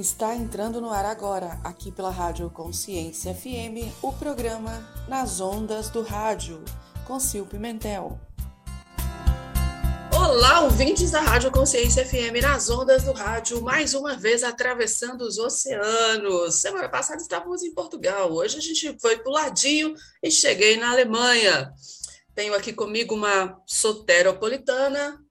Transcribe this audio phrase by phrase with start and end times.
[0.00, 4.72] Está entrando no ar agora, aqui pela Rádio Consciência FM, o programa
[5.06, 6.64] Nas Ondas do Rádio,
[7.06, 8.18] com Sil Pimentel.
[10.10, 15.36] Olá, ouvintes da Rádio Consciência FM, nas ondas do rádio, mais uma vez atravessando os
[15.36, 16.54] oceanos.
[16.54, 20.92] Semana passada estávamos em Portugal, hoje a gente foi para o ladinho e cheguei na
[20.92, 21.70] Alemanha.
[22.34, 25.22] Tenho aqui comigo uma soteropolitana,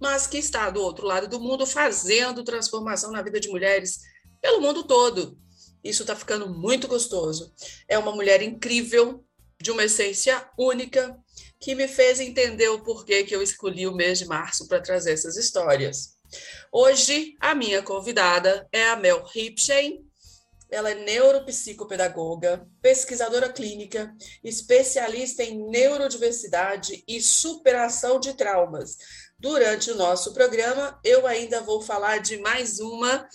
[0.00, 4.13] mas que está do outro lado do mundo fazendo transformação na vida de mulheres
[4.44, 5.38] pelo mundo todo.
[5.82, 7.50] Isso está ficando muito gostoso.
[7.88, 9.24] É uma mulher incrível,
[9.58, 11.16] de uma essência única,
[11.58, 15.12] que me fez entender o porquê que eu escolhi o mês de março para trazer
[15.12, 16.18] essas histórias.
[16.70, 20.04] Hoje, a minha convidada é a Mel Ripsheim.
[20.70, 28.98] Ela é neuropsicopedagoga, pesquisadora clínica, especialista em neurodiversidade e superação de traumas.
[29.38, 33.26] Durante o nosso programa, eu ainda vou falar de mais uma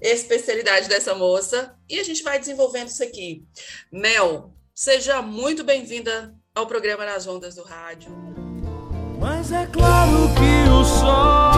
[0.00, 3.44] especialidade dessa moça e a gente vai desenvolvendo isso aqui.
[3.90, 8.10] Mel, seja muito bem-vinda ao programa Nas Ondas do Rádio.
[9.18, 11.55] Mas é claro que o sol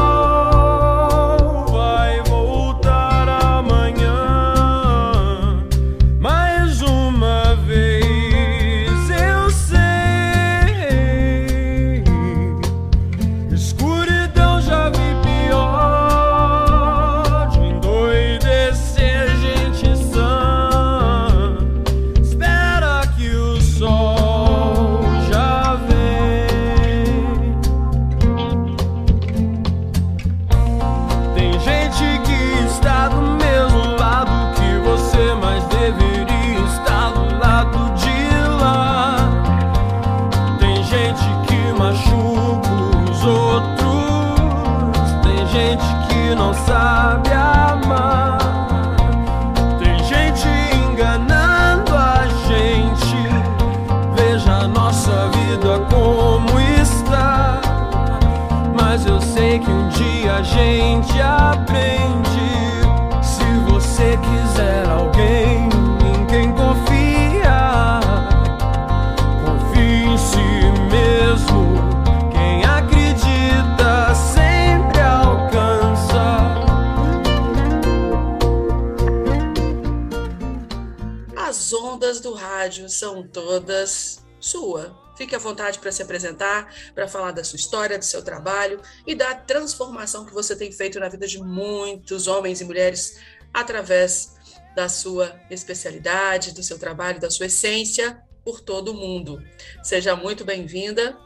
[82.89, 84.97] são todas sua.
[85.17, 89.15] Fique à vontade para se apresentar, para falar da sua história, do seu trabalho e
[89.15, 93.19] da transformação que você tem feito na vida de muitos homens e mulheres
[93.53, 94.37] através
[94.77, 99.43] da sua especialidade, do seu trabalho, da sua essência por todo o mundo.
[99.83, 101.19] Seja muito bem-vinda.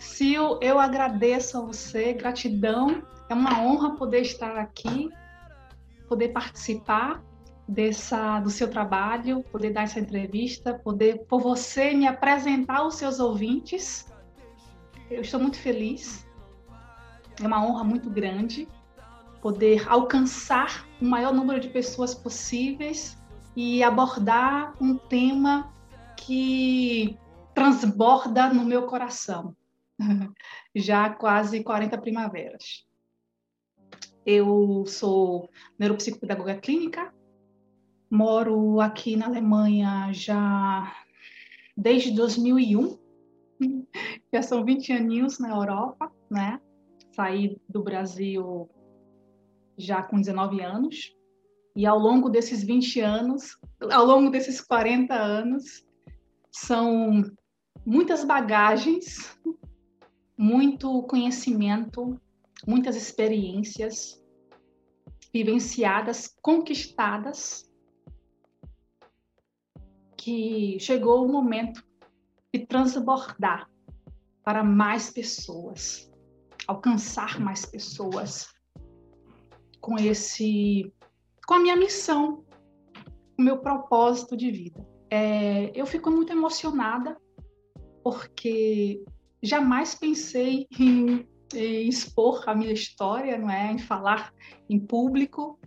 [0.00, 3.02] Sil, eu agradeço a você, gratidão.
[3.28, 5.10] É uma honra poder estar aqui,
[6.08, 7.22] poder participar
[7.68, 13.20] dessa do seu trabalho, poder dar essa entrevista, poder por você me apresentar aos seus
[13.20, 14.10] ouvintes.
[15.10, 16.26] Eu estou muito feliz.
[17.40, 18.66] É uma honra muito grande
[19.40, 23.16] poder alcançar o maior número de pessoas possíveis
[23.54, 25.72] e abordar um tema
[26.16, 27.16] que
[27.54, 29.56] transborda no meu coração.
[30.74, 32.86] Já quase 40 primaveras.
[34.24, 37.12] Eu sou neuropsicopedagoga clínica,
[38.10, 40.94] Moro aqui na Alemanha já
[41.76, 42.98] desde 2001,
[44.32, 46.60] já são 20 aninhos na Europa, né?
[47.14, 48.68] Saí do Brasil
[49.76, 51.14] já com 19 anos.
[51.76, 53.58] E ao longo desses 20 anos,
[53.92, 55.84] ao longo desses 40 anos,
[56.50, 57.22] são
[57.86, 59.38] muitas bagagens,
[60.36, 62.18] muito conhecimento,
[62.66, 64.20] muitas experiências
[65.32, 67.67] vivenciadas, conquistadas
[70.28, 71.82] que chegou o momento
[72.52, 73.66] de transbordar
[74.44, 76.12] para mais pessoas,
[76.66, 78.52] alcançar mais pessoas
[79.80, 80.92] com esse,
[81.46, 82.44] com a minha missão,
[83.38, 84.86] o meu propósito de vida.
[85.10, 87.16] É, eu fico muito emocionada
[88.04, 89.02] porque
[89.42, 94.34] jamais pensei em, em expor a minha história, não é, em falar
[94.68, 95.58] em público,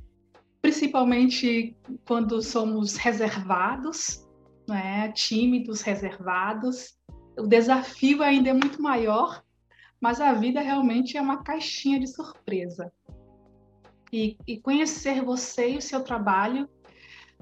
[0.62, 1.76] principalmente
[2.06, 4.30] quando somos reservados
[4.68, 6.98] né, tímidos, reservados.
[7.38, 9.44] O desafio ainda é muito maior,
[10.00, 12.92] mas a vida realmente é uma caixinha de surpresa.
[14.12, 16.70] E, e conhecer você e o seu trabalho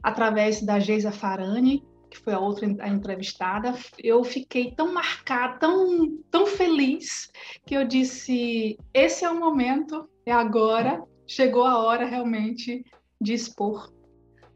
[0.03, 6.45] através da Geisa Farani, que foi a outra entrevistada, eu fiquei tão marcada, tão, tão
[6.45, 7.31] feliz,
[7.65, 12.83] que eu disse: esse é o momento, é agora, chegou a hora realmente
[13.21, 13.91] de expor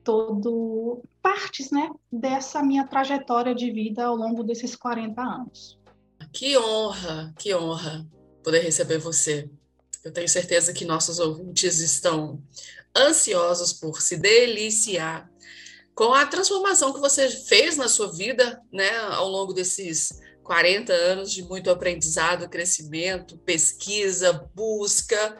[0.03, 5.79] todo partes, né, dessa minha trajetória de vida ao longo desses 40 anos.
[6.31, 8.05] Que honra, que honra
[8.43, 9.49] poder receber você.
[10.03, 12.41] Eu tenho certeza que nossos ouvintes estão
[12.95, 15.29] ansiosos por se deliciar
[15.95, 21.31] com a transformação que você fez na sua vida, né, ao longo desses 40 anos
[21.31, 25.37] de muito aprendizado, crescimento, pesquisa, busca,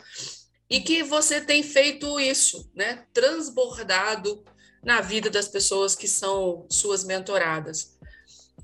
[0.69, 4.43] e que você tem feito isso, né, transbordado
[4.83, 7.97] na vida das pessoas que são suas mentoradas.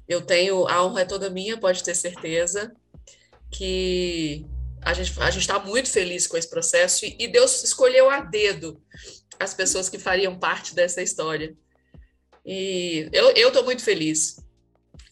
[0.08, 2.76] Eu tenho, a honra é toda minha, pode ter certeza,
[3.52, 4.46] que
[4.82, 8.82] a gente a está muito feliz com esse processo e, e Deus escolheu a dedo
[9.40, 11.56] as pessoas que fariam parte dessa história.
[12.46, 14.40] E eu estou muito feliz.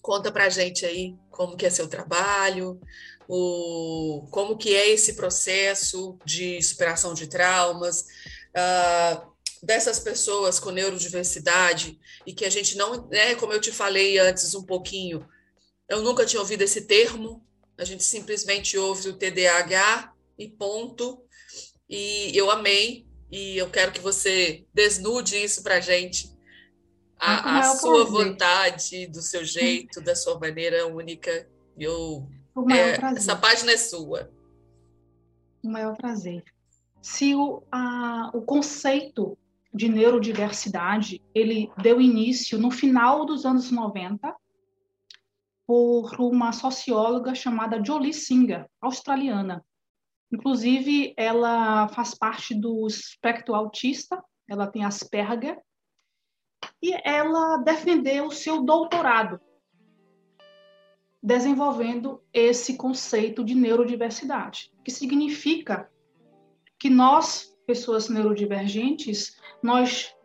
[0.02, 2.80] Conta para gente aí como que é seu trabalho,
[3.28, 8.06] o, como que é esse processo de superação de traumas,
[8.56, 14.18] uh, dessas pessoas com neurodiversidade e que a gente não, né, como eu te falei
[14.20, 15.28] antes um pouquinho,
[15.90, 17.46] eu nunca tinha ouvido esse termo,
[17.78, 21.24] a gente simplesmente ouve o TDAH e ponto.
[21.90, 26.36] E eu amei e eu quero que você desnude isso para a gente,
[27.20, 31.48] a, a sua vontade, do seu jeito, da sua maneira única.
[31.78, 32.28] Eu,
[32.70, 34.32] é, essa página é sua.
[35.64, 36.44] O maior prazer.
[37.02, 39.38] Se o, a, o conceito
[39.78, 44.36] de neurodiversidade, ele deu início no final dos anos 90
[45.68, 49.64] por uma socióloga chamada Jolie Singer, australiana.
[50.32, 55.62] Inclusive, ela faz parte do espectro autista, ela tem Asperger,
[56.82, 59.40] e ela defendeu o seu doutorado
[61.22, 65.90] desenvolvendo esse conceito de neurodiversidade, que significa
[66.80, 69.36] que nós, pessoas neurodivergentes,
[69.68, 70.16] nós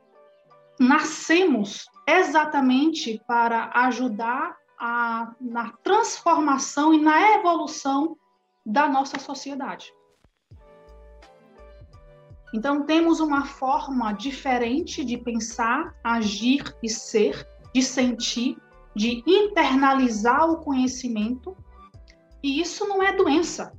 [0.78, 8.16] nascemos exatamente para ajudar a, na transformação e na evolução
[8.64, 9.92] da nossa sociedade.
[12.54, 17.44] Então, temos uma forma diferente de pensar, agir e ser,
[17.74, 18.56] de sentir,
[18.94, 21.56] de internalizar o conhecimento,
[22.40, 23.72] e isso não é doença.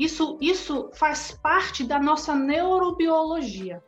[0.00, 3.80] Isso, isso faz parte da nossa neurobiologia.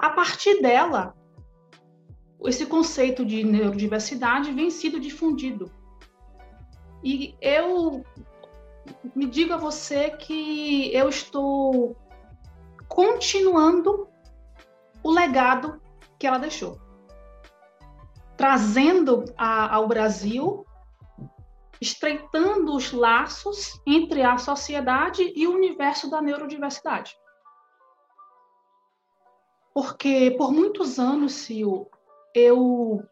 [0.00, 1.14] A partir dela,
[2.46, 5.70] esse conceito de neurodiversidade vem sido difundido.
[7.04, 8.02] E eu
[9.14, 11.94] me digo a você que eu estou
[12.88, 14.08] continuando
[15.02, 15.78] o legado
[16.18, 16.80] que ela deixou,
[18.38, 20.64] trazendo a, ao Brasil,
[21.78, 27.19] estreitando os laços entre a sociedade e o universo da neurodiversidade.
[29.72, 31.86] Porque por muitos anos, Sil,
[32.34, 33.02] eu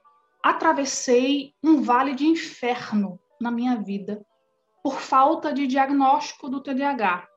[0.43, 4.25] atravessei um vale de inferno na minha vida
[4.83, 7.29] por falta de diagnóstico do TDAH,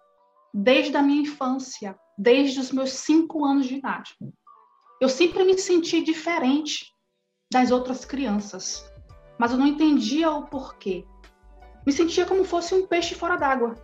[0.53, 4.15] desde a minha infância, desde os meus cinco anos de idade.
[4.99, 6.85] Eu sempre me senti diferente
[7.51, 8.89] das outras crianças,
[9.37, 11.05] mas eu não entendia o porquê.
[11.85, 13.75] Me sentia como fosse um peixe fora d'água.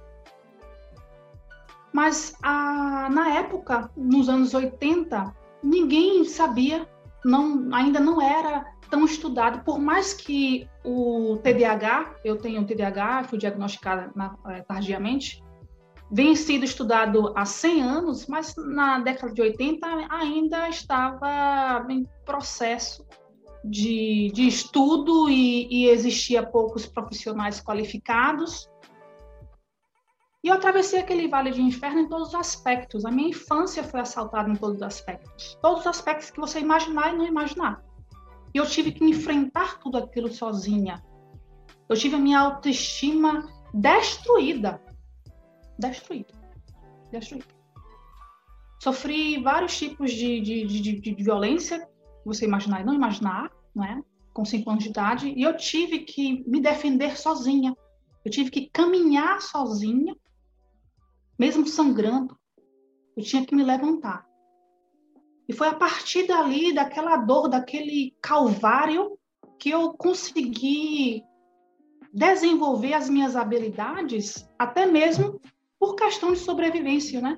[1.94, 6.88] Mas a, na época, nos anos 80, ninguém sabia,
[7.24, 13.38] não, ainda não era tão estudado, por mais que o TDAH, eu tenho TDAH, fui
[13.38, 15.44] diagnosticada na, é, tardiamente,
[16.10, 23.06] vem sido estudado há 100 anos, mas na década de 80 ainda estava em processo
[23.64, 28.70] de, de estudo e, e existia poucos profissionais qualificados.
[30.44, 33.06] E eu atravessei aquele vale de inferno em todos os aspectos.
[33.06, 35.58] A minha infância foi assaltada em todos os aspectos.
[35.62, 37.84] Todos os aspectos que você imaginar e não imaginar.
[38.54, 41.04] E eu tive que enfrentar tudo aquilo sozinha.
[41.90, 44.82] Eu tive a minha autoestima destruída.
[45.78, 46.34] Destruída.
[47.12, 47.58] Destruída.
[48.82, 51.88] Sofri vários tipos de, de, de, de violência,
[52.24, 54.02] você imaginar e não imaginar, não é?
[54.38, 57.76] com cinco anos de idade, e eu tive que me defender sozinha.
[58.24, 60.16] Eu tive que caminhar sozinha,
[61.38, 62.38] mesmo sangrando.
[63.16, 64.26] Eu tinha que me levantar.
[65.48, 69.18] E foi a partir dali, daquela dor, daquele calvário,
[69.58, 71.24] que eu consegui
[72.14, 75.40] desenvolver as minhas habilidades, até mesmo
[75.80, 77.38] por questão de sobrevivência, né?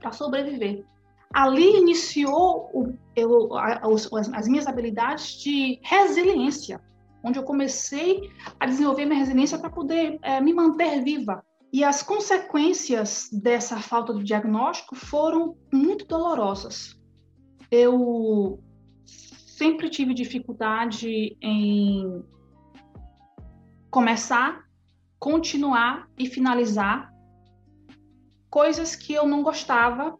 [0.00, 0.84] Para sobreviver.
[1.32, 6.80] Ali iniciou o, eu, as, as minhas habilidades de resiliência,
[7.22, 11.44] onde eu comecei a desenvolver minha resiliência para poder é, me manter viva.
[11.76, 16.98] E as consequências dessa falta de diagnóstico foram muito dolorosas.
[17.70, 18.64] Eu
[19.04, 22.24] sempre tive dificuldade em
[23.90, 24.66] começar,
[25.18, 27.12] continuar e finalizar
[28.48, 30.18] coisas que eu não gostava,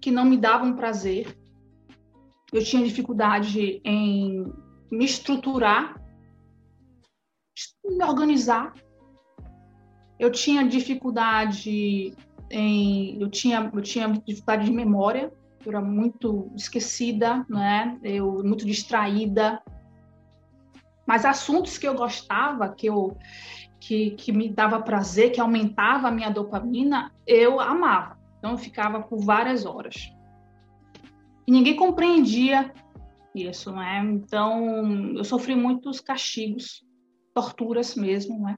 [0.00, 1.36] que não me davam prazer.
[2.52, 4.44] Eu tinha dificuldade em
[4.92, 6.00] me estruturar,
[7.84, 8.72] me organizar.
[10.22, 12.14] Eu tinha dificuldade
[12.48, 15.32] em, eu tinha, eu tinha dificuldade de memória.
[15.66, 17.98] Eu era muito esquecida, né?
[18.04, 19.60] Eu muito distraída.
[21.04, 23.16] Mas assuntos que eu gostava, que eu
[23.80, 28.16] que, que me dava prazer, que aumentava a minha dopamina, eu amava.
[28.38, 30.08] Então eu ficava por várias horas.
[31.48, 32.72] E ninguém compreendia
[33.34, 33.98] isso, né?
[34.04, 36.86] Então eu sofri muitos castigos,
[37.34, 38.56] torturas mesmo, né?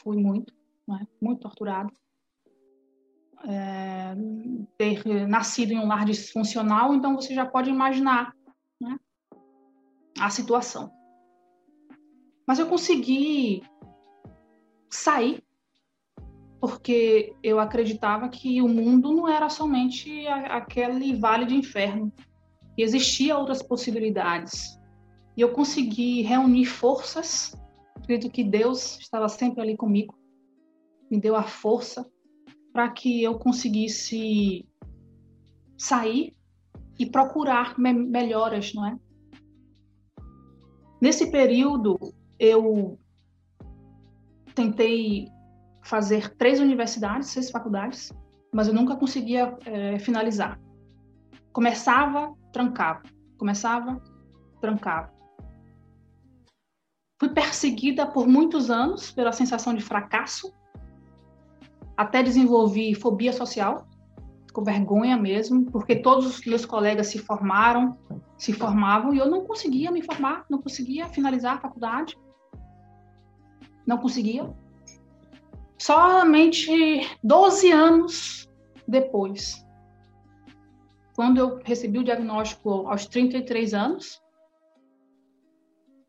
[0.00, 0.54] Fui muito,
[0.86, 1.06] né?
[1.20, 1.90] Muito torturada.
[3.48, 4.14] É,
[4.78, 8.34] ter nascido em um lar disfuncional, então você já pode imaginar
[8.80, 8.98] né,
[10.18, 10.90] a situação.
[12.46, 13.62] Mas eu consegui
[14.88, 15.44] sair
[16.60, 22.12] porque eu acreditava que o mundo não era somente aquele vale de inferno,
[22.74, 24.76] que existia outras possibilidades.
[25.36, 27.54] E eu consegui reunir forças,
[27.94, 30.15] acredito que Deus estava sempre ali comigo,
[31.10, 32.08] me deu a força
[32.72, 34.68] para que eu conseguisse
[35.78, 36.36] sair
[36.98, 38.98] e procurar me melhoras, não é?
[41.00, 41.98] Nesse período,
[42.38, 42.98] eu
[44.54, 45.28] tentei
[45.82, 48.12] fazer três universidades, seis faculdades,
[48.52, 50.58] mas eu nunca conseguia é, finalizar.
[51.52, 53.02] Começava, trancava,
[53.38, 54.02] começava,
[54.60, 55.14] trancava.
[57.18, 60.52] Fui perseguida por muitos anos pela sensação de fracasso,
[61.96, 63.88] até desenvolvi fobia social,
[64.52, 67.98] com vergonha mesmo, porque todos os meus colegas se formaram,
[68.38, 72.16] se formavam e eu não conseguia me formar, não conseguia finalizar a faculdade,
[73.86, 74.50] não conseguia.
[75.78, 76.70] Somente
[77.22, 78.50] 12 anos
[78.88, 79.64] depois,
[81.14, 84.20] quando eu recebi o diagnóstico aos 33 anos,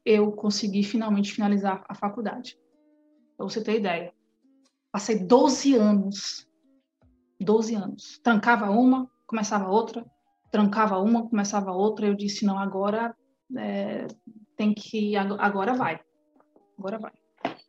[0.06, 2.58] eu consegui finalmente finalizar a faculdade.
[3.36, 4.17] Para você ter ideia.
[4.92, 6.48] Passei 12 anos.
[7.40, 8.20] 12 anos.
[8.24, 10.06] Trancava uma, começava outra.
[10.52, 12.08] Trancava uma, começava outra.
[12.08, 13.16] Eu disse: não, agora
[13.56, 14.08] é,
[14.56, 15.16] tem que.
[15.16, 16.00] Agora vai.
[16.78, 17.12] Agora vai.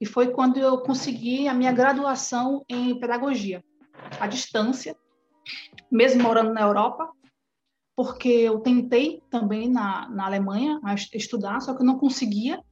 [0.00, 3.64] E foi quando eu consegui a minha graduação em pedagogia,
[4.20, 4.96] à distância,
[5.90, 7.10] mesmo morando na Europa,
[7.96, 10.80] porque eu tentei também na, na Alemanha
[11.12, 12.62] estudar, só que eu não conseguia.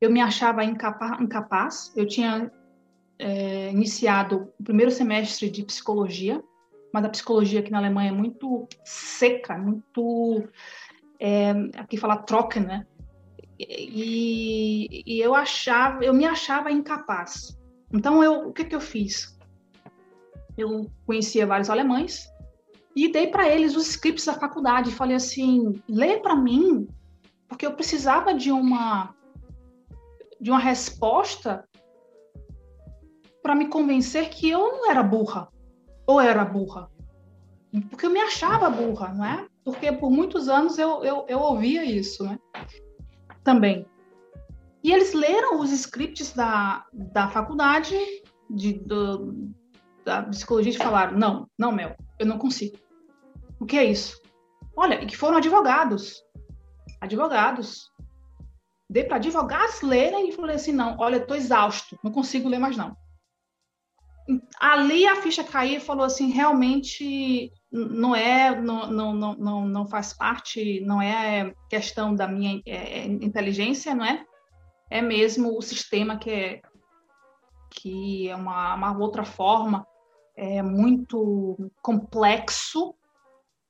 [0.00, 1.20] Eu me achava incapaz.
[1.20, 1.92] incapaz.
[1.96, 2.52] Eu tinha
[3.22, 6.42] é, iniciado o primeiro semestre de psicologia,
[6.92, 10.48] mas a psicologia aqui na Alemanha é muito seca, muito.
[11.20, 12.84] É, aqui fala troca, né?
[13.58, 17.56] E, e, eu achava, eu me achava incapaz.
[17.92, 19.38] Então, eu, o que, que eu fiz?
[20.58, 22.28] Eu conhecia vários alemães
[22.96, 24.90] e dei para eles os scripts da faculdade.
[24.90, 26.88] Falei assim: lê para mim,
[27.46, 29.14] porque eu precisava de uma
[30.40, 31.64] de uma resposta
[33.42, 35.48] para me convencer que eu não era burra,
[36.06, 36.88] ou era burra.
[37.90, 39.46] Porque eu me achava burra, não é?
[39.64, 42.38] Porque por muitos anos eu, eu, eu ouvia isso, né?
[43.42, 43.86] Também.
[44.82, 47.96] E eles leram os scripts da, da faculdade
[48.50, 49.52] de, do,
[50.04, 52.76] da psicologia e falaram: não, não, Mel, eu não consigo.
[53.58, 54.20] O que é isso?
[54.76, 56.22] Olha, e que foram advogados.
[57.00, 57.90] Advogados.
[58.90, 62.76] Dei para advogados lerem e falei assim: não, olha, estou exausto, não consigo ler mais
[62.76, 62.94] não
[64.60, 70.12] ali a ficha caiu e falou assim, realmente não é, não, não, não, não faz
[70.12, 74.24] parte, não é questão da minha é, é, inteligência, não é?
[74.90, 76.62] É mesmo o sistema que é,
[77.70, 79.86] que é uma, uma outra forma,
[80.36, 82.94] é muito complexo,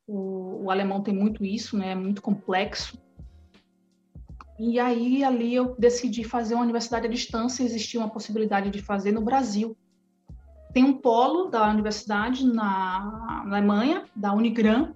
[0.06, 1.92] o, o alemão tem muito isso, né?
[1.92, 3.00] É muito complexo.
[4.58, 9.12] E aí ali eu decidi fazer uma universidade à distância, existia uma possibilidade de fazer
[9.12, 9.76] no Brasil
[10.72, 14.94] tem um polo da universidade na, Alemanha, da Unigran,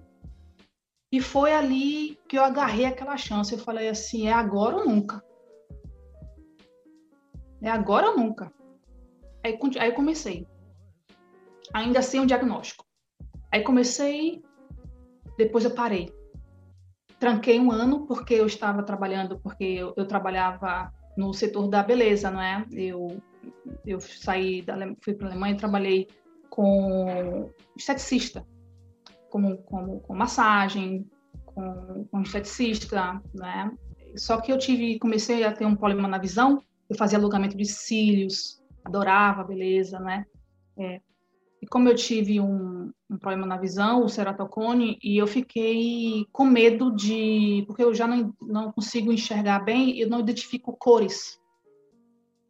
[1.11, 3.53] e foi ali que eu agarrei aquela chance.
[3.53, 5.23] Eu falei assim: é agora ou nunca.
[7.61, 8.51] É agora ou nunca.
[9.43, 10.45] Aí, aí comecei.
[11.73, 12.85] Ainda sem o diagnóstico.
[13.51, 14.43] Aí comecei,
[15.37, 16.11] depois eu parei.
[17.19, 22.29] Tranquei um ano porque eu estava trabalhando, porque eu, eu trabalhava no setor da beleza,
[22.29, 22.65] não é?
[22.71, 23.21] Eu
[23.85, 26.07] eu saí da fui para a Alemanha e trabalhei
[26.49, 28.45] com esteticista,
[29.29, 31.09] como, como com massagem,
[31.45, 33.71] com, com esteticista, né?
[34.15, 37.65] Só que eu tive, comecei a ter um problema na visão, eu fazia alongamento de
[37.65, 40.25] cílios, adorava beleza, né?
[40.77, 41.01] É,
[41.61, 46.45] e como eu tive um, um, problema na visão, o ceratocone, e eu fiquei com
[46.45, 47.63] medo de.
[47.65, 51.39] Porque eu já não, não consigo enxergar bem, eu não identifico cores.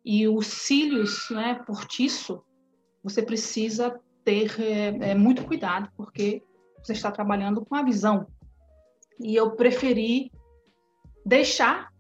[0.09, 2.41] E os cílios, né, portiço,
[3.03, 6.41] você precisa ter é, é, muito cuidado, porque
[6.81, 8.25] você está trabalhando com a visão.
[9.19, 10.31] E eu preferi
[11.25, 11.91] deixar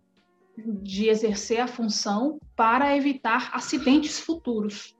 [0.57, 4.95] de exercer a função para evitar acidentes futuros.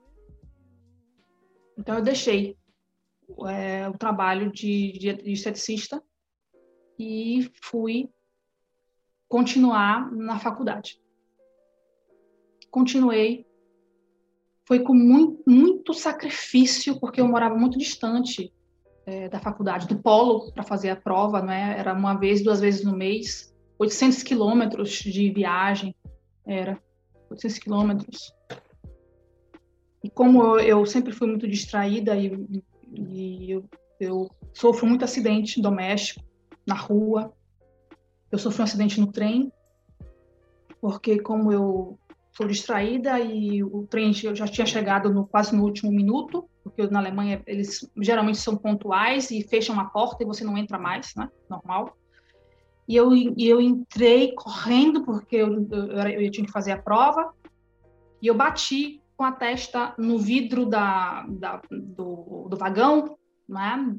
[1.78, 2.58] Então, eu deixei
[3.46, 6.04] é, o trabalho de, de, de esteticista
[6.98, 8.10] e fui
[9.26, 11.00] continuar na faculdade.
[12.70, 13.46] Continuei.
[14.66, 18.52] Foi com muito, muito sacrifício, porque eu morava muito distante
[19.06, 21.74] é, da faculdade, do polo, para fazer a prova, né?
[21.78, 23.54] Era uma vez, duas vezes no mês.
[23.78, 25.94] 800 quilômetros de viagem,
[26.44, 26.78] era
[27.30, 28.34] 800 quilômetros.
[30.02, 33.64] E como eu, sempre fui muito distraída e, e eu,
[34.00, 36.24] eu, sofro muito acidente doméstico
[36.66, 37.32] na rua,
[38.30, 39.52] eu sofri um acidente no trem,
[40.80, 41.98] porque como eu
[42.38, 47.00] sou distraída e o trem já tinha chegado no, quase no último minuto, porque na
[47.00, 51.28] Alemanha eles geralmente são pontuais e fecham a porta e você não entra mais, né?
[51.50, 51.96] Normal.
[52.86, 57.34] E eu, eu entrei correndo porque eu, eu, eu tinha que fazer a prova
[58.22, 63.18] e eu bati com a testa no vidro da, da do, do, vagão,
[63.48, 63.96] né?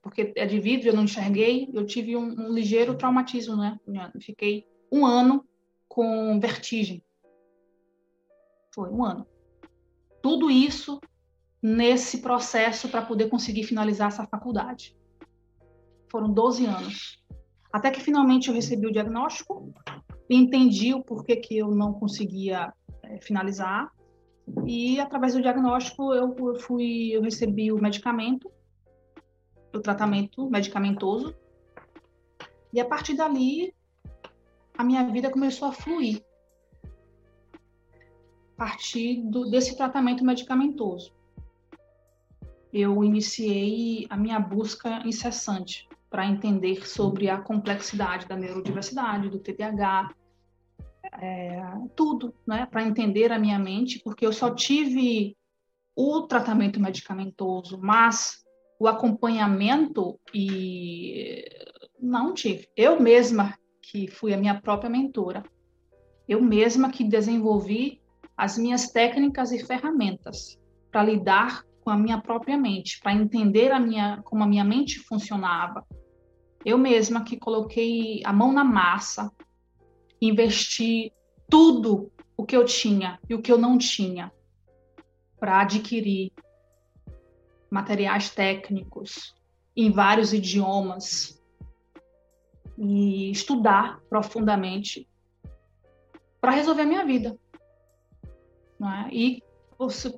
[0.00, 1.68] Porque é de vidro, eu não enxerguei.
[1.74, 3.76] Eu tive um, um ligeiro traumatismo, né?
[4.20, 5.44] fiquei um ano
[5.88, 7.02] com vertigem.
[8.74, 9.26] Foi um ano.
[10.22, 11.00] Tudo isso
[11.62, 14.96] nesse processo para poder conseguir finalizar essa faculdade.
[16.10, 17.22] Foram 12 anos.
[17.72, 19.72] Até que finalmente eu recebi o diagnóstico,
[20.28, 23.90] entendi o porquê que eu não conseguia é, finalizar
[24.66, 28.50] e através do diagnóstico eu, eu fui, eu recebi o medicamento,
[29.72, 31.34] o tratamento medicamentoso.
[32.72, 33.74] E a partir dali
[34.76, 36.22] a minha vida começou a fluir.
[38.62, 41.12] Partir do, desse tratamento medicamentoso.
[42.72, 50.14] Eu iniciei a minha busca incessante para entender sobre a complexidade da neurodiversidade, do TDAH,
[51.20, 51.60] é,
[51.96, 55.36] tudo, né, para entender a minha mente, porque eu só tive
[55.96, 58.44] o tratamento medicamentoso, mas
[58.78, 61.44] o acompanhamento e
[61.98, 62.68] não tive.
[62.76, 65.42] Eu mesma que fui a minha própria mentora,
[66.28, 68.00] eu mesma que desenvolvi
[68.36, 70.58] as minhas técnicas e ferramentas
[70.90, 74.98] para lidar com a minha própria mente, para entender a minha como a minha mente
[75.00, 75.84] funcionava.
[76.64, 79.32] Eu mesma que coloquei a mão na massa
[80.20, 81.12] investi
[81.50, 84.32] tudo o que eu tinha e o que eu não tinha
[85.38, 86.32] para adquirir
[87.68, 89.34] materiais técnicos
[89.76, 91.42] em vários idiomas
[92.78, 95.08] e estudar profundamente
[96.40, 97.36] para resolver a minha vida.
[98.88, 99.08] É?
[99.12, 99.42] E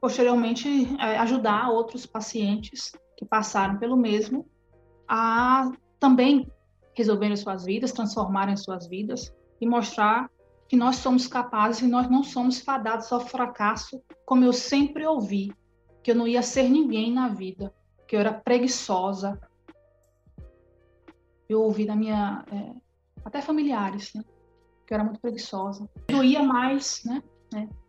[0.00, 0.68] posteriormente
[1.00, 4.46] é, ajudar outros pacientes que passaram pelo mesmo
[5.08, 6.50] a também
[6.94, 10.30] resolverem suas vidas, transformarem suas vidas e mostrar
[10.68, 15.52] que nós somos capazes e nós não somos fadados ao fracasso, como eu sempre ouvi,
[16.02, 17.74] que eu não ia ser ninguém na vida,
[18.06, 19.38] que eu era preguiçosa.
[21.48, 22.74] Eu ouvi da minha, é,
[23.24, 24.24] até familiares, né?
[24.86, 25.88] Que eu era muito preguiçosa.
[26.08, 27.22] Doía mais, né?
[27.54, 27.83] É.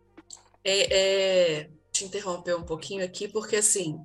[0.68, 3.96] É, é, te interromper um pouquinho aqui, porque assim,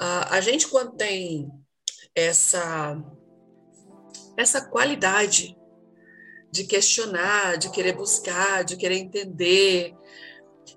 [0.00, 1.50] a, a gente quando tem
[2.14, 2.96] essa
[4.38, 5.54] essa qualidade
[6.50, 9.94] de questionar, de querer buscar, de querer entender,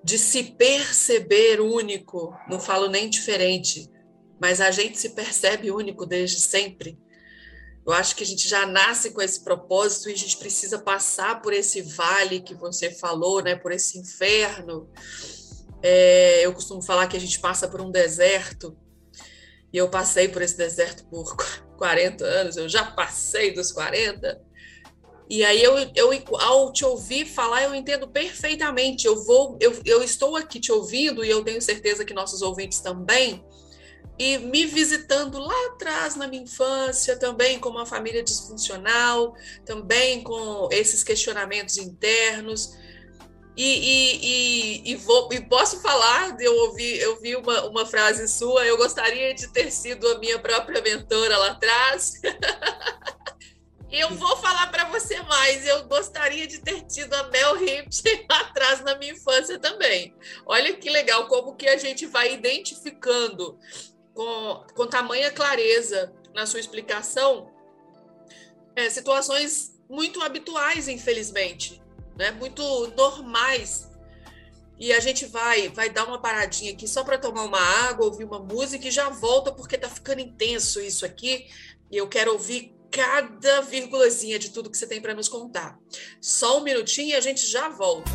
[0.03, 2.35] de se perceber único.
[2.49, 3.89] Não falo nem diferente,
[4.39, 6.99] mas a gente se percebe único desde sempre.
[7.85, 11.41] Eu acho que a gente já nasce com esse propósito e a gente precisa passar
[11.41, 13.55] por esse vale que você falou, né?
[13.55, 14.89] Por esse inferno.
[15.81, 18.77] É, eu costumo falar que a gente passa por um deserto
[19.71, 21.35] e eu passei por esse deserto por
[21.77, 22.55] 40 anos.
[22.55, 24.41] Eu já passei dos 40
[25.29, 29.07] e aí eu, eu ao te ouvir falar, eu entendo perfeitamente.
[29.07, 32.79] Eu vou, eu, eu estou aqui te ouvindo e eu tenho certeza que nossos ouvintes
[32.79, 33.43] também.
[34.17, 40.69] E me visitando lá atrás na minha infância, também com uma família disfuncional, também com
[40.71, 42.77] esses questionamentos internos.
[43.55, 48.27] E, e, e, e, vou, e posso falar, eu ouvi, eu vi uma, uma frase
[48.27, 52.13] sua, eu gostaria de ter sido a minha própria mentora lá atrás.
[53.93, 58.39] eu vou falar para você mais, eu gostaria de ter tido a Mel Ripley lá
[58.41, 60.15] atrás na minha infância também.
[60.47, 63.59] Olha que legal como que a gente vai identificando
[64.13, 67.51] com, com tamanha clareza na sua explicação
[68.75, 71.83] é, situações muito habituais, infelizmente
[72.15, 72.31] né?
[72.31, 73.89] Muito normais.
[74.79, 78.23] E a gente vai vai dar uma paradinha aqui só para tomar uma água, ouvir
[78.23, 81.47] uma música e já volta porque tá ficando intenso isso aqui.
[81.91, 85.79] E eu quero ouvir cada vírgulazinha de tudo que você tem para nos contar.
[86.21, 88.11] Só um minutinho e a gente já volta.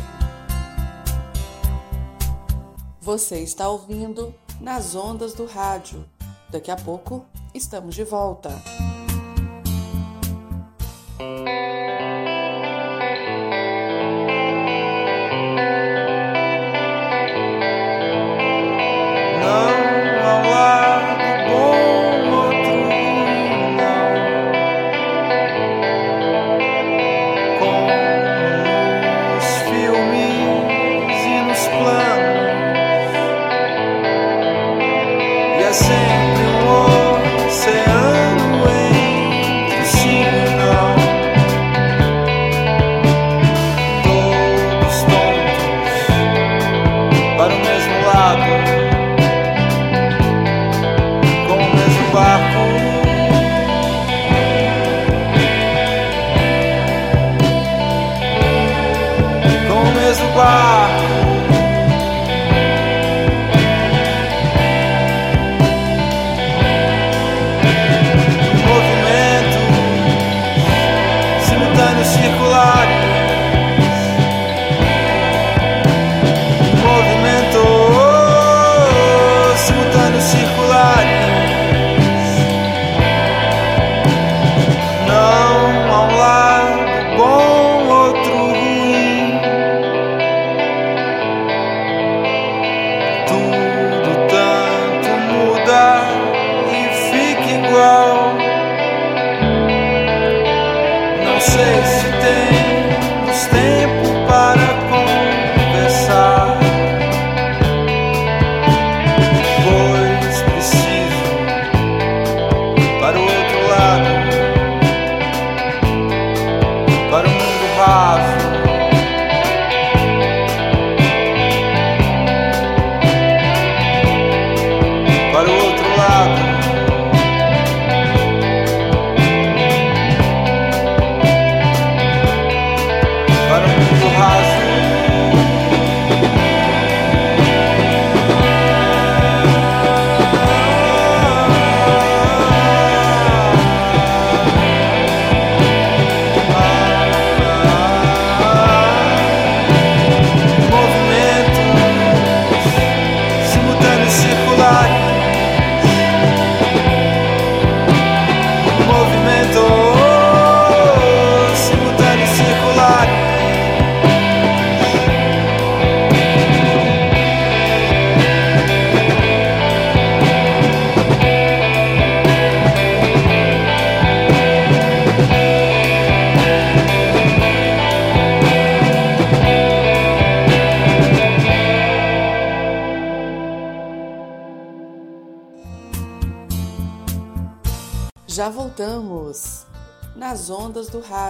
[3.01, 6.05] Você está ouvindo nas ondas do rádio.
[6.49, 8.49] Daqui a pouco estamos de volta.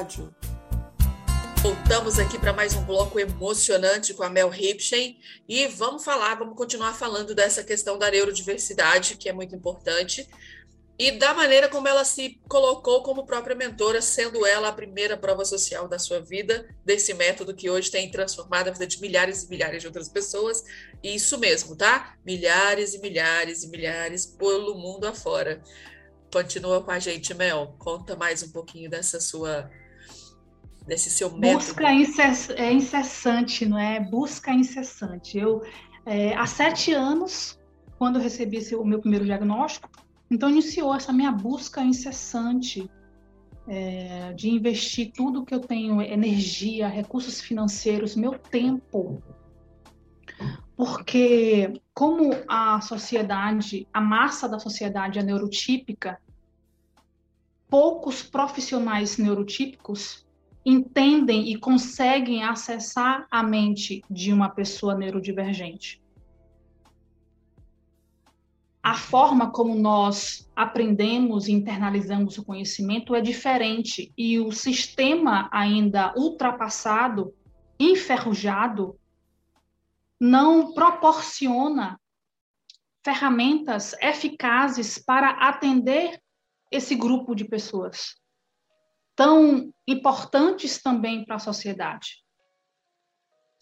[0.09, 0.33] Rádio.
[1.61, 6.55] Voltamos aqui para mais um bloco emocionante com a Mel Ripchen e vamos falar, vamos
[6.55, 10.27] continuar falando dessa questão da neurodiversidade, que é muito importante,
[10.97, 15.45] e da maneira como ela se colocou como própria mentora, sendo ela a primeira prova
[15.45, 19.49] social da sua vida, desse método que hoje tem transformado a vida de milhares e
[19.49, 20.63] milhares de outras pessoas.
[21.03, 22.15] E isso mesmo, tá?
[22.25, 25.61] Milhares e milhares e milhares pelo mundo afora.
[26.31, 27.75] Continua com a gente, Mel.
[27.79, 29.69] Conta mais um pouquinho dessa sua
[30.89, 31.65] desse seu método.
[31.65, 33.99] Busca incess é incessante, não é?
[33.99, 35.37] Busca incessante.
[35.37, 35.61] Eu
[36.05, 37.57] é, há sete anos,
[37.97, 39.89] quando eu recebi esse, o meu primeiro diagnóstico,
[40.29, 42.89] então iniciou essa minha busca incessante
[43.67, 49.21] é, de investir tudo que eu tenho, energia, recursos financeiros, meu tempo
[50.79, 56.17] porque como a sociedade, a massa da sociedade é neurotípica,
[57.67, 60.25] poucos profissionais neurotípicos
[60.69, 65.99] entendem e conseguem acessar a mente de uma pessoa neurodivergente.
[68.81, 76.13] A forma como nós aprendemos e internalizamos o conhecimento é diferente e o sistema ainda
[76.15, 77.33] ultrapassado,
[77.79, 78.97] enferrujado,
[80.19, 81.99] não proporciona
[83.03, 86.21] ferramentas eficazes para atender
[86.71, 88.18] esse grupo de pessoas
[89.19, 92.23] tão importantes também para a sociedade.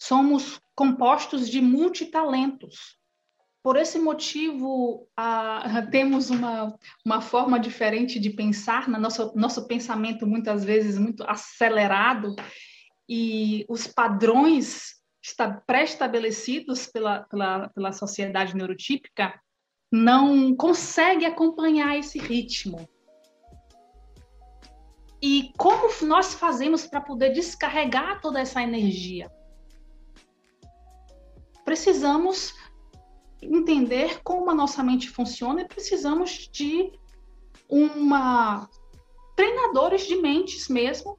[0.00, 2.96] Somos compostos de multitalentos.
[3.60, 5.08] Por esse motivo,
[5.90, 12.36] temos uma, uma forma diferente de pensar, no nosso, nosso pensamento muitas vezes muito acelerado,
[13.08, 14.94] e os padrões
[15.66, 19.34] pré-estabelecidos pela, pela, pela sociedade neurotípica
[19.90, 22.88] não conseguem acompanhar esse ritmo.
[25.20, 29.30] E como nós fazemos para poder descarregar toda essa energia?
[31.64, 32.54] Precisamos
[33.42, 36.92] entender como a nossa mente funciona e precisamos de
[37.68, 38.68] uma
[39.36, 41.18] treinadores de mentes mesmo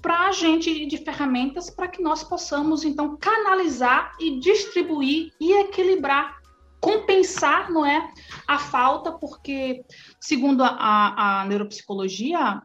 [0.00, 6.36] para a gente de ferramentas para que nós possamos então canalizar e distribuir e equilibrar
[6.80, 8.12] compensar não é
[8.46, 9.84] a falta porque
[10.26, 12.60] segundo a, a neuropsicologia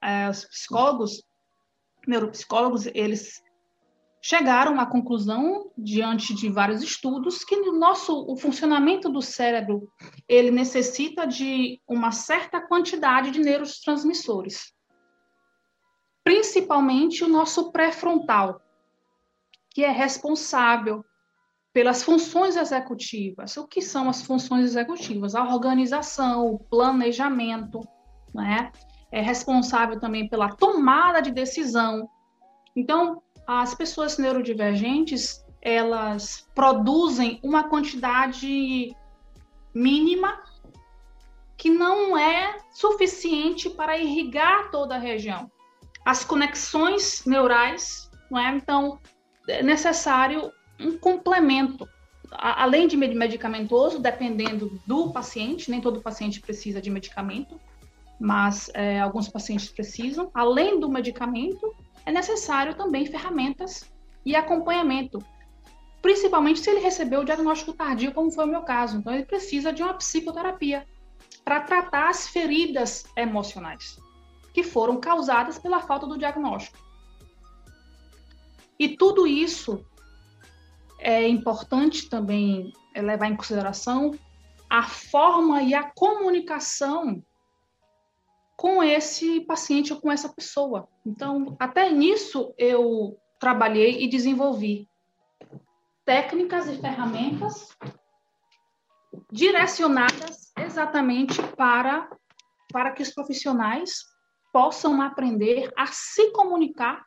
[0.00, 1.24] é, os psicólogos
[2.06, 3.42] neuropsicólogos eles
[4.22, 9.88] chegaram à conclusão diante de vários estudos que o nosso o funcionamento do cérebro
[10.28, 14.72] ele necessita de uma certa quantidade de neurotransmissores.
[16.22, 18.60] Principalmente o nosso pré-frontal
[19.70, 21.04] que é responsável
[21.72, 23.56] pelas funções executivas.
[23.56, 25.34] O que são as funções executivas?
[25.34, 27.80] A organização, o planejamento,
[28.34, 28.70] né?
[29.10, 32.08] É responsável também pela tomada de decisão.
[32.74, 38.94] Então, as pessoas neurodivergentes, elas produzem uma quantidade
[39.74, 40.42] mínima
[41.56, 45.50] que não é suficiente para irrigar toda a região.
[46.04, 48.56] As conexões neurais, não é?
[48.56, 48.98] Então,
[49.48, 51.88] é necessário um complemento,
[52.32, 57.60] além de medicamentoso, dependendo do paciente, nem todo paciente precisa de medicamento,
[58.18, 60.30] mas é, alguns pacientes precisam.
[60.32, 61.74] Além do medicamento,
[62.06, 63.90] é necessário também ferramentas
[64.24, 65.24] e acompanhamento,
[66.00, 68.98] principalmente se ele recebeu o diagnóstico tardio, como foi o meu caso.
[68.98, 70.86] Então, ele precisa de uma psicoterapia
[71.44, 73.98] para tratar as feridas emocionais
[74.52, 76.78] que foram causadas pela falta do diagnóstico.
[78.78, 79.84] E tudo isso
[81.02, 84.12] é importante também levar em consideração
[84.70, 87.22] a forma e a comunicação
[88.56, 90.88] com esse paciente ou com essa pessoa.
[91.04, 94.88] Então, até nisso eu trabalhei e desenvolvi
[96.04, 97.68] técnicas e ferramentas
[99.30, 102.08] direcionadas exatamente para
[102.72, 104.04] para que os profissionais
[104.52, 107.04] possam aprender a se comunicar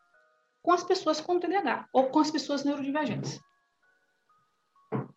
[0.62, 3.39] com as pessoas com TDAH ou com as pessoas neurodivergentes.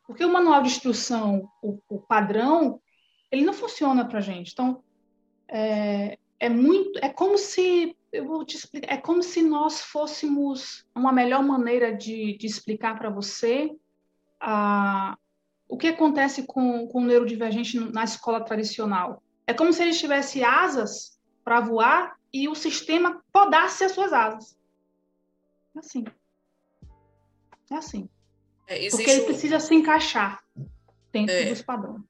[0.09, 2.81] Porque o manual de instrução, o, o padrão,
[3.31, 4.53] ele não funciona para a gente.
[4.53, 4.83] Então,
[5.47, 10.87] é, é muito, é como se, eu vou te explicar, é como se nós fôssemos
[10.94, 13.71] uma melhor maneira de, de explicar para você
[14.40, 15.14] a,
[15.68, 19.23] o que acontece com, com o neurodivergente na escola tradicional.
[19.47, 24.59] É como se ele tivesse asas para voar e o sistema podasse as suas asas.
[25.77, 26.05] É assim.
[27.71, 28.09] É assim.
[28.69, 30.41] É, Porque ele precisa se encaixar
[31.11, 31.47] dentro é.
[31.47, 32.03] dos padrões.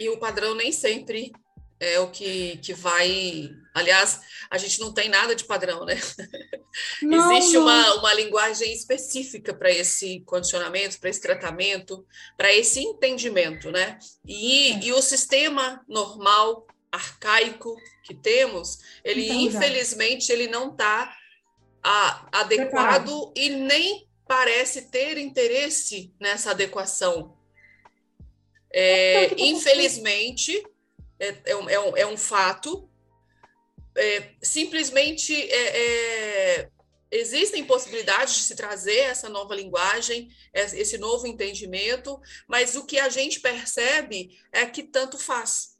[0.00, 1.30] E o padrão nem sempre
[1.78, 3.50] é o que, que vai.
[3.74, 5.96] Aliás, a gente não tem nada de padrão, né?
[7.02, 7.64] Não, Existe não.
[7.64, 13.98] Uma, uma linguagem específica para esse condicionamento, para esse tratamento, para esse entendimento, né?
[14.26, 14.84] E, é.
[14.84, 21.14] e o sistema normal, arcaico que temos, ele então, infelizmente ele não está
[22.32, 27.36] adequado e nem parece ter interesse nessa adequação.
[28.72, 30.66] É, infelizmente,
[31.20, 32.88] é, é, um, é, um, é fato.
[33.94, 36.70] É, simplesmente é, é,
[37.10, 42.18] existem possibilidades de se trazer essa nova linguagem, esse novo entendimento,
[42.48, 45.76] mas o que a gente percebe é que tanto faz,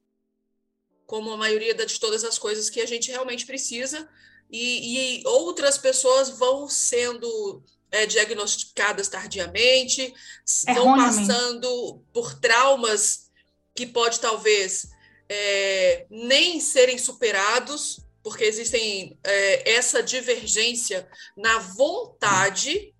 [1.06, 4.06] como a maioria de todas as coisas que a gente realmente precisa,
[4.50, 10.12] e, e outras pessoas vão sendo é, diagnosticadas tardiamente,
[10.44, 13.30] estão passando por traumas
[13.74, 14.88] que pode talvez
[15.28, 22.94] é, nem serem superados, porque existem é, essa divergência na vontade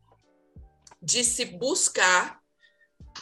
[1.00, 2.40] de se buscar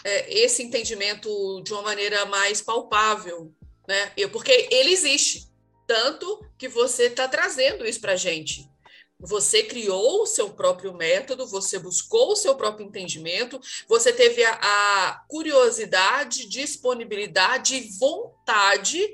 [0.05, 3.55] é, esse entendimento de uma maneira mais palpável,
[3.89, 4.13] né?
[4.33, 5.49] Porque ele existe,
[5.87, 8.70] tanto que você está trazendo isso para a gente.
[9.21, 14.59] Você criou o seu próprio método, você buscou o seu próprio entendimento, você teve a,
[14.63, 19.07] a curiosidade, disponibilidade e vontade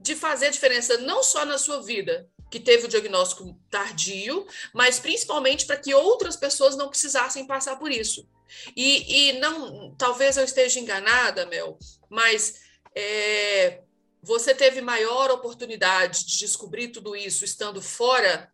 [0.00, 4.98] de fazer a diferença não só na sua vida, que teve o diagnóstico tardio, mas
[4.98, 8.26] principalmente para que outras pessoas não precisassem passar por isso.
[8.74, 12.60] E, e não, talvez eu esteja enganada, Mel, mas
[12.94, 13.82] é,
[14.22, 18.50] você teve maior oportunidade de descobrir tudo isso estando fora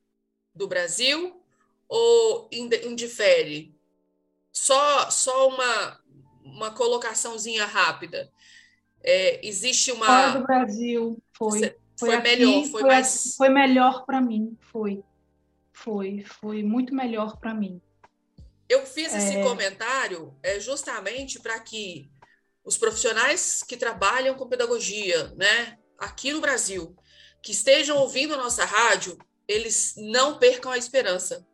[0.55, 1.41] do Brasil
[1.89, 3.75] ou indifere?
[4.53, 6.01] Só, só uma,
[6.45, 8.31] uma colocaçãozinha rápida.
[9.03, 10.07] É, existe uma.
[10.07, 11.61] Fora do Brasil, foi.
[11.61, 13.35] Foi, foi aqui, melhor, foi, foi mais.
[13.37, 15.03] Foi melhor para mim, foi.
[15.73, 17.81] Foi, foi muito melhor para mim.
[18.69, 19.43] Eu fiz esse é...
[19.43, 22.11] comentário é, justamente para que
[22.65, 26.97] os profissionais que trabalham com pedagogia, né, aqui no Brasil,
[27.43, 31.47] que estejam ouvindo a nossa rádio, eles não percam a esperança.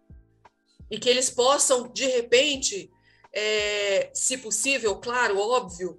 [0.90, 2.90] E que eles possam, de repente,
[3.32, 5.98] é, se possível, claro, óbvio,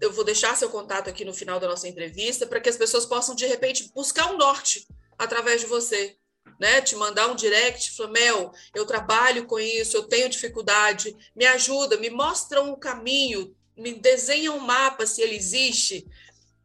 [0.00, 3.04] eu vou deixar seu contato aqui no final da nossa entrevista, para que as pessoas
[3.04, 4.86] possam, de repente, buscar um norte
[5.18, 6.16] através de você.
[6.60, 11.44] Né, te mandar um direct, falar, Mel, eu trabalho com isso, eu tenho dificuldade, me
[11.46, 16.06] ajuda, me mostra um caminho, me desenha um mapa se ele existe,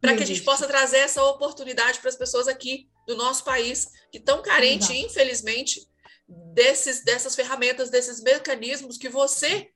[0.00, 3.88] para que a gente possa trazer essa oportunidade para as pessoas aqui do nosso país,
[4.10, 5.06] que estão carentes, Exato.
[5.06, 5.88] infelizmente,
[6.28, 9.68] desses, dessas ferramentas, desses mecanismos que você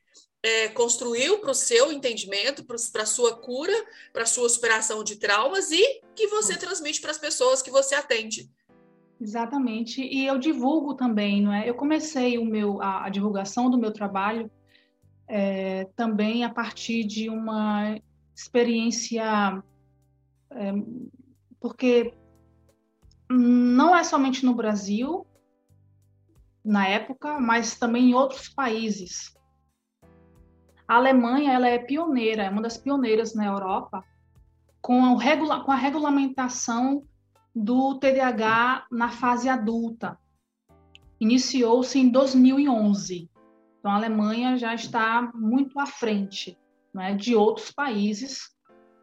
[0.42, 3.74] é, construiu para o seu entendimento, para a sua cura,
[4.12, 7.94] para a sua superação de traumas e que você transmite para as pessoas que você
[7.94, 8.48] atende.
[9.20, 10.02] Exatamente.
[10.02, 11.68] E eu divulgo também, não é?
[11.68, 14.50] Eu comecei o meu, a, a divulgação do meu trabalho
[15.26, 17.98] é, também a partir de uma
[18.36, 19.62] experiência,
[20.50, 20.72] é,
[21.58, 22.12] porque
[23.30, 25.26] não é somente no Brasil,
[26.64, 29.34] na época, mas também em outros países.
[30.86, 34.04] A Alemanha ela é pioneira, é uma das pioneiras na Europa
[34.80, 37.04] com, regula com a regulamentação
[37.54, 40.18] do TDAH na fase adulta.
[41.18, 43.30] Iniciou-se em 2011.
[43.78, 46.58] Então, a Alemanha já está muito à frente
[46.92, 48.53] né, de outros países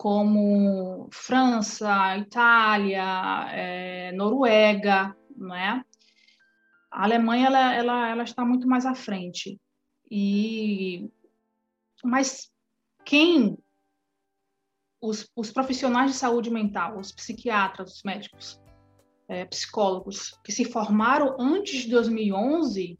[0.01, 5.85] como França, Itália, é, Noruega, não é?
[6.89, 9.61] A Alemanha ela, ela, ela está muito mais à frente.
[10.09, 11.07] E
[12.03, 12.51] mas
[13.05, 13.55] quem
[14.99, 18.59] os, os profissionais de saúde mental, os psiquiatras, os médicos,
[19.27, 22.97] é, psicólogos que se formaram antes de 2011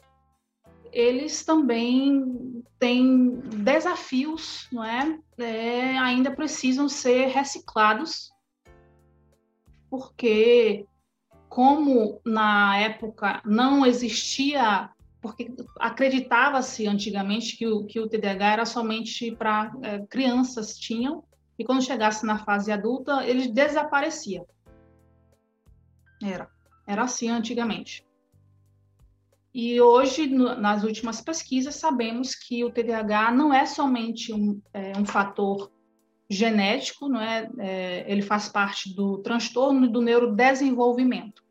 [0.92, 5.20] eles também têm desafios, não é?
[5.38, 5.98] é?
[5.98, 8.32] Ainda precisam ser reciclados,
[9.90, 10.86] porque
[11.48, 14.90] como na época não existia,
[15.22, 21.24] porque acreditava-se antigamente que o, que o TDAH era somente para é, crianças tinham,
[21.58, 24.44] e quando chegasse na fase adulta, ele desaparecia.
[26.24, 26.50] Era.
[26.88, 28.06] Era assim antigamente.
[29.54, 34.98] E hoje, no, nas últimas pesquisas, sabemos que o TDAH não é somente um, é,
[34.98, 35.70] um fator
[36.30, 37.50] genético, não é?
[37.60, 38.06] é?
[38.10, 41.44] ele faz parte do transtorno do neurodesenvolvimento.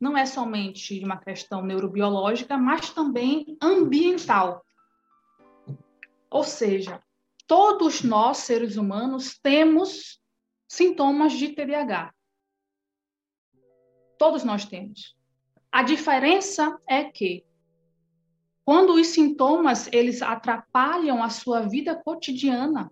[0.00, 4.64] Não é somente uma questão neurobiológica, mas também ambiental.
[6.30, 7.02] Ou seja,
[7.46, 10.20] todos nós, seres humanos, temos
[10.66, 12.12] sintomas de TDAH.
[14.18, 15.14] Todos nós temos.
[15.74, 17.44] A diferença é que
[18.64, 22.88] quando os sintomas eles atrapalham a sua vida cotidiana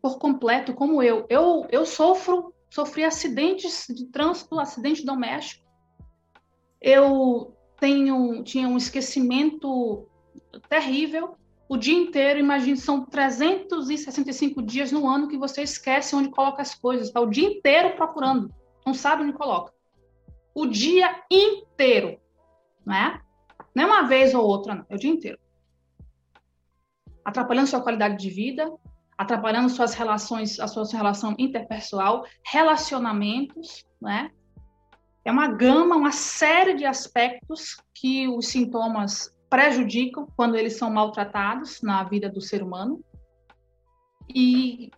[0.00, 5.66] por completo, como eu, eu, eu sofro, sofri acidentes de trânsito, acidente doméstico.
[6.80, 10.08] Eu tenho tinha um esquecimento
[10.68, 11.36] terrível.
[11.68, 16.76] O dia inteiro, imagine, são 365 dias no ano que você esquece onde coloca as
[16.76, 18.54] coisas, está o dia inteiro procurando,
[18.86, 19.74] não sabe onde coloca
[20.54, 22.18] o dia inteiro,
[22.86, 23.20] né?
[23.74, 25.38] Não é uma vez ou outra, não, é o dia inteiro.
[27.24, 28.72] Atrapalhando sua qualidade de vida,
[29.18, 34.30] atrapalhando suas relações, a sua relação interpessoal, relacionamentos, né?
[35.24, 41.80] É uma gama, uma série de aspectos que os sintomas prejudicam quando eles são maltratados
[41.80, 43.02] na vida do ser humano.
[44.28, 44.90] E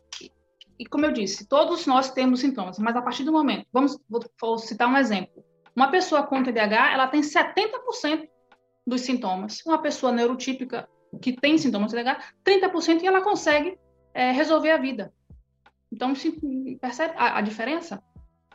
[0.78, 4.20] e como eu disse, todos nós temos sintomas, mas a partir do momento, vamos vou,
[4.40, 5.42] vou citar um exemplo.
[5.76, 8.26] Uma pessoa com TDAH, ela tem 70%
[8.86, 9.60] dos sintomas.
[9.66, 10.88] Uma pessoa neurotípica
[11.20, 13.78] que tem sintomas de TDAH, 30% e ela consegue
[14.14, 15.12] é, resolver a vida.
[15.92, 16.32] Então, se,
[16.80, 18.02] percebe a, a diferença?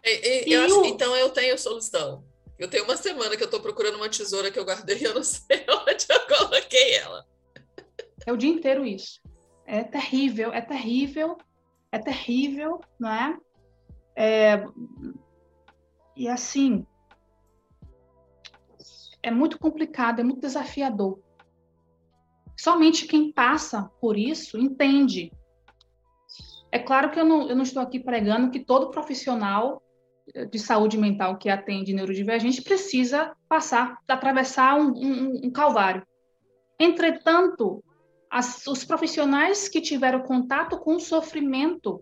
[0.04, 0.86] E, e, eu acho, o...
[0.86, 2.26] Então, eu tenho solução.
[2.58, 5.14] Eu tenho uma semana que eu estou procurando uma tesoura que eu guardei e eu
[5.14, 7.26] não sei onde eu coloquei ela.
[8.26, 9.22] É o dia inteiro isso.
[9.66, 11.38] É terrível, é terrível,
[11.92, 13.38] é terrível, não é?
[14.16, 14.66] é...
[16.16, 16.86] E assim,
[19.24, 21.20] é muito complicado, é muito desafiador.
[22.58, 25.32] Somente quem passa por isso entende.
[26.72, 29.82] É claro que eu não, eu não estou aqui pregando que todo profissional
[30.50, 36.06] de saúde mental que atende neurodivergente precisa passar, atravessar um, um, um calvário.
[36.80, 37.84] Entretanto,
[38.30, 42.02] as, os profissionais que tiveram contato com o sofrimento,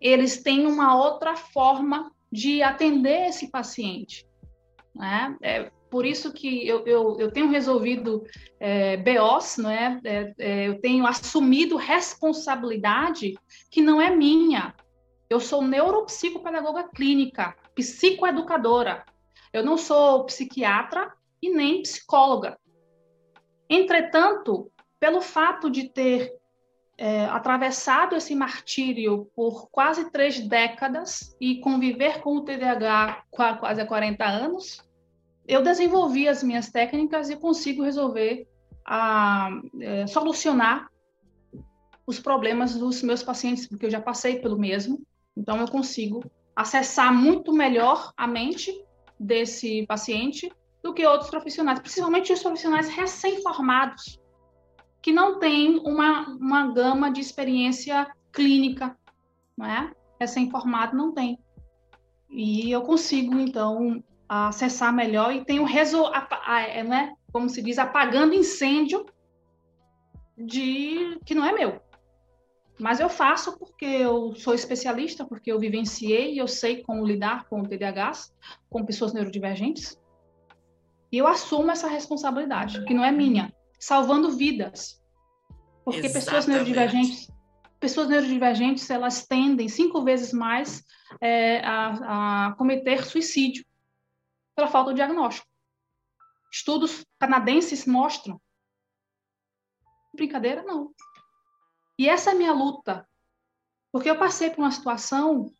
[0.00, 4.26] eles têm uma outra forma de atender esse paciente.
[4.96, 5.36] Né?
[5.42, 8.24] É por isso que eu, eu, eu tenho resolvido
[8.58, 10.00] é, BOs, né?
[10.04, 13.34] É, é, eu tenho assumido responsabilidade
[13.70, 14.74] que não é minha,
[15.28, 19.04] eu sou neuropsicopedagoga clínica, psicoeducadora.
[19.52, 22.56] Eu não sou psiquiatra e nem psicóloga.
[23.68, 24.70] Entretanto,
[25.00, 26.32] pelo fato de ter
[26.96, 33.84] é, atravessado esse martírio por quase três décadas e conviver com o TDAH há quase
[33.84, 34.85] 40 anos,
[35.46, 38.48] eu desenvolvi as minhas técnicas e consigo resolver,
[38.84, 40.88] a, é, solucionar
[42.06, 45.00] os problemas dos meus pacientes, porque eu já passei pelo mesmo.
[45.36, 46.24] Então, eu consigo
[46.54, 48.72] acessar muito melhor a mente
[49.18, 50.50] desse paciente
[50.82, 54.20] do que outros profissionais, principalmente os profissionais recém-formados,
[55.02, 58.96] que não têm uma, uma gama de experiência clínica,
[59.56, 59.92] não é?
[60.20, 61.38] Recém-formado não tem.
[62.30, 66.10] E eu consigo, então, acessar melhor e tenho resol...
[66.46, 67.14] É, né?
[67.36, 69.04] como se diz, apagando incêndio
[70.38, 71.82] de que não é meu.
[72.78, 77.44] Mas eu faço porque eu sou especialista, porque eu vivenciei e eu sei como lidar
[77.44, 78.12] com o TDAH,
[78.70, 80.00] com pessoas neurodivergentes.
[81.12, 84.98] E eu assumo essa responsabilidade, que não é minha, salvando vidas.
[85.84, 86.24] Porque Exatamente.
[86.24, 87.30] pessoas neurodivergentes,
[87.78, 90.82] pessoas neurodivergentes, elas tendem cinco vezes mais
[91.20, 93.62] é, a, a cometer suicídio
[94.56, 95.46] pela falta de diagnóstico.
[96.50, 98.40] Estudos canadenses mostram.
[100.14, 100.94] Brincadeira, não.
[101.98, 103.06] E essa é a minha luta,
[103.92, 105.54] porque eu passei por uma situação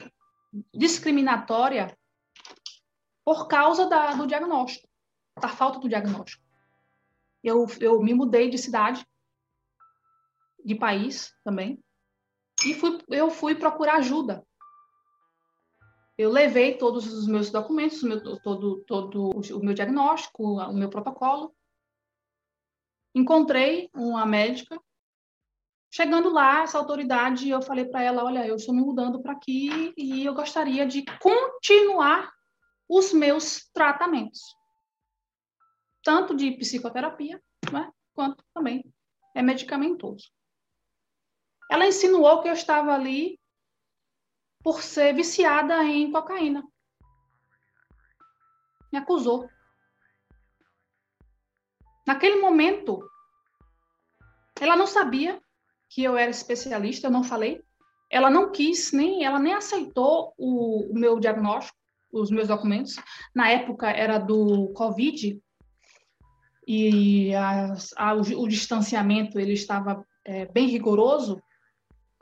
[0.72, 1.96] discriminatória
[3.24, 4.88] por causa da, do diagnóstico,
[5.38, 6.42] da falta do diagnóstico.
[7.42, 9.06] Eu, eu me mudei de cidade,
[10.64, 11.82] de país também,
[12.64, 14.45] e fui, eu fui procurar ajuda.
[16.18, 21.54] Eu levei todos os meus documentos, meu, todo, todo o meu diagnóstico, o meu protocolo.
[23.14, 24.80] Encontrei uma médica
[25.96, 29.94] Chegando lá, essa autoridade, eu falei para ela: olha, eu estou me mudando para aqui
[29.96, 32.30] e eu gostaria de continuar
[32.86, 34.40] os meus tratamentos,
[36.04, 37.42] tanto de psicoterapia,
[37.72, 38.84] né, quanto também
[39.34, 40.30] é medicamentoso.
[41.70, 43.40] Ela insinuou que eu estava ali
[44.66, 46.66] por ser viciada em cocaína.
[48.92, 49.48] Me acusou.
[52.04, 53.08] Naquele momento,
[54.60, 55.40] ela não sabia
[55.88, 57.62] que eu era especialista, eu não falei.
[58.10, 61.78] Ela não quis, nem ela nem aceitou o, o meu diagnóstico,
[62.12, 62.96] os meus documentos.
[63.32, 65.40] Na época era do Covid
[66.66, 71.40] e a, a, o, o, distanciamento ele estava é, bem rigoroso.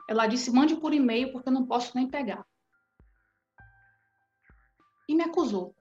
[0.07, 2.45] Ela disse: mande por e-mail porque eu não posso nem pegar.
[5.07, 5.75] E me acusou.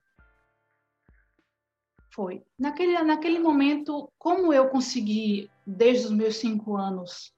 [2.15, 2.45] Foi.
[2.59, 7.35] Naquele, naquele momento, como eu consegui, desde os meus cinco anos,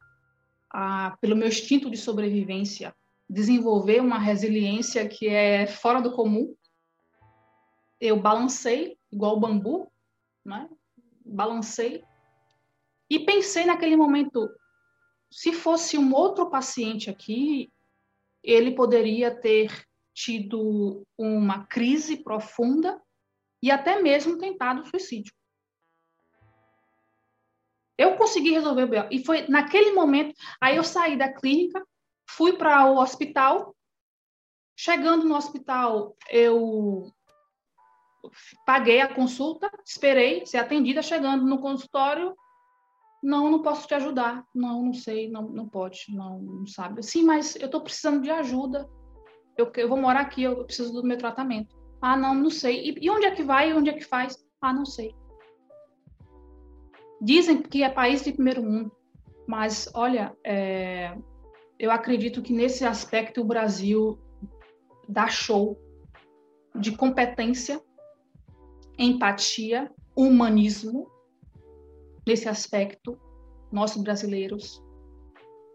[0.71, 2.95] a, pelo meu instinto de sobrevivência,
[3.29, 6.55] desenvolver uma resiliência que é fora do comum.
[7.99, 9.91] Eu balancei, igual o bambu,
[10.45, 10.69] né?
[11.25, 12.05] balancei,
[13.09, 14.49] e pensei naquele momento:
[15.37, 17.71] se fosse um outro paciente aqui,
[18.43, 22.99] ele poderia ter tido uma crise profunda
[23.63, 25.35] e até mesmo tentado suicídio.
[27.99, 29.09] Eu consegui resolver o BO.
[29.11, 31.87] E foi naquele momento, aí eu saí da clínica,
[32.27, 33.77] fui para o hospital.
[34.75, 37.13] Chegando no hospital, eu
[38.65, 41.03] paguei a consulta, esperei ser atendida.
[41.03, 42.35] Chegando no consultório,
[43.27, 44.47] Não, não posso te ajudar.
[44.55, 47.03] Não, não sei, não, não pode, não, não sabe.
[47.03, 48.89] Sim, mas eu estou precisando de ajuda.
[49.59, 51.75] Eu, eu vou morar aqui, eu preciso do meu tratamento.
[52.01, 52.91] Ah, não, não sei.
[52.91, 53.75] E, e onde é que vai?
[53.75, 54.39] Onde é que faz?
[54.61, 55.13] Ah, não sei.
[57.21, 58.93] Dizem que é país de primeiro mundo,
[59.49, 61.19] mas olha, é,
[61.81, 64.21] eu acredito que nesse aspecto o Brasil
[65.09, 65.77] dá show
[66.77, 67.83] de competência,
[68.97, 71.11] empatia, humanismo.
[72.27, 73.19] Nesse aspecto,
[73.71, 74.83] nós brasileiros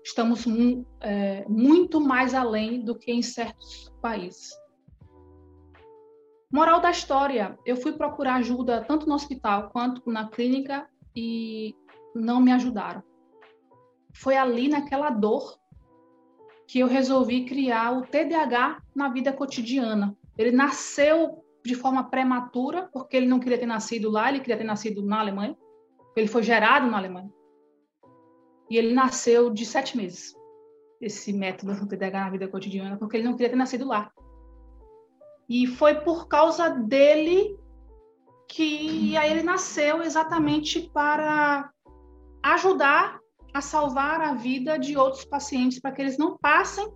[0.03, 0.45] estamos
[0.99, 4.51] é, muito mais além do que em certos países.
[6.51, 11.73] Moral da história: eu fui procurar ajuda tanto no hospital quanto na clínica e
[12.13, 13.01] não me ajudaram.
[14.13, 15.57] Foi ali naquela dor
[16.67, 20.17] que eu resolvi criar o TDAH na vida cotidiana.
[20.37, 24.63] Ele nasceu de forma prematura, porque ele não queria ter nascido lá, ele queria ter
[24.63, 25.55] nascido na Alemanha.
[26.15, 27.31] Ele foi gerado na Alemanha.
[28.69, 30.33] E ele nasceu de sete meses,
[31.01, 34.11] esse método do TDAH na vida cotidiana, porque ele não queria ter nascido lá.
[35.49, 37.59] E foi por causa dele
[38.47, 41.71] que aí ele nasceu exatamente para
[42.43, 43.19] ajudar
[43.53, 46.89] a salvar a vida de outros pacientes, para que eles não passem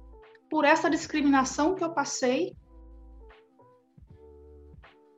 [0.49, 2.55] por essa discriminação que eu passei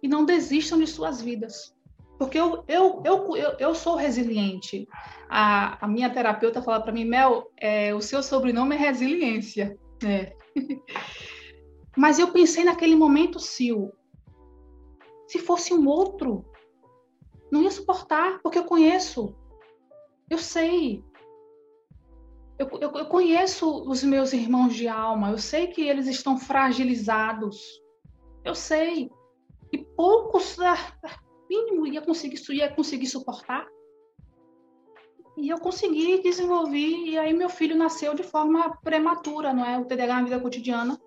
[0.01, 1.76] e não desistam de suas vidas.
[2.17, 4.87] Porque eu, eu, eu, eu, eu sou resiliente.
[5.29, 9.77] A, a minha terapeuta fala para mim, Mel, é, o seu sobrenome é resiliência.
[10.03, 10.35] É.
[11.95, 13.89] Mas eu pensei naquele momento, Sil,
[15.27, 16.45] se fosse um outro,
[17.51, 19.35] não ia suportar, porque eu conheço,
[20.29, 21.03] eu sei.
[22.57, 27.81] Eu, eu, eu, conheço os meus irmãos de alma, eu sei que eles estão fragilizados,
[28.43, 29.11] eu sei.
[29.71, 30.77] E poucos, ah,
[31.49, 33.67] mínimo, ia conseguir, ia conseguir suportar.
[35.37, 39.77] E eu consegui desenvolver, e aí meu filho nasceu de forma prematura, não é?
[39.77, 40.99] O TDAH na vida cotidiana.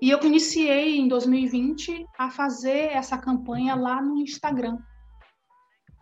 [0.00, 4.78] E eu iniciei em 2020 a fazer essa campanha lá no Instagram.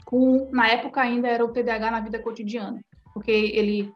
[0.05, 2.85] Com, na época ainda era o TDAH na vida cotidiana,
[3.15, 3.91] porque ele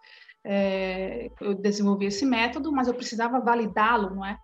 [0.49, 4.39] é, eu desenvolvi esse método, mas eu precisava validá-lo, não é?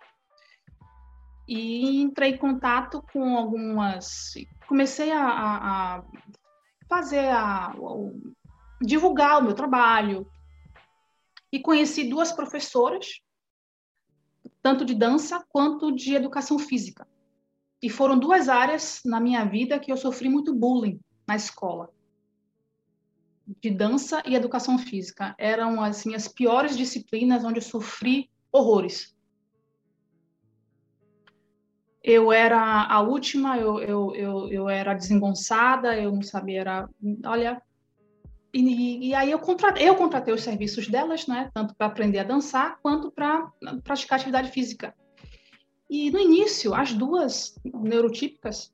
[1.47, 4.33] E entrei em contato com algumas,
[4.67, 6.03] comecei a, a
[6.87, 7.73] fazer a, a
[8.81, 10.27] divulgar o meu trabalho
[11.51, 13.21] e conheci duas professoras
[14.63, 17.05] tanto de dança quanto de educação física.
[17.81, 21.89] E foram duas áreas na minha vida que eu sofri muito bullying na escola.
[23.61, 25.35] De dança e educação física.
[25.37, 29.13] Eram as piores disciplinas onde eu sofri horrores.
[32.03, 36.89] Eu era a última, eu, eu, eu, eu era desengonçada, eu não sabia, era,
[37.25, 37.61] olha,
[38.53, 42.23] e, e, aí eu contratei, eu contratei os serviços delas, né, tanto para aprender a
[42.23, 43.49] dançar quanto para
[43.83, 44.93] praticar atividade física.
[45.89, 48.73] E no início, as duas neurotípicas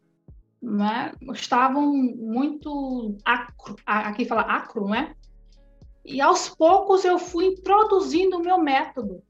[0.61, 5.15] né, estavam muito acro, aqui fala acro, não é?
[6.03, 9.23] E aos poucos eu fui introduzindo o meu método,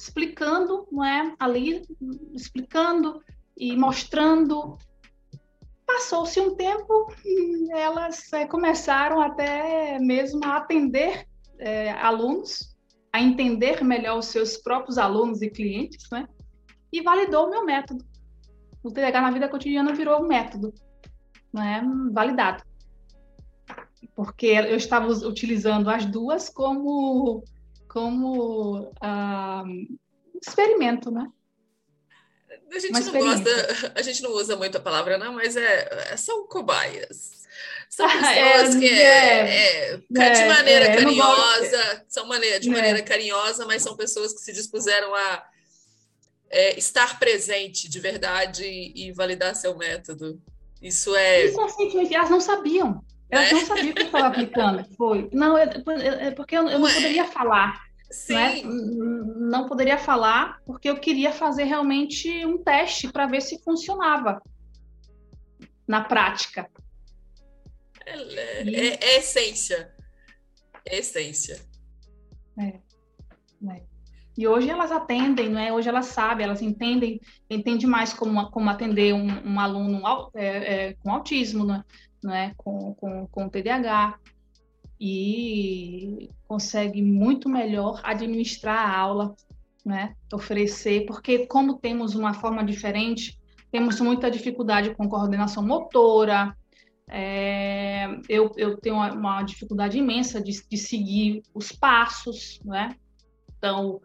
[0.00, 1.34] explicando, não é?
[1.38, 1.82] Ali,
[2.34, 3.20] explicando
[3.56, 4.78] e mostrando
[5.92, 7.12] Passou-se um tempo,
[7.72, 11.26] elas é, começaram até mesmo a atender
[11.58, 12.76] é, alunos,
[13.12, 16.28] a entender melhor os seus próprios alunos e clientes, né?
[16.92, 18.04] E validou o meu método.
[18.84, 20.72] O TDAH na vida cotidiana virou um método,
[21.52, 21.82] né?
[22.12, 22.62] Validado.
[24.14, 27.42] Porque eu estava utilizando as duas como
[27.90, 29.64] como ah,
[30.40, 31.26] experimento, né?
[32.72, 36.16] A gente não gosta, a gente não usa muito a palavra, não, mas é, é
[36.16, 37.40] são cobaias.
[37.88, 43.66] São pessoas é, que é, é, é, de maneira carinhosa, são maneira, de maneira carinhosa,
[43.66, 45.44] mas são pessoas que se dispuseram a
[46.76, 50.40] estar presente de verdade e, e validar seu método.
[50.80, 51.48] Isso é.
[51.48, 53.04] Inconscientemente, elas não sabiam.
[53.30, 54.84] Elas não sabiam que eu estava aplicando.
[54.96, 55.28] Foi.
[55.32, 55.70] Não, é,
[56.20, 57.88] é porque eu, eu não poderia falar.
[58.28, 58.62] Né?
[58.64, 64.42] Não poderia falar, porque eu queria fazer realmente um teste para ver se funcionava
[65.86, 66.68] na prática.
[68.04, 69.94] É, é, é essência.
[70.84, 71.60] É essência.
[72.58, 72.80] É,
[73.68, 73.82] é.
[74.36, 75.72] E hoje elas atendem, né?
[75.72, 80.02] Hoje elas sabem, elas entendem, entendem mais como, como atender um, um aluno
[80.34, 81.84] é, é, com autismo, né?
[82.22, 82.52] Né?
[82.56, 84.18] Com, com, com TDAH
[85.00, 89.34] e consegue muito melhor administrar a aula,
[89.84, 90.14] né?
[90.32, 93.40] oferecer, porque como temos uma forma diferente,
[93.70, 96.54] temos muita dificuldade com coordenação motora,
[97.12, 102.94] É, eu, eu tenho uma, uma dificuldade imensa de, de, seguir os passos, né?
[103.58, 104.00] Então,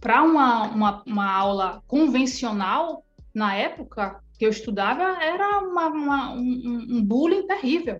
[0.00, 3.04] para uma, uma, uma, aula convencional,
[3.34, 7.98] na época que eu estudava, era uma, uma, um, um bullying terrível.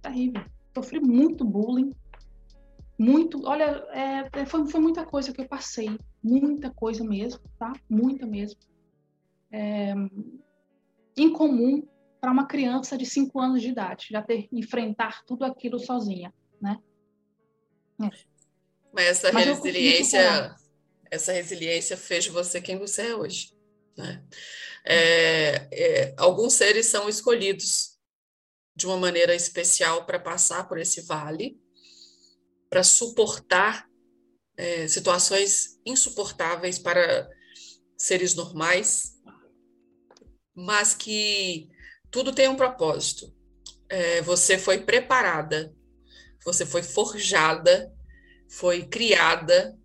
[0.00, 0.42] Terrível.
[0.74, 1.92] Sofri muito bullying.
[2.98, 3.46] Muito.
[3.46, 5.98] Olha, é, é foi, foi muita coisa que eu passei.
[6.22, 7.74] Muita coisa mesmo, tá?
[7.90, 8.58] Muita mesmo.
[9.52, 9.92] É,
[11.14, 11.86] incomum
[12.18, 16.78] para uma criança de 5 anos de idade, já ter enfrentar tudo aquilo sozinha, né?
[18.02, 18.10] É.
[18.92, 20.56] Mas essa Mas resiliência,
[21.10, 23.52] essa resiliência fez você quem você é hoje,
[23.96, 24.22] né?
[24.84, 27.98] É, é, alguns seres são escolhidos
[28.74, 31.60] de uma maneira especial para passar por esse vale,
[32.68, 33.88] para suportar
[34.56, 37.28] é, situações insuportáveis para
[37.96, 39.18] seres normais,
[40.54, 41.68] mas que
[42.10, 43.34] tudo tem um propósito.
[43.88, 45.74] É, você foi preparada,
[46.44, 47.92] você foi forjada,
[48.48, 49.76] foi criada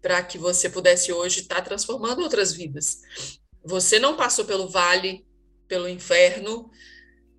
[0.00, 3.00] para que você pudesse hoje estar tá transformando outras vidas.
[3.64, 5.26] Você não passou pelo vale,
[5.66, 6.70] pelo inferno,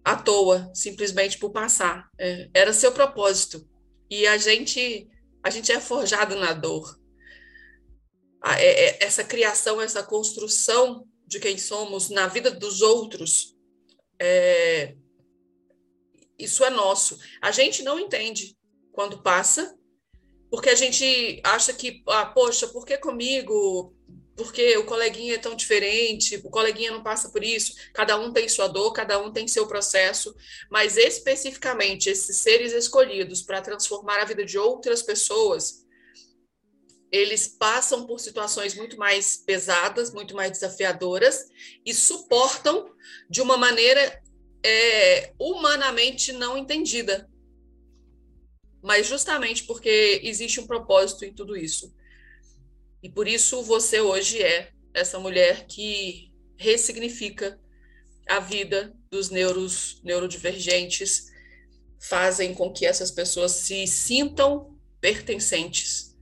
[0.04, 2.10] à toa, simplesmente por passar.
[2.18, 3.68] É, era seu propósito.
[4.10, 5.10] E a gente,
[5.44, 7.00] a gente é forjado na dor.
[8.58, 13.56] É, é, essa criação, essa construção de quem somos na vida dos outros
[14.20, 14.96] é,
[16.38, 17.18] isso é nosso.
[17.42, 18.58] A gente não entende
[18.92, 19.78] quando passa,
[20.52, 23.96] porque a gente acha que, ah, poxa, por que comigo?
[24.40, 27.74] Porque o coleguinha é tão diferente, o coleguinha não passa por isso.
[27.94, 30.34] Cada um tem sua dor, cada um tem seu processo,
[30.72, 35.86] mas especificamente esses seres escolhidos para transformar a vida de outras pessoas,
[37.12, 41.50] eles passam por situações muito mais pesadas, muito mais desafiadoras
[41.86, 42.96] e suportam
[43.30, 44.24] de uma maneira
[44.64, 47.30] é, humanamente não entendida.
[48.82, 51.94] Mas justamente porque existe um propósito em tudo isso.
[53.02, 57.60] E por isso você hoje é essa mulher que ressignifica
[58.28, 61.32] a vida dos neuros, neurodivergentes,
[62.02, 66.18] fazem com que essas pessoas se sintam pertencentes.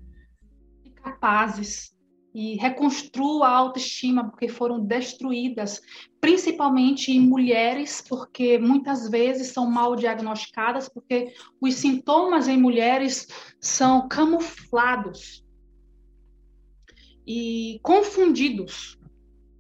[1.03, 1.95] Capazes
[2.34, 5.82] e reconstrua a autoestima, porque foram destruídas,
[6.21, 13.28] principalmente em mulheres, porque muitas vezes são mal diagnosticadas, porque os sintomas em mulheres
[13.59, 15.46] são camuflados
[17.28, 18.97] e confundidos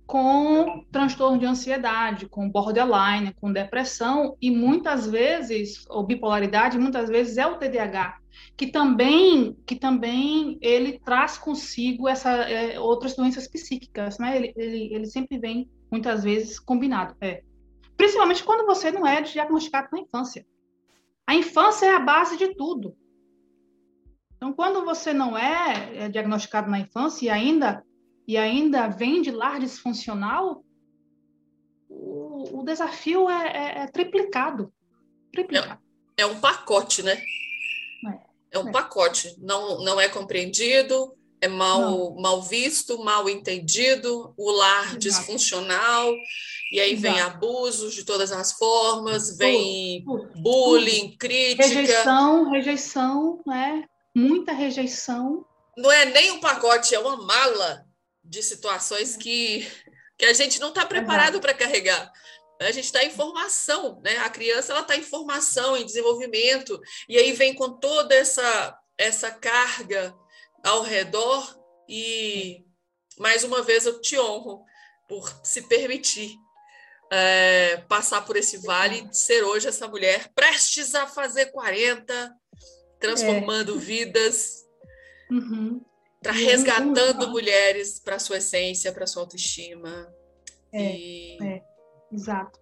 [0.07, 7.37] com transtorno de ansiedade, com borderline, com depressão e muitas vezes, ou bipolaridade, muitas vezes
[7.37, 8.17] é o TDAH,
[8.55, 14.37] que também que também ele traz consigo essa é, outras doenças psíquicas, né?
[14.37, 17.43] Ele, ele, ele sempre vem muitas vezes combinado, é.
[17.97, 20.45] Principalmente quando você não é diagnosticado na infância.
[21.25, 22.95] A infância é a base de tudo.
[24.37, 27.83] Então, quando você não é, é diagnosticado na infância e ainda
[28.27, 30.63] e ainda vem de lar disfuncional,
[31.89, 34.71] o, o desafio é, é, é triplicado.
[35.31, 35.81] triplicado.
[36.17, 37.13] É, é, um pacote, né?
[38.05, 39.33] É, é um pacote.
[39.39, 44.99] Não, não é compreendido, é mal, mal visto, mal entendido, o lar Exato.
[44.99, 46.13] disfuncional,
[46.69, 47.13] e aí Exato.
[47.13, 50.03] vem abusos de todas as formas, vem
[50.35, 51.65] bullying, crítica.
[51.65, 53.85] Rejeição, rejeição, né?
[54.17, 55.45] Muita rejeição.
[55.77, 57.85] Não é nem um pacote, é uma mala
[58.23, 59.71] de situações que,
[60.17, 62.11] que a gente não está preparado para carregar.
[62.59, 64.17] A gente está em formação, né?
[64.17, 69.29] A criança ela está em formação, em desenvolvimento, e aí vem com toda essa essa
[69.29, 70.15] carga
[70.63, 71.55] ao redor
[71.87, 72.65] e
[73.19, 74.65] mais uma vez eu te honro
[75.07, 76.35] por se permitir
[77.11, 82.35] é, passar por esse vale, ser hoje essa mulher prestes a fazer 40,
[82.99, 83.79] transformando é.
[83.79, 84.65] vidas.
[85.29, 85.81] Uhum
[86.27, 90.07] está resgatando mulheres para sua essência, para sua autoestima.
[90.73, 91.37] É, e...
[91.41, 91.63] é,
[92.11, 92.59] exato.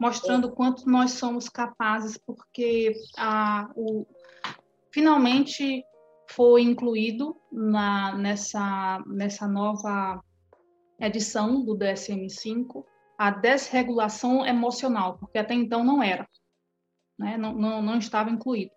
[0.00, 4.06] Mostrando o quanto nós somos capazes, porque a, o,
[4.92, 5.84] finalmente
[6.30, 10.22] foi incluído na, nessa, nessa nova
[10.98, 12.84] edição do DSM-5
[13.16, 16.28] a desregulação emocional, porque até então não era,
[17.16, 17.36] né?
[17.36, 18.72] não, não, não estava incluído.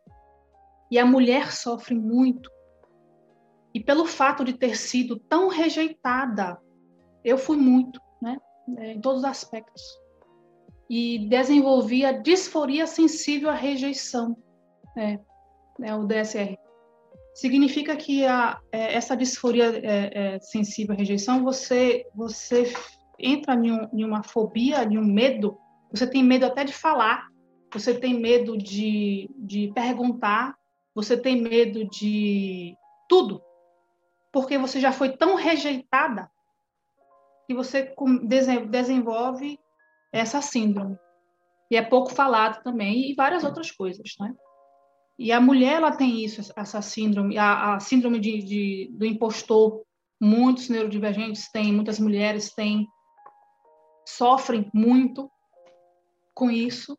[0.90, 2.50] E a mulher sofre muito
[3.74, 6.58] e pelo fato de ter sido tão rejeitada,
[7.24, 8.38] eu fui muito, né,
[8.78, 9.84] é, em todos os aspectos.
[10.90, 14.36] E desenvolvi a disforia sensível à rejeição,
[14.98, 15.20] é,
[15.84, 16.58] é o DSR.
[17.36, 22.74] Significa que a, é, essa disforia é, é, sensível à rejeição, você, você
[23.20, 25.58] entra em, um, em uma fobia, em um medo,
[25.92, 27.28] você tem medo até de falar
[27.74, 30.56] você tem medo de, de perguntar,
[30.98, 32.76] você tem medo de
[33.08, 33.40] tudo,
[34.34, 36.28] porque você já foi tão rejeitada
[37.46, 37.94] que você
[38.68, 39.60] desenvolve
[40.12, 40.98] essa síndrome.
[41.70, 44.34] E é pouco falado também, e várias outras coisas, né?
[45.20, 49.84] E a mulher, ela tem isso, essa síndrome, a, a síndrome de, de, do impostor.
[50.20, 52.88] Muitos neurodivergentes têm, muitas mulheres têm,
[54.04, 55.30] sofrem muito
[56.34, 56.98] com isso,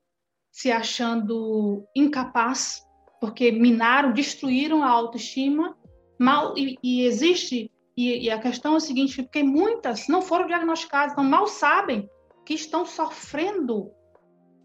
[0.52, 2.86] se achando incapaz,
[3.20, 5.76] porque minaram, destruíram a autoestima,
[6.18, 10.46] mal, e, e existe, e, e, a questão é a seguinte, porque muitas não foram
[10.46, 12.08] diagnosticadas, então mal sabem
[12.44, 13.90] que estão sofrendo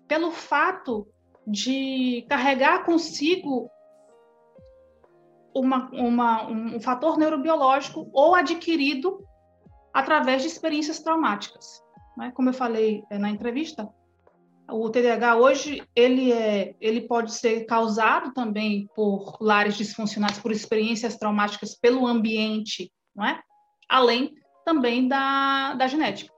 [0.08, 1.08] pelo fato
[1.45, 3.70] de carregar consigo
[5.54, 9.20] uma, uma, um fator neurobiológico ou adquirido
[9.93, 11.84] através de experiências traumáticas.
[12.18, 12.32] Né?
[12.32, 13.88] Como eu falei é, na entrevista,
[14.74, 21.15] o TDAH hoje ele é, ele pode ser causado também por lares disfuncionais, por experiências
[21.15, 23.39] traumáticas pelo ambiente, não é?
[23.88, 24.34] Além
[24.65, 26.34] também da, da genética.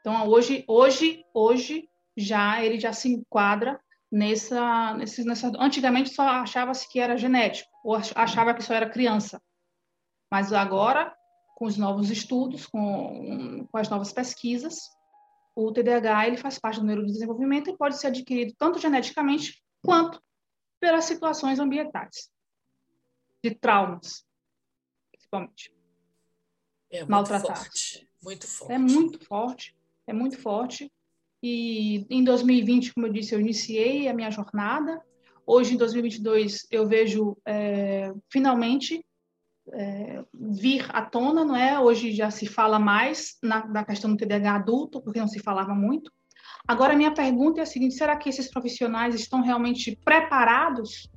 [0.00, 3.80] Então hoje, hoje, hoje já ele já se enquadra
[4.10, 5.50] nessa, nesse, nessa.
[5.58, 9.42] Antigamente só achava-se que era genético, ou achava que só era criança.
[10.30, 11.12] Mas agora,
[11.56, 14.78] com os novos estudos, com, com as novas pesquisas,
[15.54, 20.22] o TDAH ele faz parte do neurodesenvolvimento e pode ser adquirido tanto geneticamente quanto
[20.80, 22.30] pelas situações ambientais,
[23.42, 24.24] de traumas,
[25.12, 25.72] principalmente.
[26.90, 27.58] É muito maltratados.
[27.58, 28.72] Forte, muito forte.
[28.72, 29.76] É muito forte,
[30.06, 30.92] é muito forte.
[31.42, 35.02] E em 2020, como eu disse, eu iniciei a minha jornada.
[35.44, 39.04] Hoje, em 2022, eu vejo é, finalmente
[39.72, 41.78] é, vir à tona, não é?
[41.78, 45.74] Hoje já se fala mais na, da questão do TDAH adulto, porque não se falava
[45.74, 46.10] muito.
[46.66, 51.08] Agora, minha pergunta é a seguinte: será que esses profissionais estão realmente preparados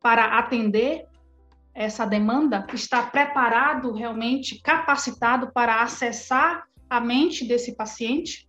[0.00, 1.06] para atender
[1.74, 2.66] essa demanda?
[2.72, 8.48] Está preparado realmente, capacitado para acessar a mente desse paciente?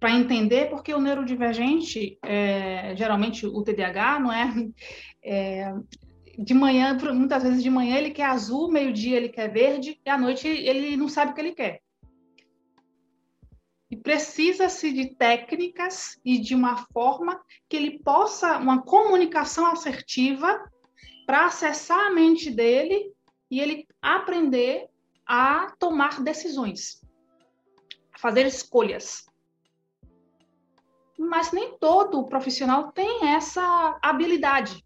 [0.00, 4.50] para entender, porque o neurodivergente, é, geralmente o TDAH, não é,
[5.22, 5.74] é,
[6.42, 10.16] de manhã, muitas vezes de manhã ele quer azul, meio-dia ele quer verde, e à
[10.16, 11.82] noite ele não sabe o que ele quer.
[13.90, 17.38] E precisa-se de técnicas e de uma forma
[17.68, 20.64] que ele possa, uma comunicação assertiva
[21.26, 23.12] para acessar a mente dele
[23.50, 24.88] e ele aprender
[25.26, 27.04] a tomar decisões,
[28.14, 29.26] a fazer escolhas
[31.18, 34.82] mas nem todo profissional tem essa habilidade.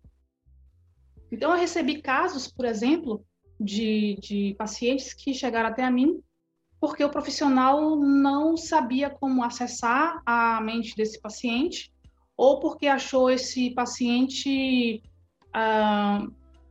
[1.35, 3.27] Então, eu recebi casos, por exemplo,
[3.59, 6.23] de, de pacientes que chegaram até a mim
[6.81, 11.93] porque o profissional não sabia como acessar a mente desse paciente
[12.37, 15.03] ou porque achou esse paciente
[15.53, 16.25] ah,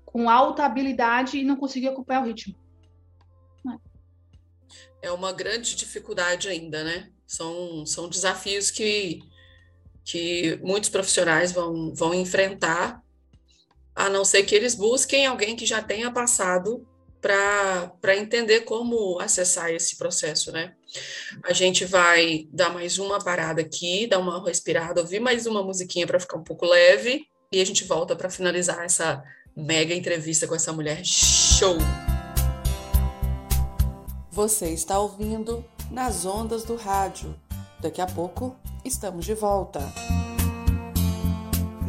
[0.06, 2.56] com alta habilidade e não conseguia acompanhar o ritmo.
[5.02, 7.12] É uma grande dificuldade ainda, né?
[7.28, 9.20] São, são desafios que
[10.06, 13.03] que muitos profissionais vão, vão enfrentar,
[13.96, 16.86] a não ser que eles busquem alguém que já tenha passado
[17.22, 20.74] para entender como acessar esse processo, né?
[21.46, 26.06] A gente vai dar mais uma parada aqui, dar uma respirada, ouvir mais uma musiquinha
[26.06, 29.24] para ficar um pouco leve e a gente volta para finalizar essa
[29.56, 31.78] mega entrevista com essa mulher show.
[34.30, 37.40] Você está ouvindo nas ondas do rádio.
[37.80, 39.80] Daqui a pouco estamos de volta.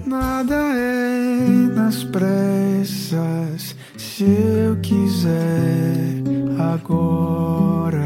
[0.06, 6.22] Nada é nas pressas, se eu quiser
[6.58, 8.04] agora.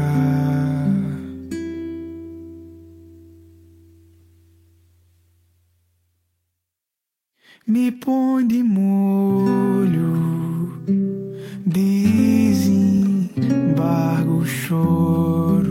[7.67, 10.71] Me põe de molho,
[11.65, 15.68] desembargo choro.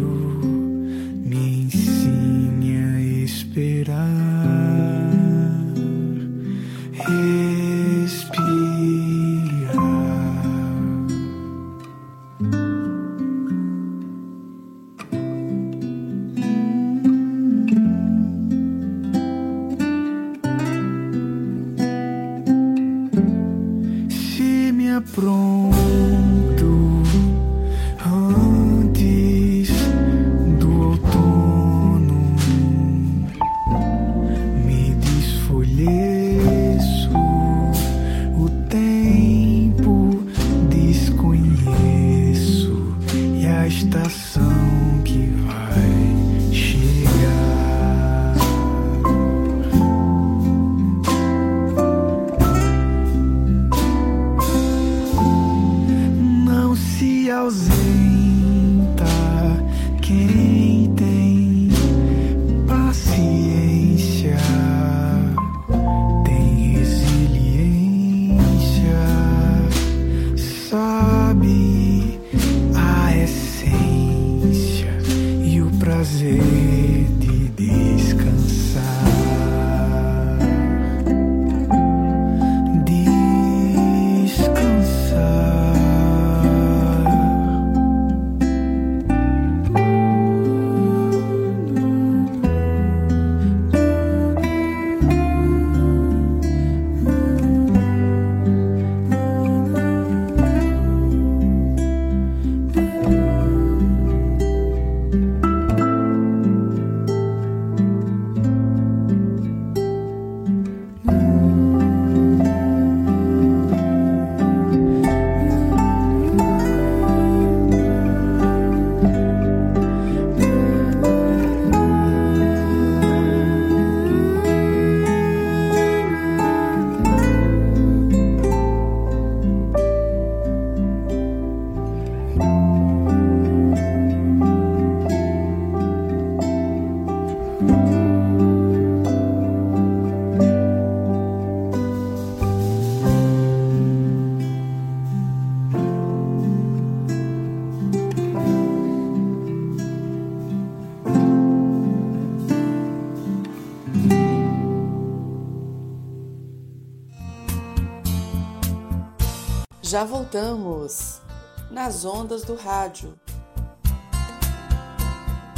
[159.88, 161.22] Já voltamos
[161.70, 163.18] nas ondas do rádio.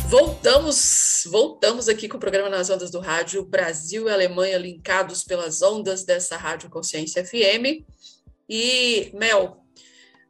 [0.09, 5.63] Voltamos, voltamos aqui com o programa Nas Ondas do Rádio, Brasil e Alemanha linkados pelas
[5.63, 7.85] ondas dessa Rádio Consciência FM.
[8.49, 9.65] E, Mel,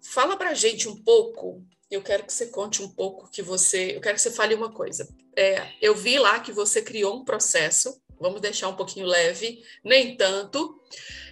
[0.01, 4.01] fala pra gente um pouco, eu quero que você conte um pouco que você, eu
[4.01, 5.07] quero que você fale uma coisa.
[5.37, 10.17] É, eu vi lá que você criou um processo, vamos deixar um pouquinho leve, nem
[10.17, 10.81] tanto,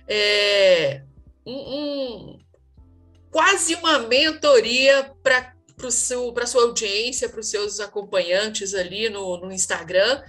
[0.06, 1.02] é,
[1.46, 2.47] um, um
[3.30, 5.56] quase uma mentoria para
[6.34, 10.20] para a sua audiência, para os seus acompanhantes ali no, no Instagram,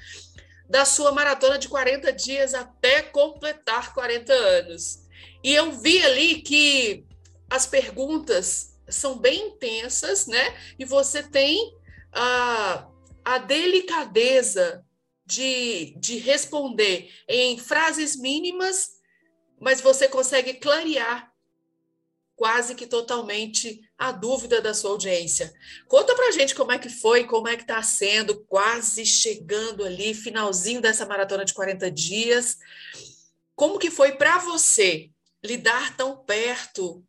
[0.70, 5.00] da sua maratona de 40 dias até completar 40 anos.
[5.44, 7.04] E eu vi ali que
[7.50, 10.56] as perguntas são bem intensas, né?
[10.78, 11.74] E você tem
[12.12, 12.88] a,
[13.26, 14.86] a delicadeza
[15.26, 18.92] de, de responder em frases mínimas,
[19.60, 21.29] mas você consegue clarear
[22.40, 25.54] quase que totalmente a dúvida da sua audiência.
[25.90, 30.14] Conta pra gente como é que foi, como é que está sendo, quase chegando ali,
[30.14, 32.58] finalzinho dessa maratona de 40 dias.
[33.58, 35.10] Como que foi para você
[35.44, 37.04] lidar tão perto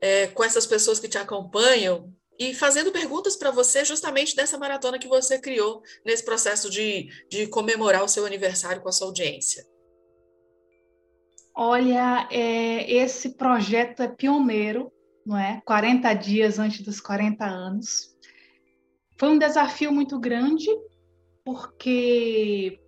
[0.00, 4.98] é, com essas pessoas que te acompanham e fazendo perguntas para você justamente dessa maratona
[4.98, 9.64] que você criou nesse processo de, de comemorar o seu aniversário com a sua audiência?
[11.56, 14.90] Olha, é, esse projeto é pioneiro,
[15.24, 15.62] não é?
[15.64, 18.12] 40 dias antes dos 40 anos.
[19.18, 20.66] Foi um desafio muito grande,
[21.44, 22.80] porque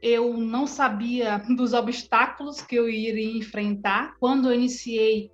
[0.00, 5.30] eu não sabia dos obstáculos que eu iria enfrentar quando eu iniciei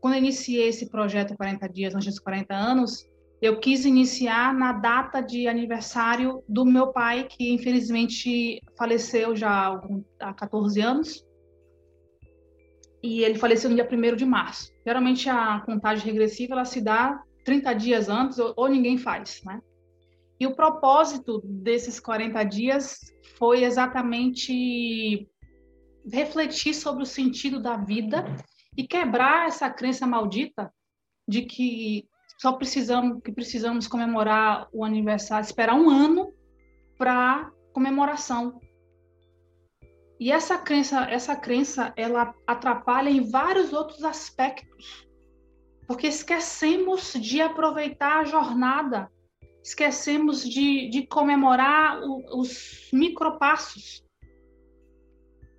[0.00, 3.06] quando eu iniciei esse projeto 40 dias antes dos 40 anos,
[3.40, 9.80] eu quis iniciar na data de aniversário do meu pai, que infelizmente faleceu já
[10.20, 11.24] há 14 anos
[13.04, 14.72] e ele faleceu no dia 1 de março.
[14.82, 19.60] Geralmente a contagem regressiva ela se dá 30 dias antes ou, ou ninguém faz, né?
[20.40, 25.28] E o propósito desses 40 dias foi exatamente
[26.10, 28.24] refletir sobre o sentido da vida
[28.74, 30.72] e quebrar essa crença maldita
[31.28, 36.32] de que só precisamos que precisamos comemorar o aniversário, esperar um ano
[36.96, 38.58] para comemoração.
[40.18, 45.06] E essa crença, essa crença, ela atrapalha em vários outros aspectos.
[45.86, 49.10] Porque esquecemos de aproveitar a jornada,
[49.62, 54.02] esquecemos de, de comemorar o, os micropassos.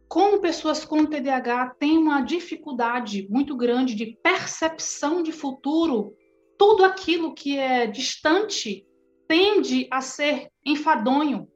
[0.08, 6.16] Como pessoas com TDAH têm uma dificuldade muito grande de percepção de futuro,
[6.58, 8.86] tudo aquilo que é distante
[9.28, 11.47] tende a ser enfadonho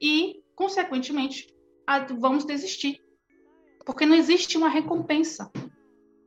[0.00, 1.51] e, consequentemente,
[2.18, 3.00] vamos desistir.
[3.84, 5.50] Porque não existe uma recompensa.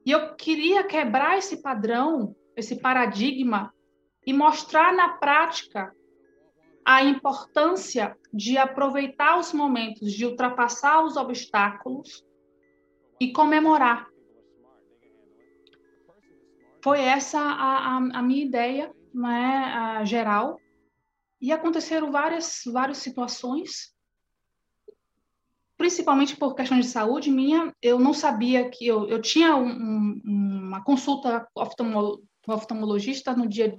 [0.06, 3.74] E eu queria quebrar esse padrão, esse paradigma,
[4.26, 5.96] e mostrar na prática
[6.86, 12.24] a importância de aproveitar os momentos, de ultrapassar os obstáculos
[13.20, 14.08] e comemorar.
[16.84, 20.60] Foi essa a, a, a minha ideia né, a geral.
[21.42, 23.95] E aconteceram várias, várias situações
[25.78, 30.22] principalmente por questão de saúde minha, eu não sabia que eu, eu tinha um, um,
[30.68, 33.78] uma consulta com oftalmologista no dia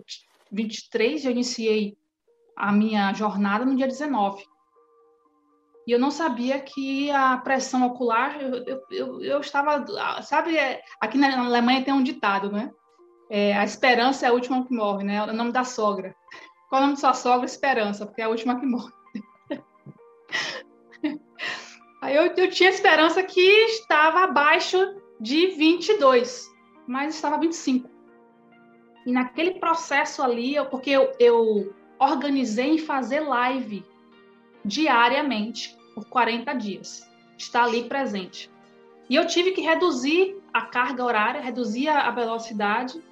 [0.50, 1.96] 23, eu iniciei
[2.56, 4.44] a minha jornada no dia 19.
[5.86, 9.84] E eu não sabia que a pressão ocular, eu, eu, eu, eu estava,
[10.22, 12.72] sabe, é, aqui na Alemanha tem um ditado, né?
[13.30, 15.16] É, a esperança é a última que morre, né?
[15.16, 16.14] É o nome da sogra.
[16.68, 17.46] Qual é o nome da sua sogra?
[17.46, 18.92] Esperança, porque é a última que morre.
[22.06, 26.48] Aí eu, eu tinha esperança que estava abaixo de 22,
[26.86, 27.90] mas estava 25.
[29.04, 33.84] E naquele processo ali, eu, porque eu, eu organizei em fazer live
[34.64, 38.48] diariamente por 40 dias, estar ali presente.
[39.10, 43.02] E eu tive que reduzir a carga horária, reduzir a velocidade,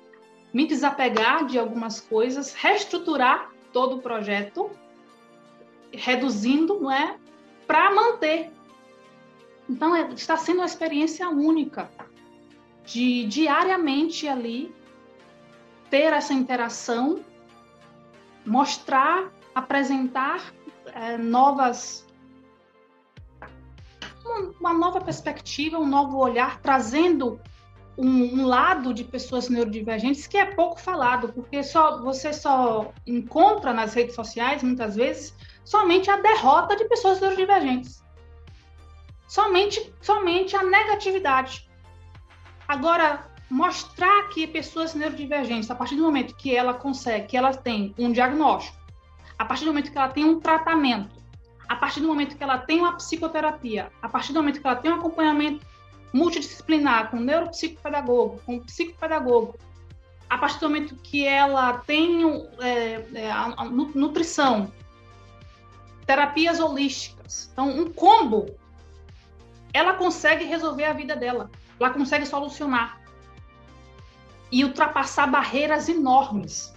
[0.53, 4.71] me desapegar de algumas coisas, reestruturar todo o projeto,
[5.91, 7.17] reduzindo, não é,
[7.67, 8.53] para manter
[9.69, 11.91] então, é, está sendo uma experiência única
[12.85, 14.75] de diariamente ali
[15.89, 17.25] ter essa interação,
[18.45, 20.53] mostrar, apresentar
[20.87, 22.05] é, novas
[24.59, 27.39] uma nova perspectiva, um novo olhar, trazendo
[27.97, 33.73] um, um, lado de pessoas neurodivergentes que é pouco falado, porque só você só encontra
[33.73, 38.04] nas redes sociais muitas vezes somente a derrota de pessoas neurodivergentes
[39.27, 41.69] somente, somente a negatividade.
[42.67, 47.95] Agora, mostrar que pessoas neurodivergentes, a partir do momento que ela consegue, que ela tem
[47.99, 48.77] um diagnóstico,
[49.39, 51.23] a partir do momento que ela tem um tratamento,
[51.69, 54.77] a partir do momento que ela tem uma psicoterapia, a partir do momento que ela
[54.77, 55.65] tem um acompanhamento
[56.13, 59.59] multidisciplinar com neuropsicopedagogo, com psicopedagogo,
[60.31, 62.23] a partir do momento que ela tem
[62.61, 64.73] é, é, a, a nutrição,
[66.07, 68.47] terapias holísticas, então um combo,
[69.75, 73.01] ela consegue resolver a vida dela, ela consegue solucionar
[74.51, 76.73] e ultrapassar barreiras enormes.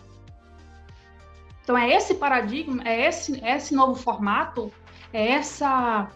[1.61, 4.73] Então é esse paradigma, é esse, é esse novo formato,
[5.13, 6.09] é essa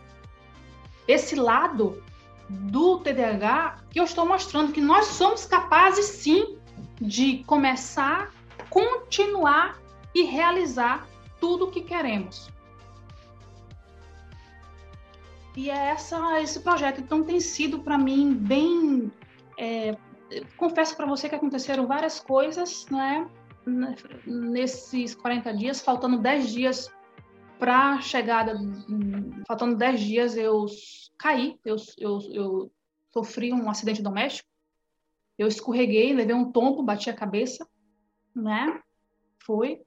[1.08, 2.02] esse lado
[2.50, 6.58] do TDAH que eu estou mostrando que nós somos capazes sim
[7.00, 8.32] de começar,
[8.70, 9.80] continuar
[10.16, 11.08] e realizar
[11.40, 12.50] tudo o que queremos.
[15.56, 17.02] E é essa, esse projeto.
[17.02, 19.12] Então tem sido para mim bem.
[19.58, 19.96] É,
[20.58, 23.30] confesso para você que aconteceram várias coisas, né?
[24.26, 26.92] Nesses 40 dias, faltando 10 dias
[27.60, 28.60] para a chegada,
[29.48, 30.66] faltando 10 dias eu
[31.16, 32.72] caí, eu, eu, eu
[33.14, 34.50] sofri um acidente doméstico,
[35.38, 37.68] eu escorreguei, levei um tombo, bati a cabeça,
[38.36, 38.82] né?
[39.46, 39.82] Foi.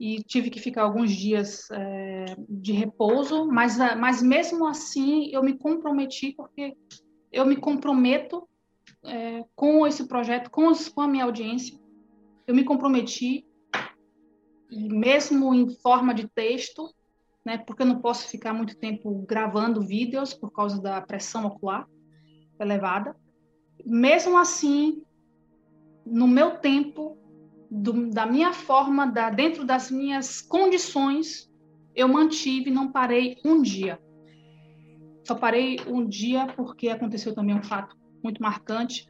[0.00, 5.58] E tive que ficar alguns dias é, de repouso, mas, mas mesmo assim eu me
[5.58, 6.74] comprometi, porque
[7.30, 8.48] eu me comprometo
[9.04, 11.78] é, com esse projeto, com, os, com a minha audiência.
[12.46, 13.46] Eu me comprometi,
[14.70, 16.88] mesmo em forma de texto,
[17.44, 21.86] né, porque eu não posso ficar muito tempo gravando vídeos por causa da pressão ocular
[22.58, 23.16] elevada.
[23.84, 25.02] Mesmo assim,
[26.04, 27.16] no meu tempo,
[27.70, 31.48] do, da minha forma, da, dentro das minhas condições,
[31.94, 34.00] eu mantive, não parei um dia.
[35.24, 39.06] Só parei um dia porque aconteceu também um fato muito marcante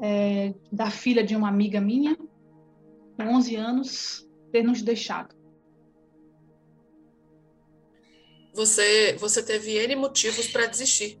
[0.00, 2.16] é, da filha de uma amiga minha,
[3.16, 5.34] com 11 anos, ter nos deixado.
[8.54, 11.20] Você, você teve N motivos para desistir,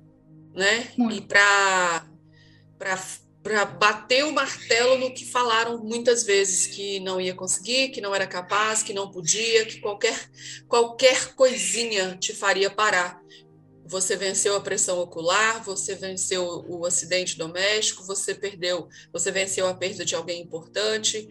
[0.54, 0.92] né?
[0.96, 1.24] Muito.
[1.24, 2.96] E para
[3.44, 8.14] para bater o martelo no que falaram muitas vezes que não ia conseguir, que não
[8.14, 10.18] era capaz, que não podia, que qualquer
[10.66, 13.20] qualquer coisinha te faria parar.
[13.86, 19.74] Você venceu a pressão ocular, você venceu o acidente doméstico, você perdeu, você venceu a
[19.74, 21.28] perda de alguém importante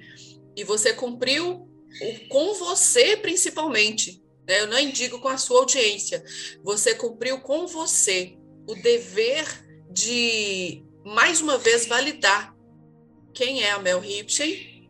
[0.56, 1.68] e você cumpriu
[2.00, 4.22] o, com você principalmente.
[4.48, 4.62] Né?
[4.62, 6.24] Eu não digo com a sua audiência.
[6.64, 8.38] Você cumpriu com você
[8.68, 9.48] o dever
[9.92, 12.56] de mais uma vez, validar
[13.34, 14.90] quem é a Mel Ripchen,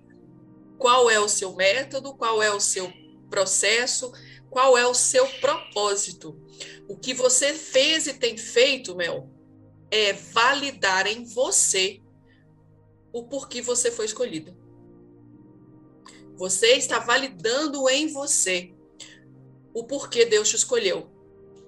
[0.77, 2.91] qual é o seu método, qual é o seu
[3.29, 4.11] processo,
[4.49, 6.39] qual é o seu propósito.
[6.87, 9.29] O que você fez e tem feito, Mel,
[9.89, 12.01] é validar em você
[13.11, 14.55] o porquê você foi escolhida.
[16.35, 18.73] Você está validando em você
[19.73, 21.12] o porquê Deus te escolheu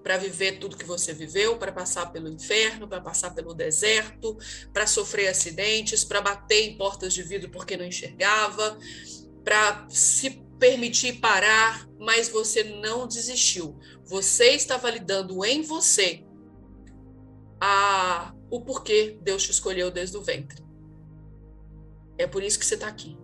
[0.05, 4.37] para viver tudo que você viveu, para passar pelo inferno, para passar pelo deserto,
[4.71, 8.77] para sofrer acidentes, para bater em portas de vidro porque não enxergava,
[9.43, 10.29] para se
[10.59, 13.79] permitir parar, mas você não desistiu.
[14.05, 16.23] Você está validando em você
[17.59, 20.63] a, o porquê Deus te escolheu desde o ventre.
[22.15, 23.17] É por isso que você está aqui.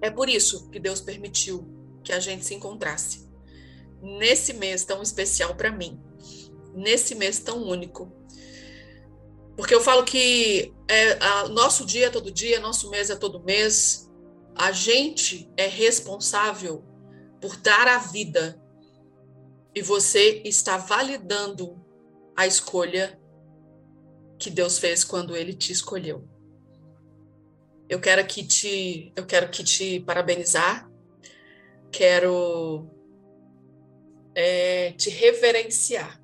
[0.00, 1.66] É por isso que Deus permitiu
[2.04, 3.33] que a gente se encontrasse
[4.04, 5.98] nesse mês tão especial para mim,
[6.74, 8.12] nesse mês tão único.
[9.56, 13.42] Porque eu falo que é, a, nosso dia é todo dia, nosso mês é todo
[13.42, 14.10] mês.
[14.54, 16.84] A gente é responsável
[17.40, 18.60] por dar a vida.
[19.74, 21.82] E você está validando
[22.36, 23.18] a escolha
[24.38, 26.28] que Deus fez quando ele te escolheu.
[27.88, 30.90] Eu quero aqui te, eu quero que te parabenizar.
[31.90, 32.93] Quero
[34.34, 36.20] é, te reverenciar.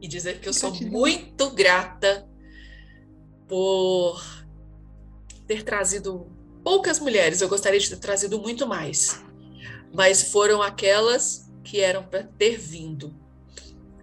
[0.00, 2.28] E dizer que eu sou muito grata
[3.48, 4.22] por
[5.46, 6.30] ter trazido
[6.62, 9.22] poucas mulheres, eu gostaria de ter trazido muito mais,
[9.94, 13.14] mas foram aquelas que eram para ter vindo.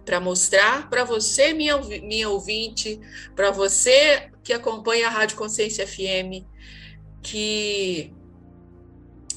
[0.04, 3.00] Para mostrar para você, minha, minha ouvinte,
[3.34, 6.44] para você que acompanha a Rádio Consciência FM,
[7.22, 8.12] que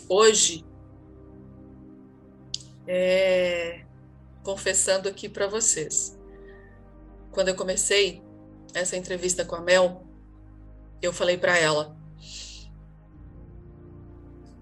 [0.09, 0.66] hoje
[2.87, 3.85] é,
[4.43, 6.17] confessando aqui para vocês.
[7.31, 8.23] Quando eu comecei
[8.73, 10.07] essa entrevista com a Mel,
[11.01, 11.97] eu falei para ela: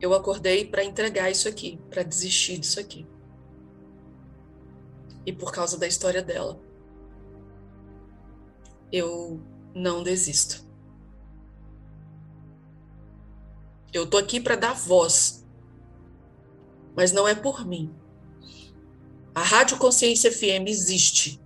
[0.02, 3.08] eu acordei para entregar isso aqui, para desistir disso aqui.
[5.26, 6.60] E por causa da história dela.
[8.92, 9.42] eu
[9.74, 10.64] não desisto.
[13.92, 15.46] Eu tô aqui para dar voz,
[16.96, 17.94] mas não é por mim.
[19.36, 21.42] A Rádio Consciência FM existe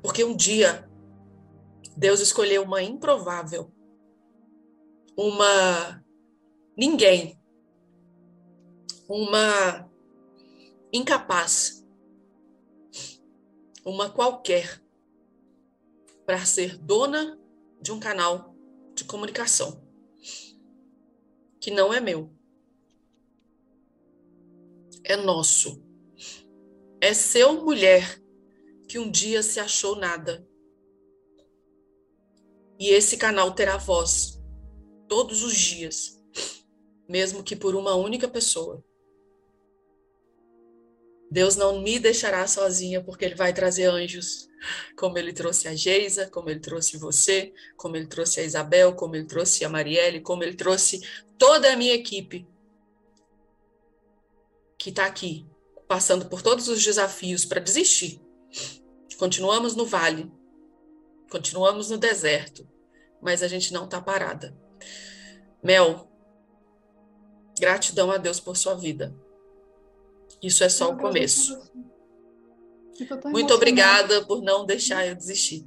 [0.00, 0.88] porque um dia
[1.96, 3.72] Deus escolheu uma improvável,
[5.16, 6.04] uma
[6.76, 7.38] ninguém,
[9.08, 9.90] uma
[10.92, 11.84] incapaz,
[13.84, 14.80] uma qualquer,
[16.24, 17.38] para ser dona
[17.80, 18.54] de um canal
[18.94, 19.84] de comunicação
[21.60, 22.30] que não é meu.
[25.02, 25.83] É nosso.
[27.04, 28.18] É seu mulher
[28.88, 30.42] que um dia se achou nada.
[32.78, 34.42] E esse canal terá voz
[35.06, 36.18] todos os dias,
[37.06, 38.82] mesmo que por uma única pessoa.
[41.30, 44.48] Deus não me deixará sozinha, porque Ele vai trazer anjos,
[44.96, 49.14] como Ele trouxe a Geisa, como Ele trouxe você, como Ele trouxe a Isabel, como
[49.14, 52.48] Ele trouxe a Marielle, como Ele trouxe toda a minha equipe
[54.78, 55.46] que está aqui,
[55.88, 58.20] passando por todos os desafios para desistir.
[59.18, 60.30] Continuamos no vale,
[61.30, 62.66] continuamos no deserto,
[63.22, 64.56] mas a gente não está parada.
[65.62, 66.08] Mel,
[67.58, 69.14] gratidão a Deus por sua vida.
[70.42, 71.58] Isso é só o começo.
[73.26, 75.66] Muito obrigada por não deixar eu desistir.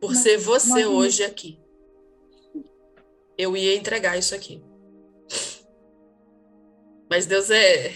[0.00, 1.60] Por ser você hoje aqui.
[3.36, 4.62] Eu ia entregar isso aqui.
[7.10, 7.94] Mas Deus é.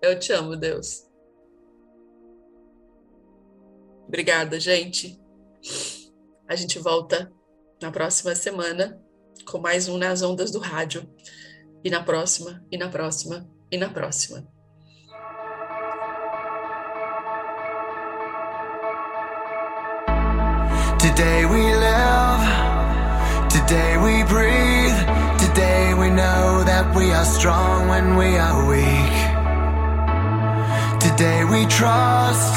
[0.00, 1.06] Eu te amo, Deus.
[4.06, 5.20] Obrigada, gente.
[6.48, 7.32] A gente volta
[7.80, 9.00] na próxima semana
[9.46, 11.08] com mais um Nas Ondas do Rádio.
[11.84, 14.46] E na próxima, e na próxima, e na próxima.
[20.98, 22.42] Today we live,
[23.50, 24.71] today we breathe.
[27.02, 29.16] We are strong when we are weak.
[31.00, 32.54] Today we trust,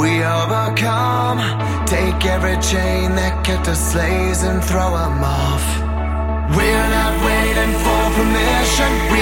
[0.00, 0.10] we
[0.40, 1.38] overcome.
[1.86, 5.64] Take every chain that kept us slaves and throw them off.
[6.56, 9.13] We're not waiting for permission.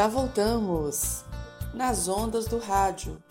[0.00, 1.26] Já voltamos
[1.74, 3.22] nas ondas do rádio.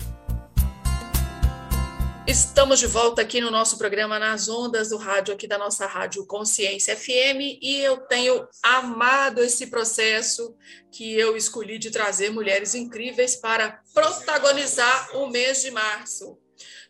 [2.27, 6.27] Estamos de volta aqui no nosso programa Nas Ondas do Rádio, aqui da nossa Rádio
[6.27, 10.55] Consciência FM, e eu tenho amado esse processo
[10.91, 16.37] que eu escolhi de trazer mulheres incríveis para protagonizar o mês de março.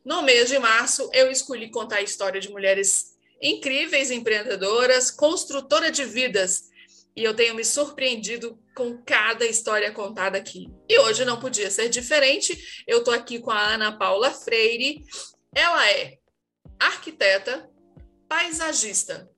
[0.03, 6.03] No mês de março, eu escolhi contar a história de mulheres incríveis, empreendedoras, construtora de
[6.03, 6.68] vidas,
[7.15, 10.71] e eu tenho me surpreendido com cada história contada aqui.
[10.87, 12.83] E hoje não podia ser diferente.
[12.87, 15.03] Eu estou aqui com a Ana Paula Freire.
[15.53, 16.17] Ela é
[16.79, 17.69] arquiteta,
[18.27, 19.29] paisagista,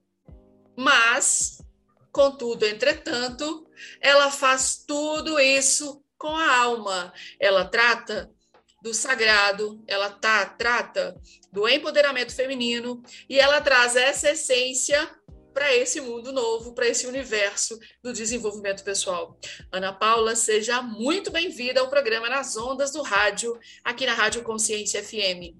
[0.76, 1.58] mas,
[2.12, 3.66] contudo, entretanto,
[4.00, 7.12] ela faz tudo isso com a alma.
[7.40, 8.30] Ela trata
[8.82, 11.16] do sagrado, ela tá, trata
[11.52, 15.08] do empoderamento feminino e ela traz essa essência
[15.52, 19.36] para esse mundo novo, para esse universo do desenvolvimento pessoal.
[19.70, 25.02] Ana Paula, seja muito bem-vinda ao programa Nas Ondas do Rádio, aqui na Rádio Consciência
[25.02, 25.56] FM.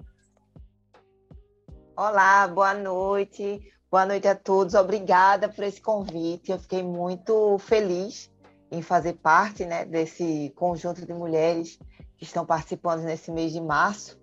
[1.97, 3.61] Olá, boa noite.
[3.91, 4.75] Boa noite a todos.
[4.75, 6.51] Obrigada por esse convite.
[6.51, 8.31] Eu fiquei muito feliz
[8.71, 11.79] em fazer parte né, desse conjunto de mulheres
[12.17, 14.19] que estão participando nesse mês de março.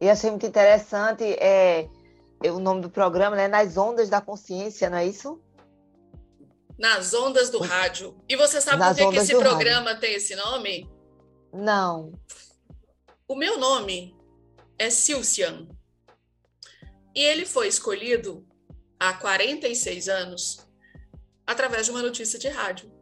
[0.00, 1.88] E achei muito interessante é,
[2.50, 3.48] o nome do programa, né?
[3.48, 5.40] Nas Ondas da Consciência, não é isso?
[6.78, 8.16] Nas Ondas do Rádio.
[8.28, 10.00] E você sabe Nas por que, que esse programa rádio.
[10.00, 10.90] tem esse nome?
[11.52, 12.12] Não.
[13.26, 14.14] O meu nome
[14.78, 15.66] é Silcian.
[17.14, 18.46] E ele foi escolhido
[19.00, 20.66] há 46 anos
[21.46, 22.92] através de uma notícia de rádio.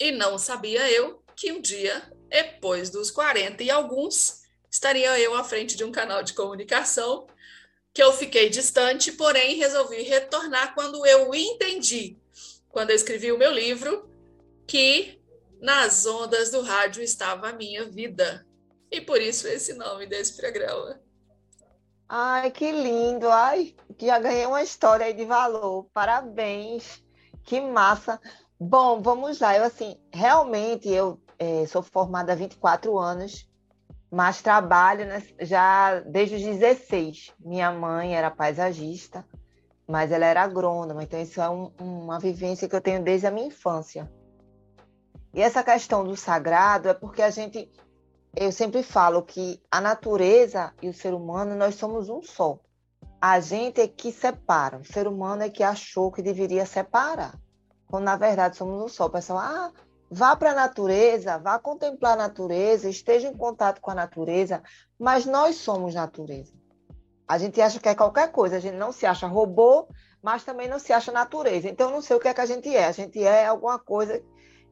[0.00, 5.44] E não sabia eu que um dia, depois dos 40 e alguns, estaria eu à
[5.44, 7.26] frente de um canal de comunicação
[7.96, 12.18] que eu fiquei distante, porém resolvi retornar quando eu entendi,
[12.68, 14.06] quando eu escrevi o meu livro,
[14.66, 15.18] que
[15.62, 18.46] nas ondas do rádio estava a minha vida.
[18.90, 21.00] E por isso esse nome desse programa.
[22.06, 23.30] Ai, que lindo!
[23.30, 25.88] Ai, já ganhei uma história aí de valor.
[25.94, 27.02] Parabéns!
[27.44, 28.20] Que massa!
[28.60, 29.56] Bom, vamos lá.
[29.56, 33.48] Eu, assim, realmente, eu é, sou formada há 24 anos
[34.10, 37.34] mas trabalho né, já desde os 16.
[37.40, 39.24] Minha mãe era paisagista,
[39.86, 43.30] mas ela era agrônoma, então isso é um, uma vivência que eu tenho desde a
[43.30, 44.10] minha infância.
[45.34, 47.70] E essa questão do sagrado é porque a gente,
[48.34, 52.58] eu sempre falo que a natureza e o ser humano, nós somos um só.
[53.20, 57.38] A gente é que separa, o ser humano é que achou que deveria separar,
[57.86, 59.06] quando na verdade somos um só.
[59.06, 59.72] O pessoal, ah,
[60.10, 64.62] Vá para a natureza, vá contemplar a natureza, esteja em contato com a natureza,
[64.98, 66.52] mas nós somos natureza.
[67.26, 69.88] A gente acha que é qualquer coisa, a gente não se acha robô,
[70.22, 71.68] mas também não se acha natureza.
[71.68, 72.84] Então, não sei o que é que a gente é.
[72.84, 74.22] A gente é alguma coisa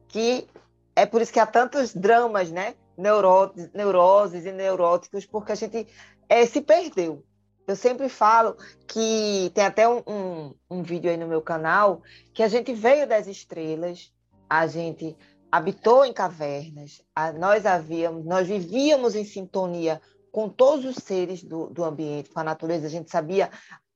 [0.07, 0.47] que.
[0.95, 2.75] É por isso que há tantos dramas, né?
[2.97, 5.85] Neuroses, neuroses e neuróticos, porque a gente
[6.29, 7.23] é, se perdeu.
[7.67, 8.55] Eu sempre falo
[8.87, 12.01] que tem até um, um, um vídeo aí no meu canal
[12.33, 14.13] que a gente veio das estrelas,
[14.49, 15.15] a gente
[15.51, 20.01] habitou em cavernas, a, nós havíamos, nós vivíamos em sintonia
[20.31, 23.49] com todos os seres do, do ambiente, com a natureza, a gente sabia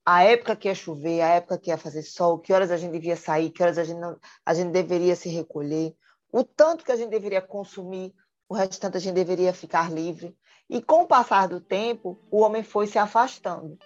[0.04, 2.92] a época que ia chover, a época que ia fazer sol, que horas a gente
[2.92, 5.94] devia sair, que horas a gente, não, a gente deveria se recolher,
[6.32, 8.14] o tanto que a gente deveria consumir,
[8.48, 10.36] o restante a gente deveria ficar livre.
[10.68, 13.76] E com o passar do tempo, o homem foi se afastando.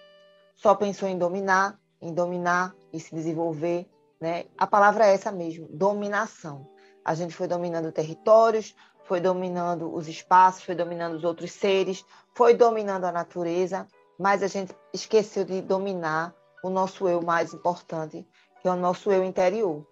[0.55, 3.87] Só pensou em dominar, em dominar e se desenvolver,
[4.19, 4.45] né?
[4.57, 6.67] A palavra é essa mesmo, dominação.
[7.03, 12.53] A gente foi dominando territórios, foi dominando os espaços, foi dominando os outros seres, foi
[12.53, 13.87] dominando a natureza,
[14.19, 16.33] mas a gente esqueceu de dominar
[16.63, 18.27] o nosso eu mais importante,
[18.61, 19.85] que é o nosso eu interior.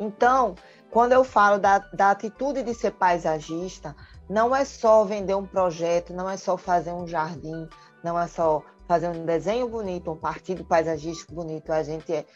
[0.00, 0.54] Então,
[0.90, 3.94] quando eu falo da, da atitude de ser paisagista,
[4.28, 7.68] não é só vender um projeto, não é só fazer um jardim,
[8.02, 11.72] não é só fazer um desenho bonito, um partido paisagístico bonito.
[11.72, 12.26] A gente é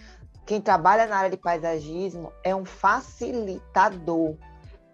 [0.44, 4.36] quem trabalha na área de paisagismo é um facilitador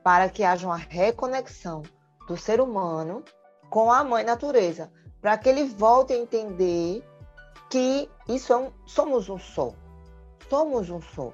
[0.02, 1.82] para que haja uma reconexão
[2.26, 3.24] do ser humano
[3.70, 7.04] com a mãe natureza, para que ele volte a entender
[7.70, 9.74] que isso é um, somos um só,
[10.48, 11.32] somos um só.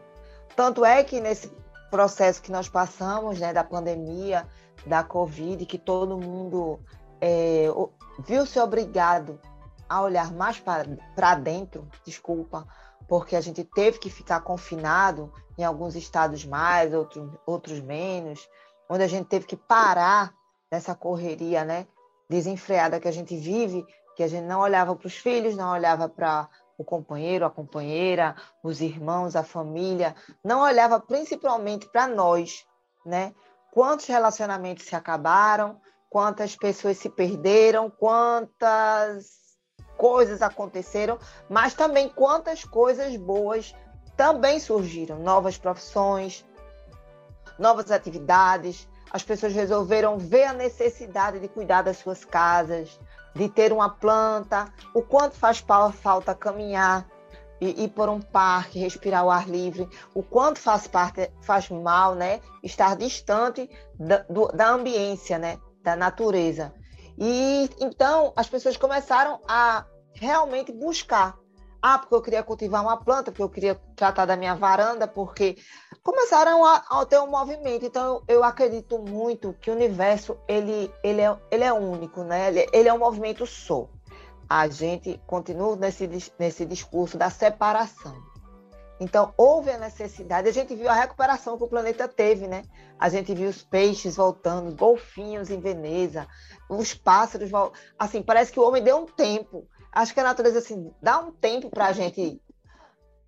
[0.57, 1.53] Tanto é que nesse
[1.91, 4.47] processo que nós passamos, né, da pandemia,
[4.87, 6.81] da Covid, que todo mundo
[7.21, 7.67] é,
[8.19, 9.41] viu-se obrigado
[9.89, 12.67] a olhar mais para dentro, desculpa,
[13.15, 18.51] porque a gente teve que ficar confinado em alguns estados mais, outros, outros menos,
[18.91, 20.35] onde a gente teve que parar
[20.69, 21.87] nessa correria, né,
[22.29, 23.87] desenfreada que a gente vive,
[24.17, 28.35] que a gente não olhava para os filhos, não olhava para o companheiro, a companheira,
[28.65, 32.67] os irmãos, a família, não olhava principalmente para nós,
[33.07, 33.33] né?
[33.71, 35.81] quantos relacionamentos se acabaram,
[36.11, 39.44] quantas pessoas se perderam, quantas
[40.05, 41.19] coisas aconteceram,
[41.49, 43.75] mas também quantas coisas boas
[44.15, 46.45] também surgiram, novas profissões,
[47.59, 48.87] novas atividades.
[49.11, 53.01] As pessoas resolveram ver a necessidade de cuidar das suas casas,
[53.35, 55.65] de ter uma planta, o quanto faz
[56.03, 57.09] falta caminhar
[57.59, 62.15] e ir por um parque, respirar o ar livre, o quanto faz parte, faz mal,
[62.15, 62.43] né?
[62.63, 65.59] Estar distante da, do, da ambiência, né?
[65.83, 66.75] da natureza.
[67.17, 71.39] E então as pessoas começaram a realmente buscar.
[71.81, 75.59] Ah, porque eu queria cultivar uma planta, porque eu queria tratar da minha varanda, porque
[76.03, 77.85] começaram a, a ter um movimento.
[77.85, 82.49] Então eu, eu, acredito muito que o universo ele, ele, é, ele é único, né?
[82.49, 83.87] Ele, ele é um movimento só.
[84.49, 86.09] A gente continua nesse,
[86.39, 88.15] nesse discurso da separação.
[89.01, 92.63] Então, houve a necessidade, a gente viu a recuperação que o planeta teve, né?
[92.99, 96.29] A gente viu os peixes voltando, golfinhos em Veneza,
[96.71, 97.51] os pássaros,
[97.99, 99.67] assim, parece que o homem deu um tempo.
[99.95, 102.43] Acho que a natureza, assim, dá um tempo para a gente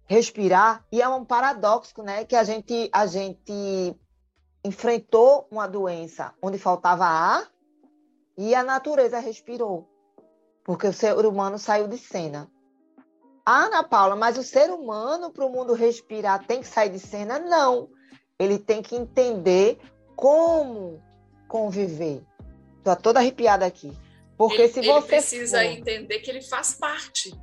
[0.06, 2.24] respirar, e é um paradoxo, né?
[2.24, 3.96] Que a gente, a gente
[4.64, 7.48] enfrentou uma doença onde faltava ar
[8.36, 9.88] e a natureza respirou,
[10.64, 12.50] porque o ser humano saiu de cena.
[13.44, 16.98] Ah, Ana Paula, mas o ser humano, para o mundo respirar, tem que sair de
[16.98, 17.38] cena?
[17.38, 17.88] Não.
[18.38, 19.78] Ele tem que entender
[20.16, 21.00] como
[21.46, 22.24] conviver.
[22.78, 23.96] Estou toda arrepiada aqui.
[24.36, 24.90] Porque ele, se você.
[24.90, 27.34] Ele precisa for, entender que ele faz parte.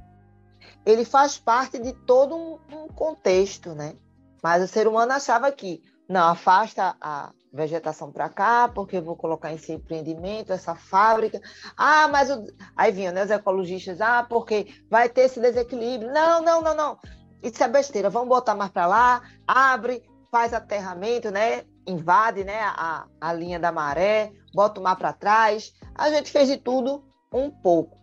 [0.85, 3.95] Ele faz parte de todo um, um contexto, né?
[4.41, 9.15] Mas o ser humano achava que não afasta a vegetação para cá, porque eu vou
[9.15, 11.39] colocar esse empreendimento, essa fábrica.
[11.77, 12.45] Ah, mas o...
[12.75, 16.11] aí vinham né, os ecologistas, ah, porque vai ter esse desequilíbrio.
[16.11, 16.99] Não, não, não, não.
[17.41, 18.09] Isso é besteira.
[18.09, 21.63] Vamos botar mais para lá, abre, faz aterramento, né?
[21.85, 25.73] Invade, né, a, a linha da maré, bota o mar para trás.
[25.95, 27.97] A gente fez de tudo um pouco.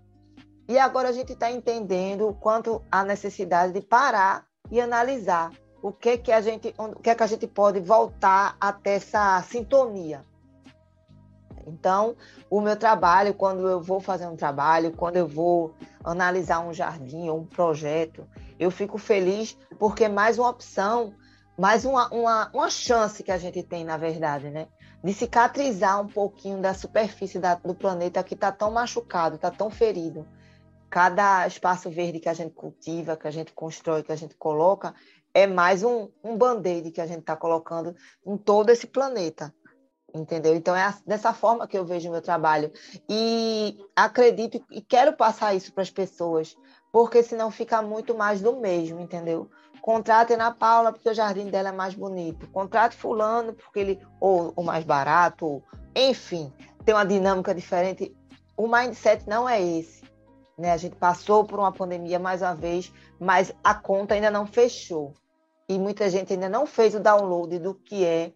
[0.69, 5.51] E agora a gente está entendendo quanto a necessidade de parar e analisar
[5.83, 9.43] o que que a gente, o que é que a gente pode voltar até essa
[9.43, 10.25] sintonia.
[11.67, 12.17] Então,
[12.49, 15.75] o meu trabalho, quando eu vou fazer um trabalho, quando eu vou
[16.05, 18.27] analisar um jardim ou um projeto,
[18.59, 21.15] eu fico feliz porque é mais uma opção,
[21.61, 24.67] mais uma, uma, uma chance que a gente tem, na verdade, né?
[25.05, 29.71] De cicatrizar um pouquinho da superfície da, do planeta que está tão machucado, está tão
[29.71, 30.27] ferido.
[30.89, 34.95] Cada espaço verde que a gente cultiva, que a gente constrói, que a gente coloca,
[35.35, 37.95] é mais um, um band-aid que a gente está colocando
[38.27, 39.55] em todo esse planeta.
[40.15, 40.55] Entendeu?
[40.55, 42.73] Então é dessa forma que eu vejo o meu trabalho.
[43.07, 46.57] E acredito e quero passar isso para as pessoas,
[46.91, 49.51] porque senão fica muito mais do mesmo, entendeu?
[49.81, 52.47] Contrate na Paula porque o jardim dela é mais bonito.
[52.49, 56.53] Contrate fulano porque ele ou o mais barato, ou, enfim,
[56.85, 58.15] tem uma dinâmica diferente.
[58.57, 60.03] O mindset não é esse.
[60.59, 60.73] Né?
[60.73, 65.15] A gente passou por uma pandemia mais uma vez, mas a conta ainda não fechou
[65.71, 68.33] e muita gente ainda não fez o download do que é,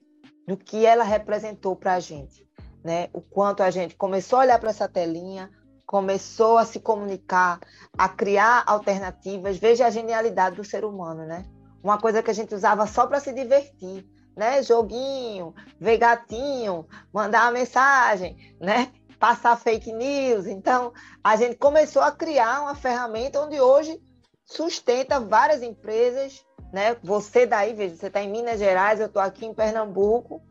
[0.47, 2.49] do que ela representou para a gente,
[2.83, 3.09] né?
[3.13, 5.51] O quanto a gente começou a olhar para essa telinha,
[5.95, 7.61] começou a se comunicar,
[7.97, 9.59] a criar alternativas.
[9.59, 11.45] Veja a genialidade do ser humano, né?
[11.81, 14.05] Uma coisa que a gente usava só para se divertir,
[14.37, 14.61] né?
[14.61, 18.91] Joguinho, ver gatinho, mandar uma mensagem, né?
[19.21, 20.49] Passar fake news.
[20.49, 20.93] Então,
[21.23, 24.03] a gente começou a criar uma ferramenta onde hoje
[24.45, 26.97] sustenta várias empresas né?
[27.05, 30.43] Você daí, veja, você está em Minas Gerais, eu estou aqui em Pernambuco,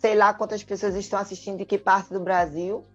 [0.00, 2.86] sei lá quantas pessoas estão assistindo de que parte do Brasil,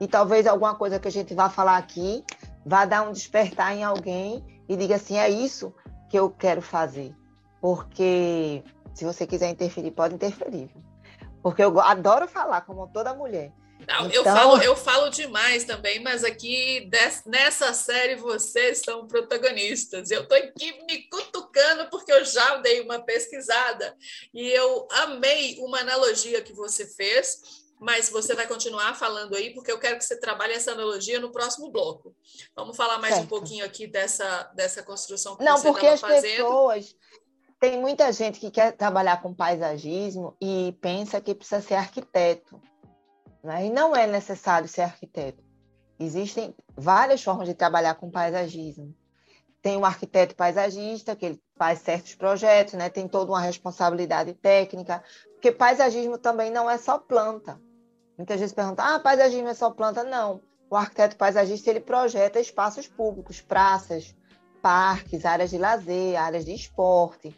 [0.00, 2.24] e talvez alguma coisa que a gente vá falar aqui
[2.64, 5.74] vá dar um despertar em alguém e diga assim, é isso
[6.08, 7.14] que eu quero fazer.
[7.60, 8.62] Porque
[8.94, 10.70] se você quiser interferir, pode interferir.
[11.42, 13.52] Porque eu adoro falar, como toda mulher.
[13.88, 14.10] Não, então...
[14.10, 20.10] eu, falo, eu falo demais também, mas aqui des, nessa série vocês são protagonistas.
[20.10, 23.96] Eu estou aqui me cutucando porque eu já dei uma pesquisada
[24.34, 29.72] e eu amei uma analogia que você fez, mas você vai continuar falando aí, porque
[29.72, 32.14] eu quero que você trabalhe essa analogia no próximo bloco.
[32.54, 33.24] Vamos falar mais certo.
[33.24, 36.22] um pouquinho aqui dessa, dessa construção que Não, você porque as fazendo.
[36.22, 36.94] pessoas
[37.60, 42.60] tem muita gente que quer trabalhar com paisagismo e pensa que precisa ser arquiteto.
[43.44, 43.66] Né?
[43.66, 45.44] E não é necessário ser arquiteto.
[45.98, 48.94] Existem várias formas de trabalhar com paisagismo.
[49.60, 52.88] Tem um arquiteto paisagista, que ele faz certos projetos, né?
[52.88, 57.60] tem toda uma responsabilidade técnica, porque paisagismo também não é só planta.
[58.20, 60.04] Muitas vezes perguntam, ah, paisagismo é só planta?
[60.04, 60.42] Não.
[60.68, 64.14] O arquiteto paisagista ele projeta espaços públicos, praças,
[64.60, 67.34] parques, áreas de lazer, áreas de esporte.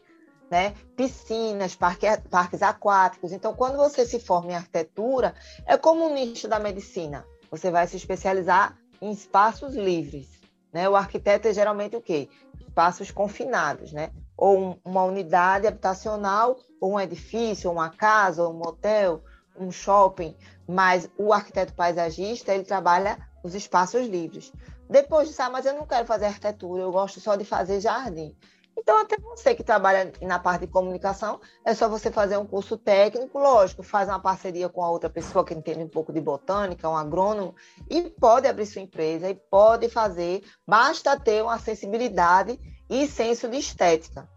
[0.51, 0.75] né?
[0.97, 3.31] piscinas, parque, parques aquáticos.
[3.31, 5.37] Então, quando você se forma em arquitetura,
[5.67, 7.25] é como um nicho da medicina.
[7.49, 10.29] Você vai se especializar em espaços livres.
[10.73, 10.89] Né?
[10.89, 12.29] O arquiteto é geralmente o quê?
[12.61, 14.11] Espaços confinados, né?
[14.37, 19.23] ou um, uma unidade habitacional, ou um edifício, ou uma casa, ou um hotel,
[19.59, 20.37] um shopping.
[20.69, 24.53] Mas o arquiteto paisagista, ele trabalha os espaços livres.
[24.89, 28.37] Depois disso, ah, mas eu não quero fazer arquitetura, eu gosto só de fazer jardim.
[28.77, 32.77] Então, até você que trabalha na parte de comunicação, é só você fazer um curso
[32.77, 36.89] técnico, lógico, faz uma parceria com a outra pessoa que entende um pouco de botânica,
[36.89, 37.55] um agrônomo,
[37.91, 42.59] e pode abrir sua empresa e pode fazer, basta ter uma sensibilidade
[42.89, 44.29] e senso de estética.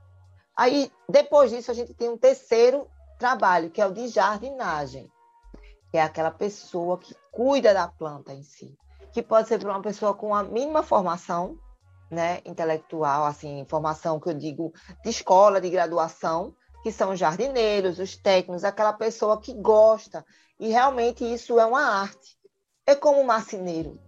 [0.58, 2.88] Aí, depois disso, a gente tem um terceiro
[3.18, 5.12] trabalho, que é o de jardinagem,
[5.92, 8.78] que é aquela pessoa que cuida da planta em si,
[9.12, 11.58] que pode ser para uma pessoa com a mínima formação,
[12.10, 14.74] né, intelectual, assim, formação que eu digo
[15.04, 20.24] de escola, de graduação, que são os jardineiros, os técnicos, aquela pessoa que gosta.
[20.60, 22.38] E realmente isso é uma arte.
[22.86, 24.00] É como um marceneiro.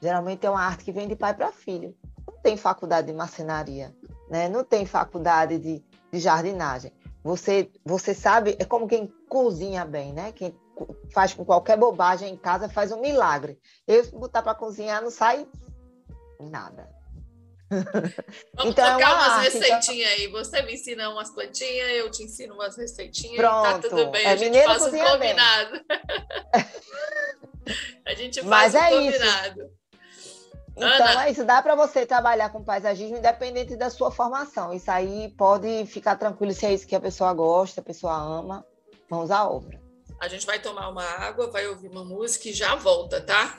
[0.00, 1.96] Geralmente é uma arte que vem de pai para filho.
[2.26, 3.94] Não tem faculdade de marcenaria,
[4.30, 4.48] né?
[4.48, 6.92] não tem faculdade de, de jardinagem.
[7.22, 10.32] Você, você sabe, é como quem cozinha bem, né?
[10.32, 10.54] Quem
[11.12, 13.58] faz com qualquer bobagem em casa faz um milagre.
[13.86, 15.46] Eu, botar para cozinhar, não sai
[16.40, 16.88] nada.
[18.54, 20.24] Vamos então, é trocar é umas arte, receitinhas então...
[20.24, 20.28] aí.
[20.28, 23.36] Você me ensina umas plantinhas, eu te ensino umas receitinhas.
[23.36, 23.82] Pronto.
[23.82, 25.80] Tá tudo bem, é, a gente faz um combinado.
[28.04, 29.62] a gente faz Mas um é combinado.
[29.62, 29.81] Isso.
[30.76, 31.26] Então, Ana.
[31.26, 31.44] é isso.
[31.44, 34.72] Dá para você trabalhar com paisagismo independente da sua formação.
[34.72, 38.64] Isso aí pode ficar tranquilo se é isso que a pessoa gosta, a pessoa ama.
[39.08, 39.80] Vamos à obra.
[40.20, 43.58] A gente vai tomar uma água, vai ouvir uma música e já volta, tá?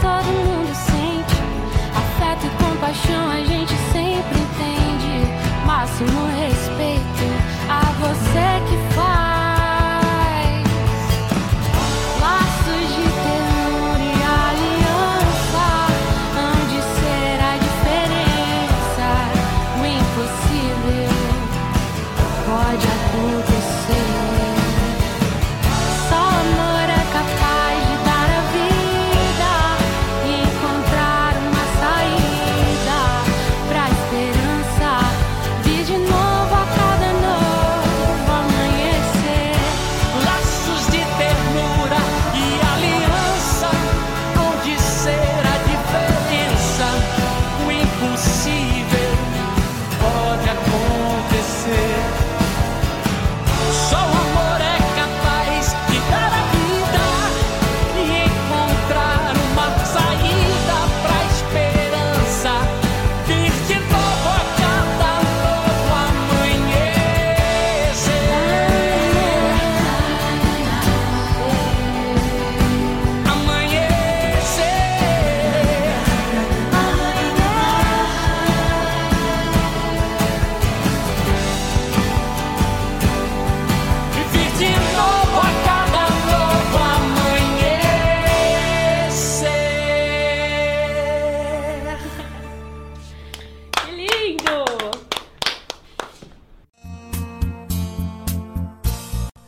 [0.06, 1.34] todo mundo sente
[1.98, 3.25] afeto e compaixão.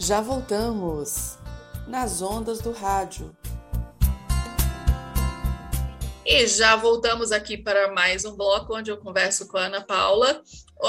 [0.09, 1.36] Já voltamos
[1.86, 3.36] nas ondas do rádio.
[6.24, 10.43] E já voltamos aqui para mais um bloco onde eu converso com a Ana Paula.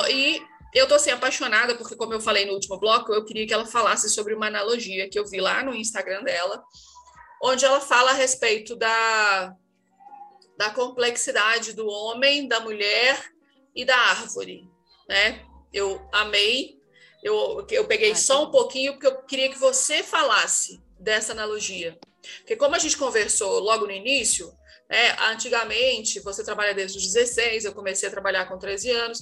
[0.10, 0.42] E
[0.74, 3.66] eu estou assim, apaixonada, porque, como eu falei no último bloco, eu queria que ela
[3.66, 6.64] falasse sobre uma analogia que eu vi lá no Instagram dela,
[7.44, 9.54] onde ela fala a respeito da,
[10.58, 13.22] da complexidade do homem, da mulher
[13.76, 14.64] e da árvore.
[15.10, 15.46] Né?
[15.74, 16.79] Eu amei.
[17.24, 21.98] Eu, eu peguei só um pouquinho, porque eu queria que você falasse dessa analogia.
[22.40, 24.54] Porque, como a gente conversou logo no início,
[24.90, 29.20] né, antigamente, você trabalha desde os 16, eu comecei a trabalhar com 13 anos,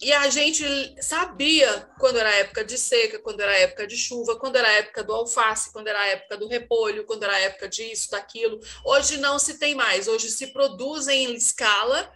[0.00, 0.64] e a gente
[1.02, 5.12] sabia quando era época de seca, quando era época de chuva, quando era época do
[5.12, 8.60] alface, quando era época do repolho, quando era época disso, daquilo.
[8.84, 12.12] Hoje não se tem mais, hoje se produzem em escala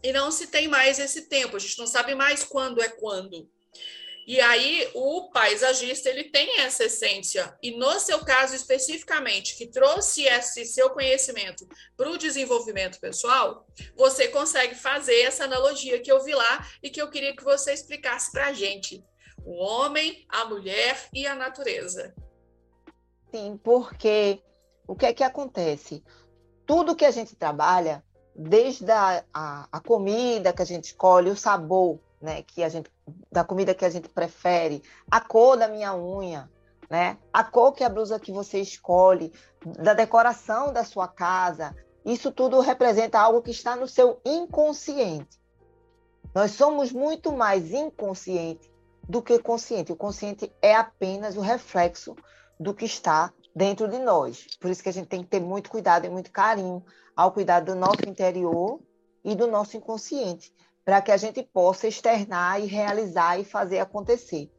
[0.00, 1.56] e não se tem mais esse tempo.
[1.56, 3.50] A gente não sabe mais quando é quando.
[4.26, 10.24] E aí o paisagista ele tem essa essência e no seu caso especificamente que trouxe
[10.24, 16.34] esse seu conhecimento para o desenvolvimento pessoal, você consegue fazer essa analogia que eu vi
[16.34, 19.04] lá e que eu queria que você explicasse para a gente:
[19.44, 22.14] o homem, a mulher e a natureza.
[23.30, 24.40] Sim, porque
[24.86, 26.02] o que é que acontece?
[26.66, 28.02] Tudo que a gente trabalha,
[28.34, 32.90] desde a, a, a comida que a gente escolhe, o sabor, né, que a gente
[33.30, 36.50] da comida que a gente prefere, a cor da minha unha,
[36.88, 37.18] né?
[37.32, 39.30] A cor que a blusa que você escolhe,
[39.64, 45.38] da decoração da sua casa, isso tudo representa algo que está no seu inconsciente.
[46.34, 48.72] Nós somos muito mais inconsciente
[49.06, 49.92] do que consciente.
[49.92, 52.16] O consciente é apenas o reflexo
[52.58, 54.46] do que está dentro de nós.
[54.58, 56.82] Por isso que a gente tem que ter muito cuidado e muito carinho
[57.14, 58.80] ao cuidar do nosso interior
[59.22, 60.52] e do nosso inconsciente,
[60.84, 64.50] para que a gente possa externar e realizar e fazer acontecer.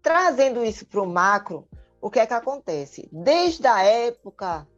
[0.00, 1.66] Trazendo isso para o macro,
[2.00, 3.08] o que é que acontece?
[3.10, 4.68] Desde a época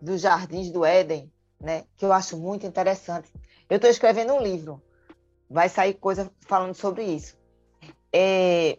[0.00, 3.32] dos jardins do Éden, né, que eu acho muito interessante.
[3.70, 4.82] Eu estou escrevendo um livro,
[5.48, 7.38] vai sair coisa falando sobre isso.
[8.12, 8.78] É,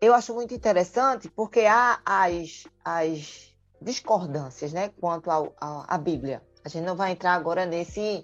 [0.00, 6.42] eu acho muito interessante porque há as, as discordâncias né, quanto à Bíblia.
[6.64, 8.22] A gente não vai entrar agora nesse,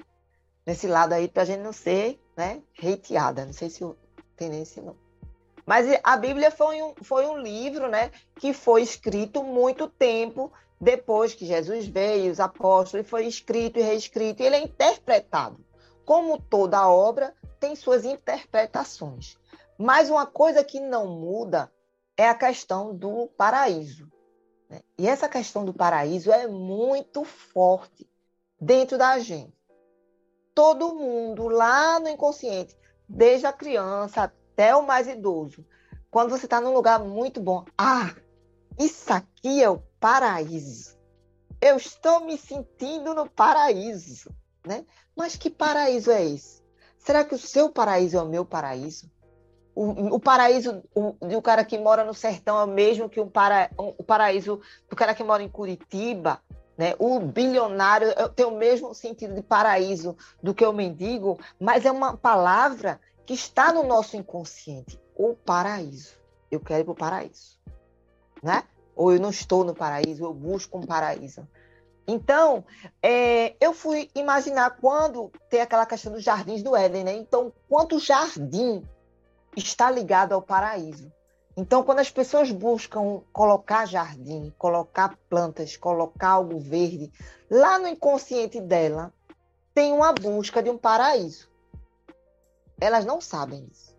[0.64, 3.44] nesse lado aí para a gente não ser né, hateada.
[3.44, 3.84] Não sei se
[4.36, 4.96] tem esse nome.
[5.66, 11.34] Mas a Bíblia foi um, foi um livro né, que foi escrito muito tempo depois
[11.34, 15.62] que Jesus veio, os apóstolos, e foi escrito e reescrito, e ele é interpretado.
[16.06, 19.36] Como toda obra, tem suas interpretações.
[19.76, 21.70] Mas uma coisa que não muda
[22.16, 24.08] é a questão do paraíso.
[24.70, 24.80] Né?
[24.96, 28.08] E essa questão do paraíso é muito forte
[28.60, 29.57] dentro da gente
[30.58, 32.76] todo mundo lá no inconsciente,
[33.08, 35.64] desde a criança até o mais idoso.
[36.10, 38.12] Quando você está num lugar muito bom, ah,
[38.76, 40.98] isso aqui é o paraíso.
[41.60, 44.34] Eu estou me sentindo no paraíso,
[44.66, 44.84] né?
[45.14, 46.60] Mas que paraíso é esse?
[46.98, 49.08] Será que o seu paraíso é o meu paraíso?
[49.76, 53.70] O, o paraíso o, do cara que mora no sertão é o mesmo que para,
[53.76, 54.60] o paraíso
[54.90, 56.42] do cara que mora em Curitiba?
[56.78, 56.94] Né?
[56.96, 62.16] O bilionário tem o mesmo sentido de paraíso do que o mendigo, mas é uma
[62.16, 64.98] palavra que está no nosso inconsciente.
[65.16, 66.16] O paraíso.
[66.48, 67.58] Eu quero ir para o paraíso.
[68.40, 68.62] Né?
[68.94, 71.46] Ou eu não estou no paraíso, eu busco um paraíso.
[72.06, 72.64] Então,
[73.02, 77.12] é, eu fui imaginar quando tem aquela questão dos jardins do Éden, né?
[77.12, 78.82] Então, quanto jardim
[79.54, 81.12] está ligado ao paraíso?
[81.60, 87.12] Então, quando as pessoas buscam colocar jardim, colocar plantas, colocar algo verde,
[87.50, 89.12] lá no inconsciente dela
[89.74, 91.50] tem uma busca de um paraíso.
[92.80, 93.92] Elas não sabem isso.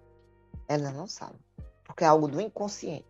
[0.69, 1.41] Elas não sabem.
[1.83, 3.05] Porque é algo do inconsciente.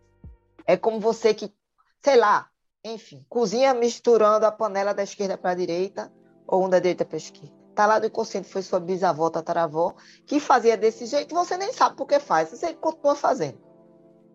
[0.66, 1.54] É como você que,
[2.02, 2.48] sei lá,
[2.84, 6.12] enfim, cozinha misturando a panela da esquerda para a direita
[6.44, 7.54] ou um da direita para a esquerda.
[7.68, 9.94] Está lá do inconsciente, foi sua bisavó, tataravó,
[10.26, 13.69] que fazia desse jeito, você nem sabe por que faz, você continua fazendo.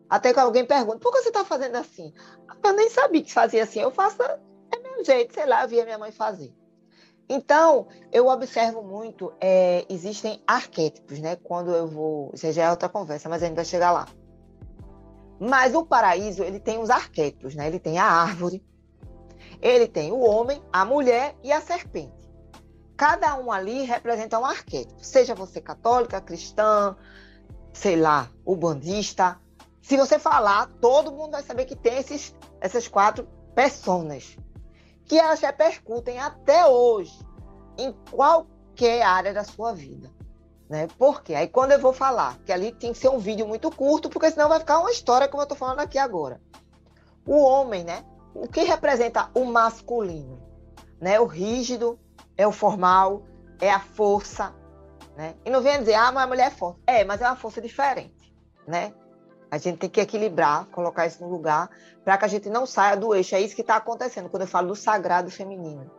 [0.10, 2.14] Até que alguém pergunta, por que você está fazendo assim?
[2.64, 3.80] Eu nem sabia que fazia assim.
[3.80, 6.54] Eu faço, é meu jeito, sei lá, eu via minha mãe fazer.
[7.28, 11.36] Então, eu observo muito, é, existem arquétipos, né?
[11.38, 12.32] Quando eu vou.
[12.34, 14.08] Isso já é outra conversa, mas a gente vai chegar lá.
[15.40, 17.68] Mas o paraíso, ele tem os arquétipos, né?
[17.68, 18.64] Ele tem a árvore,
[19.62, 22.14] ele tem o homem, a mulher e a serpente.
[22.96, 25.04] Cada um ali representa um arquétipo.
[25.04, 26.96] Seja você católica, cristã,
[27.74, 29.40] sei lá, ubandista,
[29.86, 34.36] se você falar, todo mundo vai saber que tem esses, essas quatro personas
[35.06, 37.16] que elas repercutem até hoje
[37.78, 40.12] em qualquer área da sua vida.
[40.68, 40.88] Né?
[40.98, 41.36] Por quê?
[41.36, 44.32] Aí quando eu vou falar, que ali tem que ser um vídeo muito curto, porque
[44.32, 46.42] senão vai ficar uma história como eu estou falando aqui agora.
[47.24, 48.04] O homem, né?
[48.34, 50.42] O que representa o masculino?
[51.00, 51.20] Né?
[51.20, 52.00] O rígido,
[52.36, 53.22] é o formal,
[53.62, 54.52] é a força,
[55.16, 55.36] né?
[55.46, 56.82] E não venha dizer, ah, mas a mulher é forte.
[56.88, 58.34] É, mas é uma força diferente,
[58.68, 58.92] né?
[59.56, 61.70] A gente tem que equilibrar, colocar isso no lugar,
[62.04, 63.36] para que a gente não saia do eixo.
[63.36, 65.90] É isso que está acontecendo quando eu falo do sagrado feminino.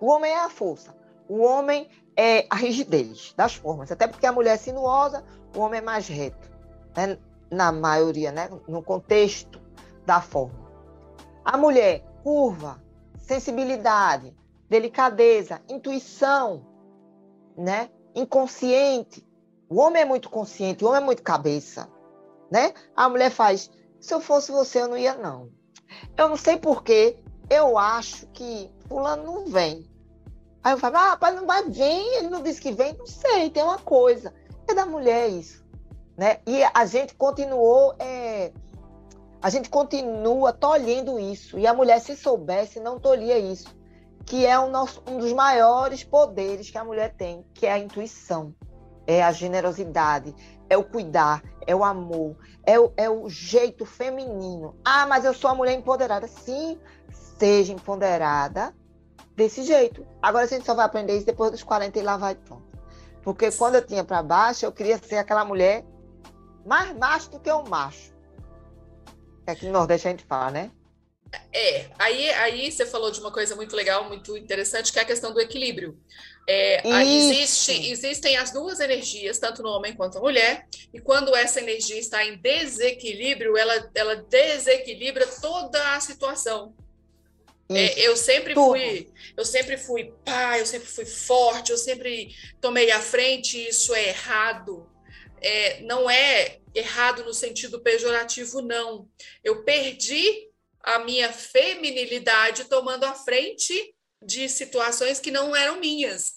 [0.00, 0.92] O homem é a força,
[1.28, 3.92] o homem é a rigidez das formas.
[3.92, 5.24] Até porque a mulher é sinuosa,
[5.56, 6.50] o homem é mais reto,
[6.96, 7.16] né?
[7.48, 8.50] na maioria, né?
[8.66, 9.60] no contexto
[10.04, 10.64] da forma.
[11.44, 12.82] A mulher, curva,
[13.16, 14.34] sensibilidade,
[14.68, 16.66] delicadeza, intuição,
[17.56, 17.88] né?
[18.12, 19.24] inconsciente.
[19.68, 21.93] O homem é muito consciente, o homem é muito cabeça.
[22.54, 22.72] Né?
[22.94, 23.68] A mulher faz,
[23.98, 25.48] se eu fosse você, eu não ia, não.
[26.16, 27.18] Eu não sei porquê,
[27.50, 29.90] eu acho que fulano não vem.
[30.62, 33.50] Aí eu falo, ah, rapaz, não vai vir, ele não disse que vem, não sei,
[33.50, 34.32] tem uma coisa.
[34.68, 35.66] É da mulher isso.
[36.16, 36.38] Né?
[36.46, 38.52] E a gente continuou, é...
[39.42, 41.58] a gente continua tolhendo isso.
[41.58, 43.76] E a mulher, se soubesse, não tolhia isso.
[44.24, 47.78] Que é um, nosso, um dos maiores poderes que a mulher tem, que é a
[47.80, 48.54] intuição,
[49.08, 50.32] é a generosidade,
[50.70, 54.76] é o cuidar, é o amor, é o, é o jeito feminino.
[54.84, 56.26] Ah, mas eu sou uma mulher empoderada.
[56.26, 56.78] Sim,
[57.38, 58.74] seja empoderada,
[59.34, 60.06] desse jeito.
[60.22, 62.64] Agora a gente só vai aprender isso depois dos 40 e lá vai pronto.
[63.22, 65.84] Porque quando eu tinha para baixo, eu queria ser aquela mulher
[66.64, 68.12] mais macho do que um macho.
[69.46, 70.70] É que no Nordeste a gente fala, né?
[71.52, 75.06] É, aí, aí você falou de uma coisa muito legal, muito interessante, que é a
[75.06, 75.98] questão do equilíbrio.
[76.46, 81.60] É, existe, existem as duas energias, tanto no homem quanto na mulher, e quando essa
[81.60, 86.74] energia está em desequilíbrio, ela, ela desequilibra toda a situação.
[87.70, 88.72] É, eu sempre Tudo.
[88.72, 93.94] fui, eu sempre fui pai, eu sempre fui forte, eu sempre tomei a frente, isso
[93.94, 94.86] é errado.
[95.40, 99.08] É, não é errado no sentido pejorativo, não.
[99.42, 100.48] Eu perdi
[100.82, 103.93] a minha feminilidade tomando a frente
[104.24, 106.34] de situações que não eram minhas,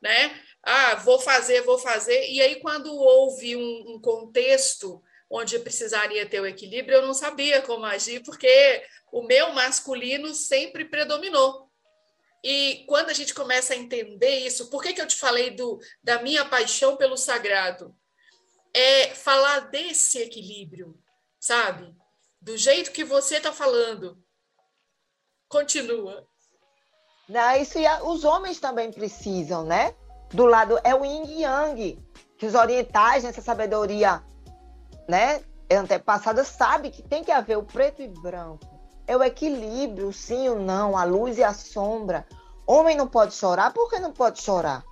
[0.00, 0.40] né?
[0.62, 2.28] Ah, vou fazer, vou fazer.
[2.28, 7.62] E aí, quando houve um, um contexto onde precisaria ter o equilíbrio, eu não sabia
[7.62, 11.70] como agir, porque o meu masculino sempre predominou.
[12.42, 15.78] E quando a gente começa a entender isso, por que, que eu te falei do,
[16.02, 17.94] da minha paixão pelo sagrado?
[18.74, 20.98] É falar desse equilíbrio,
[21.38, 21.94] sabe?
[22.40, 24.22] Do jeito que você está falando.
[25.48, 26.26] Continua.
[27.30, 29.94] Não, isso os homens também precisam, né?
[30.30, 31.98] Do lado é o yin e yang,
[32.36, 34.22] que os orientais nessa sabedoria,
[35.08, 35.40] né,
[35.70, 38.80] antepassada sabe que tem que haver o preto e branco
[39.10, 42.24] é o equilíbrio, sim ou não, a luz e a sombra.
[42.64, 44.84] Homem não pode chorar, por que não pode chorar?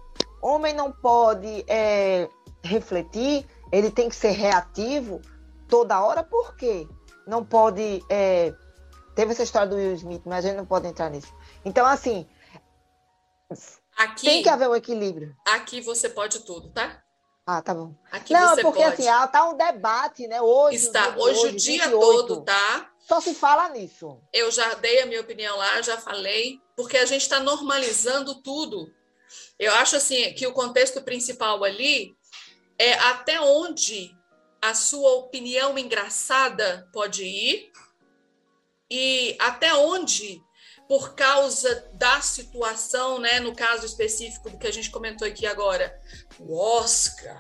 [0.43, 2.29] Homem não pode é,
[2.61, 5.21] refletir, ele tem que ser reativo
[5.69, 6.89] toda hora, por quê?
[7.29, 8.05] Não pode.
[8.09, 8.53] É,
[9.15, 11.33] teve essa história do Will Smith, mas a gente não pode entrar nisso.
[11.65, 12.27] Então, assim.
[13.97, 15.35] Aqui, tem que haver um equilíbrio.
[15.47, 17.03] Aqui você pode tudo, tá?
[17.47, 17.95] Ah, tá bom.
[18.13, 18.93] Aqui não, você porque pode.
[18.93, 20.41] assim, ah, tá um debate, né?
[20.41, 20.77] Hoje.
[20.77, 22.01] Está, hoje, hoje o dia 28.
[22.01, 22.91] todo, tá?
[23.01, 24.21] Só se fala nisso.
[24.33, 28.93] Eu já dei a minha opinião lá, já falei, porque a gente está normalizando tudo.
[29.59, 32.15] Eu acho assim que o contexto principal ali
[32.79, 34.15] é até onde
[34.61, 37.73] a sua opinião engraçada pode ir
[38.91, 40.43] e até onde,
[40.89, 46.01] por causa da situação, né, no caso específico do que a gente comentou aqui agora,
[46.41, 47.39] o Oscar,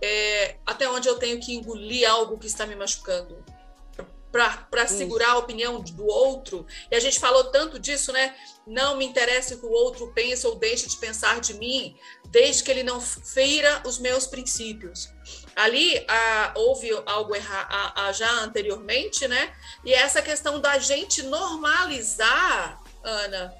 [0.00, 3.44] é, até onde eu tenho que engolir algo que está me machucando
[4.30, 6.66] para segurar a opinião do outro.
[6.90, 8.36] E a gente falou tanto disso, né?
[8.66, 11.96] Não me interessa o que o outro pensa ou deixe de pensar de mim,
[12.28, 15.08] desde que ele não feira os meus princípios.
[15.58, 16.06] Ali
[16.54, 19.52] houve algo errado já anteriormente, né?
[19.84, 23.52] E essa questão da gente normalizar, Ana,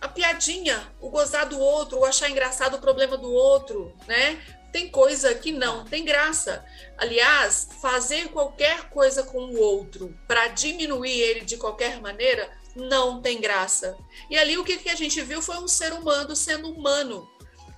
[0.00, 4.42] a piadinha, o gozar do outro, o achar engraçado o problema do outro, né?
[4.72, 6.64] Tem coisa que não tem graça.
[6.96, 13.42] Aliás, fazer qualquer coisa com o outro para diminuir ele de qualquer maneira não tem
[13.42, 13.94] graça.
[14.30, 17.28] E ali o que, que a gente viu foi um ser humano sendo humano,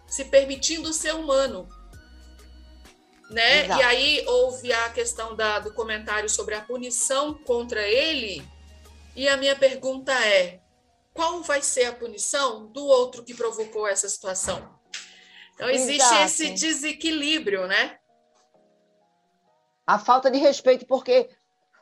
[0.06, 1.68] se permitindo ser humano.
[3.32, 3.66] Né?
[3.66, 8.46] E aí houve a questão da, do comentário sobre a punição contra ele.
[9.16, 10.60] E a minha pergunta é:
[11.14, 14.78] qual vai ser a punição do outro que provocou essa situação?
[15.54, 16.22] Então, existe Exato.
[16.24, 17.98] esse desequilíbrio, né?
[19.86, 21.28] A falta de respeito, porque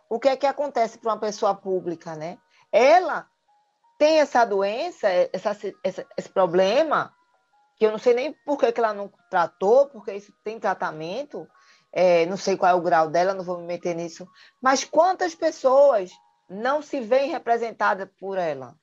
[0.09, 2.39] o que é que acontece para uma pessoa pública, né?
[2.73, 3.27] Ela
[3.99, 7.15] tem essa doença, essa, essa, esse problema,
[7.81, 11.48] que eu não sei nem por que, que ela não tratou, porque isso tem tratamento,
[11.90, 14.28] é, não sei qual é o grau dela, não vou me meter nisso,
[14.61, 16.11] mas quantas pessoas
[16.47, 18.77] não se veem representadas por ela?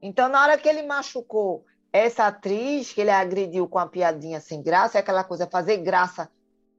[0.00, 4.62] Então, na hora que ele machucou essa atriz, que ele agrediu com a piadinha sem
[4.62, 6.30] graça, é aquela coisa, fazer graça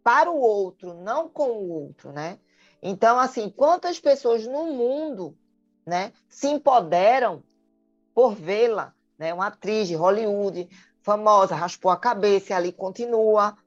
[0.01, 2.39] para o outro, não com o outro, né?
[2.81, 5.37] Então, assim, quantas pessoas no mundo
[5.85, 7.43] né, se empoderam
[8.15, 9.33] por vê-la, né?
[9.33, 10.69] Uma atriz de Hollywood,
[11.03, 13.57] famosa, raspou a cabeça e ali continua.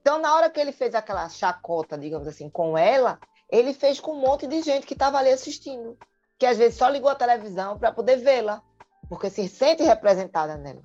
[0.00, 4.12] Então, na hora que ele fez aquela chacota, digamos assim, com ela, ele fez com
[4.12, 5.96] um monte de gente que estava ali assistindo,
[6.38, 8.62] que às vezes só ligou a televisão para poder vê-la,
[9.08, 10.82] porque se sente representada nela.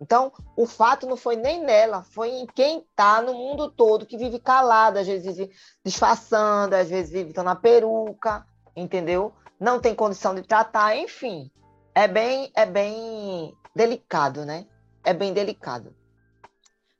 [0.00, 4.18] Então, o fato não foi nem nela, foi em quem está no mundo todo, que
[4.18, 5.54] vive calado, às vezes vive
[5.84, 9.32] disfarçando, às vezes vive na peruca, entendeu?
[9.60, 11.48] Não tem condição de tratar, enfim.
[11.94, 14.66] É bem, é bem delicado, né?
[15.04, 15.94] É bem delicado.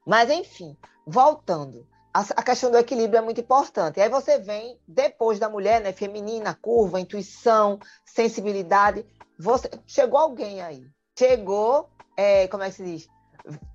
[0.07, 0.77] Mas, enfim,
[1.07, 1.87] voltando.
[2.15, 3.99] A questão do equilíbrio é muito importante.
[3.99, 5.93] Aí você vem, depois da mulher, né?
[5.93, 9.07] Feminina, curva, intuição, sensibilidade.
[9.39, 10.87] Você Chegou alguém aí.
[11.19, 13.09] Chegou é, como é que se diz?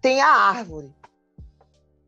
[0.01, 0.95] Tem a árvore.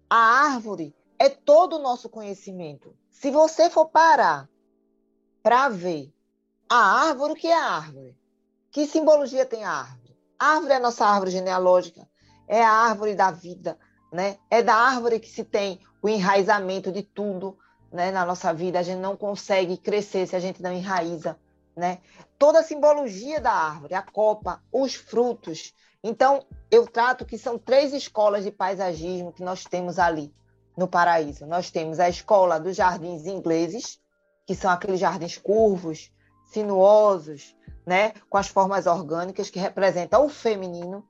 [0.09, 2.95] A árvore é todo o nosso conhecimento.
[3.09, 4.47] Se você for parar
[5.43, 6.13] para ver
[6.69, 8.17] a árvore, o que é a árvore?
[8.71, 9.98] Que simbologia tem a árvore?
[10.39, 12.07] Árvore é a nossa árvore genealógica,
[12.47, 13.77] é a árvore da vida,
[14.11, 14.37] né?
[14.49, 17.57] É da árvore que se tem o enraizamento de tudo,
[17.91, 18.11] né?
[18.11, 21.37] Na nossa vida, a gente não consegue crescer se a gente não enraiza,
[21.75, 21.99] né?
[22.37, 27.93] Toda a simbologia da árvore, a copa, os frutos, então, eu trato que são três
[27.93, 30.33] escolas de paisagismo que nós temos ali
[30.77, 31.45] no Paraíso.
[31.45, 33.99] Nós temos a escola dos jardins ingleses,
[34.45, 36.09] que são aqueles jardins curvos,
[36.51, 37.55] sinuosos,
[37.89, 41.03] né, com as formas orgânicas que representam o feminino.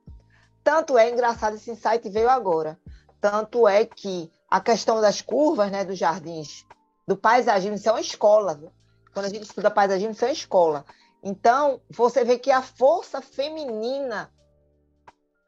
[0.64, 2.80] Tanto é engraçado esse insight veio agora.
[3.20, 6.64] Tanto é que a questão das curvas, né, dos jardins,
[7.06, 8.54] do paisagismo, isso é uma escola.
[8.54, 8.72] Viu?
[9.12, 10.86] Quando a gente estuda paisagismo, isso é uma escola.
[11.22, 14.32] Então, você vê que a força feminina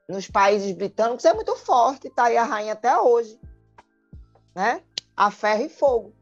[0.06, 3.40] nos países britânicos é muito forte, está aí a rainha até hoje,
[4.54, 4.82] né?
[5.16, 6.12] A ferro e fogo.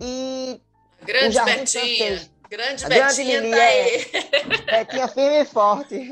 [0.00, 0.62] E
[1.02, 4.10] grande o Betinha, francês, grande grande tá aí.
[4.66, 6.10] É, Betinha firme e forte.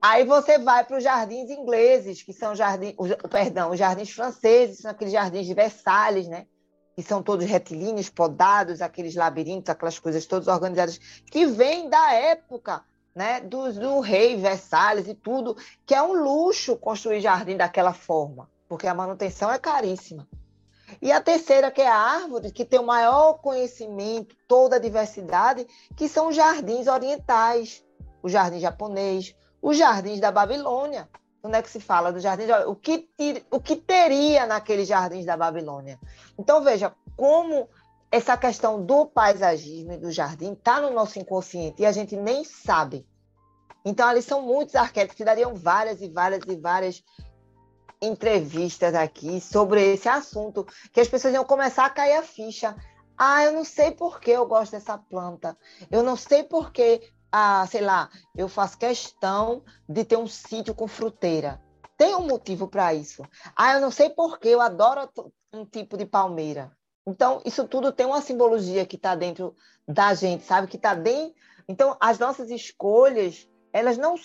[0.00, 2.94] Aí você vai para os jardins ingleses, que são jardins,
[3.30, 6.46] perdão, os jardins franceses, são aqueles jardins de Versalhes, né?
[6.94, 10.98] Que são todos retilíneos, podados, aqueles labirintos, aquelas coisas todas organizadas,
[11.30, 15.56] que vêm da época né, do, do rei Versalhes e tudo,
[15.86, 20.26] que é um luxo construir jardim daquela forma, porque a manutenção é caríssima.
[21.02, 25.66] E a terceira, que é a árvore, que tem o maior conhecimento, toda a diversidade,
[25.96, 27.84] que são os jardins orientais,
[28.22, 31.08] o jardim japonês, os jardins da Babilônia.
[31.42, 32.44] Onde é que se fala do jardim?
[32.68, 33.08] O que,
[33.50, 35.98] o que teria naqueles jardins da Babilônia?
[36.38, 37.68] Então, veja como
[38.08, 42.44] essa questão do paisagismo e do jardim está no nosso inconsciente e a gente nem
[42.44, 43.04] sabe.
[43.84, 47.02] Então, ali são muitos arquétipos que dariam várias e várias e várias
[48.02, 52.76] entrevistas aqui sobre esse assunto, que as pessoas iam começar a cair a ficha.
[53.16, 55.56] Ah, eu não sei por que eu gosto dessa planta.
[55.90, 57.00] Eu não sei por que,
[57.30, 61.62] ah, sei lá, eu faço questão de ter um sítio com fruteira.
[61.96, 63.22] Tem um motivo para isso.
[63.54, 65.08] Ah, eu não sei por que eu adoro
[65.52, 66.76] um tipo de palmeira.
[67.06, 69.54] Então, isso tudo tem uma simbologia que está dentro
[69.86, 70.66] da gente, sabe?
[70.66, 71.34] Que está dentro.
[71.68, 74.16] Então, as nossas escolhas, elas não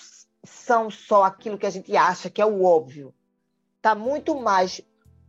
[0.44, 3.14] são só aquilo que a gente acha que é o óbvio.
[3.88, 4.82] Está muito mais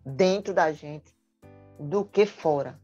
[0.05, 1.17] dentro da gente
[1.79, 2.77] do que fora.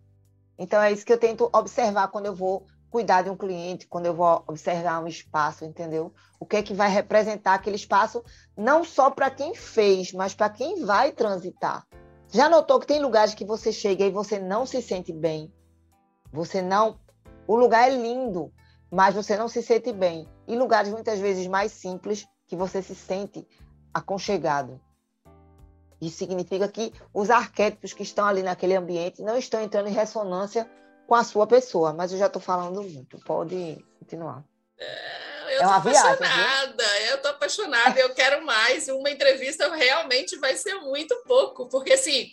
[0.57, 4.07] Então, é isso que eu tento observar quando eu vou cuidar de um cliente, quando
[4.07, 6.15] eu vou observar um espaço, entendeu?
[6.39, 8.23] O que é que vai representar aquele espaço,
[8.57, 11.85] não só para quem fez, mas para quem vai transitar.
[12.31, 15.53] Já notou que tem lugares que você chega e você não se sente bem?
[16.33, 17.01] Você não.
[17.49, 18.53] O lugar é lindo,
[18.93, 20.29] mas você não se sente bem.
[20.47, 23.45] E lugares muitas vezes mais simples que você se sente
[23.93, 24.81] aconchegado.
[26.07, 30.71] Isso significa que os arquétipos que estão ali naquele ambiente não estão entrando em ressonância
[31.07, 31.93] com a sua pessoa.
[31.93, 33.19] Mas eu já estou falando muito.
[33.25, 34.45] Pode continuar.
[34.79, 35.25] É
[35.55, 38.89] eu é tô apaixonada, viagem, eu tô apaixonada, eu quero mais.
[38.89, 42.31] Uma entrevista realmente vai ser muito pouco, porque assim,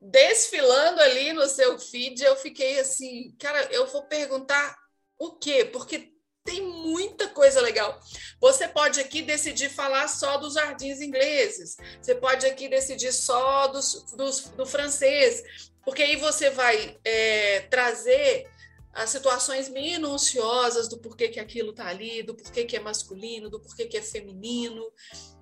[0.00, 4.76] desfilando ali no seu feed, eu fiquei assim, cara, eu vou perguntar
[5.18, 5.64] o quê?
[5.64, 6.13] Porque
[6.44, 7.98] tem muita coisa legal.
[8.38, 14.04] Você pode aqui decidir falar só dos jardins ingleses, você pode aqui decidir só dos,
[14.12, 15.42] dos do francês,
[15.84, 18.46] porque aí você vai é, trazer
[18.92, 23.60] as situações minuciosas do porquê que aquilo está ali, do porquê que é masculino, do
[23.60, 24.84] porquê que é feminino,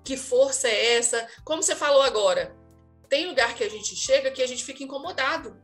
[0.03, 1.27] que força é essa.
[1.43, 2.55] Como você falou agora,
[3.09, 5.61] tem lugar que a gente chega que a gente fica incomodado.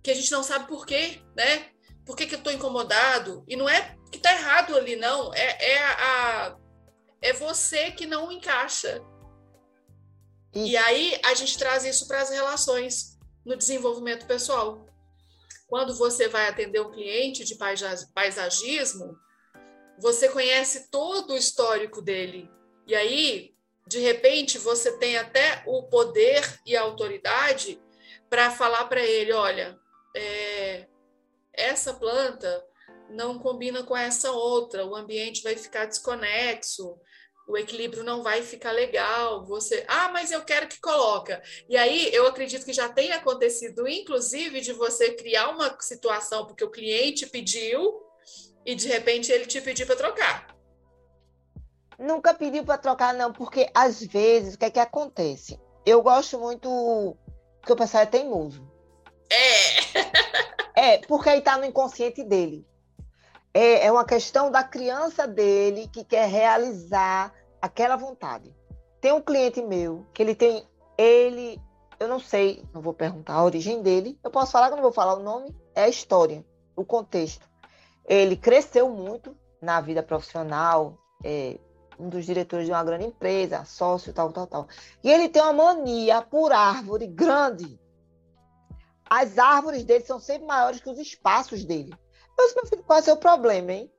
[0.00, 1.70] Que a gente não sabe por quê, né?
[2.06, 3.44] Por que, que eu estou incomodado?
[3.48, 5.32] E não é que está errado ali, não.
[5.34, 6.56] É, é, a,
[7.22, 9.02] é você que não encaixa.
[10.54, 14.86] E aí a gente traz isso para as relações no desenvolvimento pessoal.
[15.68, 17.56] Quando você vai atender um cliente de
[18.12, 19.16] paisagismo,
[19.98, 22.50] você conhece todo o histórico dele.
[22.86, 23.54] E aí,
[23.86, 27.80] de repente, você tem até o poder e a autoridade
[28.28, 29.78] para falar para ele: olha,
[30.16, 30.88] é,
[31.52, 32.64] essa planta
[33.10, 36.98] não combina com essa outra, o ambiente vai ficar desconexo,
[37.50, 39.44] o equilíbrio não vai ficar legal.
[39.46, 41.42] Você, ah, mas eu quero que coloca.
[41.68, 46.64] E aí eu acredito que já tenha acontecido, inclusive, de você criar uma situação porque
[46.64, 48.00] o cliente pediu
[48.64, 50.56] e de repente ele te pediu para trocar.
[51.98, 55.60] Nunca pediu para trocar, não, porque às vezes o que é que acontece?
[55.84, 57.16] Eu gosto muito
[57.64, 58.66] que o pessoal é teimoso.
[59.28, 60.94] É.
[60.94, 62.66] é, porque aí tá no inconsciente dele.
[63.52, 68.54] É, é uma questão da criança dele que quer realizar aquela vontade.
[69.00, 70.64] Tem um cliente meu que ele tem,
[70.96, 71.60] ele,
[71.98, 74.92] eu não sei, não vou perguntar a origem dele, eu posso falar que não vou
[74.92, 76.44] falar o nome, é a história,
[76.76, 77.48] o contexto.
[78.06, 81.58] Ele cresceu muito na vida profissional, é
[81.98, 84.68] um dos diretores de uma grande empresa, sócio, tal, tal, tal.
[85.04, 87.78] E ele tem uma mania por árvore grande.
[89.08, 91.92] As árvores dele são sempre maiores que os espaços dele.
[92.44, 93.90] Disse, meu filho, qual é o seu problema, hein?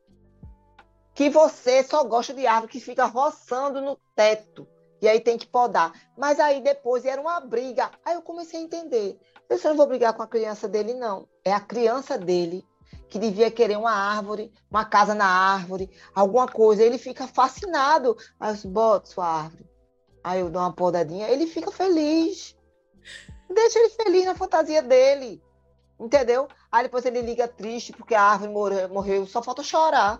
[1.13, 4.67] que você só gosta de árvore que fica roçando no teto.
[5.01, 5.91] E aí tem que podar.
[6.17, 7.91] Mas aí depois era uma briga.
[8.05, 9.19] Aí eu comecei a entender.
[9.49, 11.27] Eu não vou brigar com a criança dele, não.
[11.43, 12.63] É a criança dele
[13.09, 16.83] que devia querer uma árvore, uma casa na árvore, alguma coisa.
[16.83, 18.15] Ele fica fascinado.
[18.39, 19.69] Aí eu boto sua árvore.
[20.23, 21.27] Aí eu dou uma podadinha.
[21.29, 22.55] Ele fica feliz.
[23.49, 25.41] Deixa ele feliz na fantasia dele.
[26.01, 26.47] Entendeu?
[26.71, 30.19] Aí depois ele liga triste porque a árvore morreu, só falta chorar.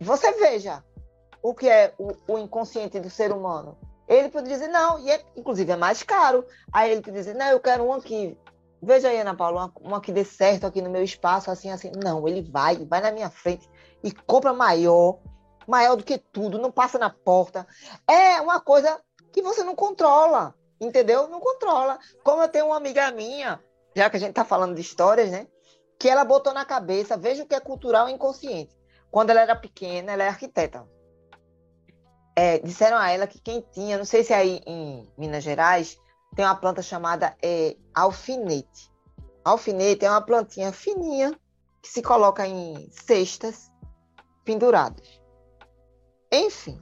[0.00, 0.82] Você veja
[1.42, 3.76] o que é o, o inconsciente do ser humano.
[4.08, 6.46] Ele pode dizer, não, e é, inclusive é mais caro.
[6.72, 8.38] Aí ele pode dizer, não, eu quero um aqui.
[8.82, 11.92] Veja aí, Ana Paula, uma, uma que dê certo aqui no meu espaço, assim, assim.
[12.02, 13.68] Não, ele vai, vai na minha frente
[14.02, 15.18] e compra maior,
[15.68, 17.66] maior do que tudo, não passa na porta.
[18.08, 18.98] É uma coisa
[19.30, 21.28] que você não controla, entendeu?
[21.28, 21.98] Não controla.
[22.24, 23.60] Como eu tenho uma amiga minha,
[23.94, 25.46] já que a gente está falando de histórias, né?
[25.98, 28.76] Que ela botou na cabeça, veja o que é cultural e inconsciente.
[29.10, 30.86] Quando ela era pequena, ela é arquiteta.
[32.34, 35.98] É, disseram a ela que quem tinha, não sei se é aí em Minas Gerais,
[36.34, 38.90] tem uma planta chamada é, alfinete.
[39.44, 41.38] Alfinete é uma plantinha fininha
[41.82, 43.70] que se coloca em cestas
[44.44, 45.20] penduradas.
[46.32, 46.80] Enfim,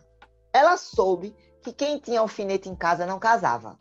[0.53, 3.79] ela soube que quem tinha alfinete em casa não casava.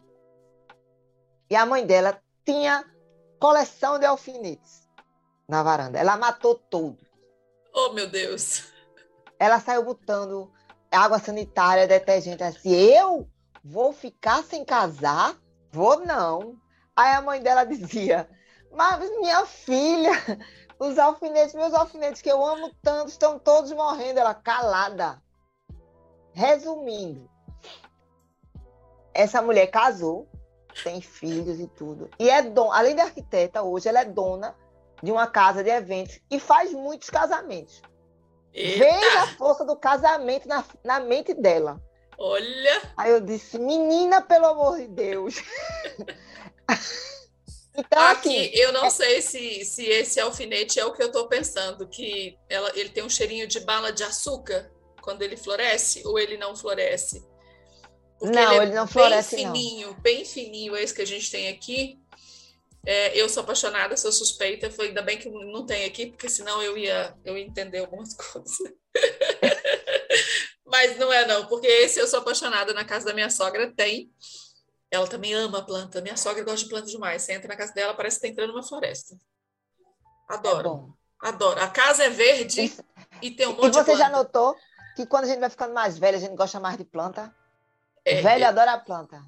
[1.49, 2.83] E a mãe dela tinha
[3.39, 4.87] coleção de alfinetes
[5.47, 5.97] na varanda.
[5.97, 6.97] Ela matou tudo.
[7.73, 8.65] Oh, meu Deus.
[9.39, 10.51] Ela saiu botando
[10.91, 12.73] água sanitária, detergente assim.
[12.73, 13.29] Eu
[13.63, 15.35] vou ficar sem casar?
[15.71, 16.57] Vou não.
[16.95, 18.29] Aí a mãe dela dizia:
[18.71, 20.11] Mas minha filha,
[20.77, 24.19] os alfinetes, meus alfinetes que eu amo tanto, estão todos morrendo.
[24.19, 25.21] Ela calada.
[26.31, 27.29] Resumindo,
[29.13, 30.29] essa mulher casou,
[30.83, 32.09] tem filhos e tudo.
[32.19, 34.55] E é dona, além de arquiteta, hoje ela é dona
[35.01, 37.81] de uma casa de eventos e faz muitos casamentos.
[38.53, 38.79] Eita.
[38.79, 41.81] Veja a força do casamento na, na mente dela.
[42.17, 42.81] Olha!
[42.97, 45.35] Aí eu disse, menina, pelo amor de Deus.
[47.73, 48.89] então, Aqui, assim, eu não é...
[48.89, 53.03] sei se, se esse alfinete é o que eu estou pensando, que ela, ele tem
[53.03, 54.69] um cheirinho de bala de açúcar
[55.01, 57.25] quando ele floresce, ou ele não floresce?
[58.19, 60.01] Porque não, ele, é ele não floresce, bem fininho, não.
[60.01, 61.97] bem fininho, esse que a gente tem aqui.
[62.85, 64.69] É, eu sou apaixonada, sou suspeita.
[64.69, 68.13] Foi ainda bem que não tem aqui, porque senão eu ia, eu ia entender algumas
[68.15, 68.57] coisas.
[70.65, 72.73] Mas não é não, porque esse eu sou apaixonada.
[72.73, 74.11] Na casa da minha sogra tem.
[74.91, 76.01] Ela também ama planta.
[76.01, 77.21] Minha sogra gosta de planta demais.
[77.21, 79.15] Você entra na casa dela, parece que está entrando numa floresta.
[80.27, 80.95] Adoro.
[81.23, 81.59] É Adoro.
[81.59, 82.73] A casa é verde
[83.21, 83.91] e tem um monte de planta.
[83.91, 84.55] E você já notou
[84.95, 87.33] que quando a gente vai ficando mais velha, a gente gosta mais de planta?
[88.09, 88.47] É, Velho é.
[88.47, 89.21] adora planta.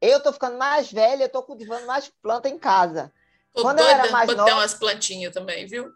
[0.00, 3.12] Eu tô ficando mais velha, eu tô cultivando mais planta em casa.
[3.54, 4.52] Tô Quando eu era mais nova...
[4.52, 5.92] umas plantinhas também, viu?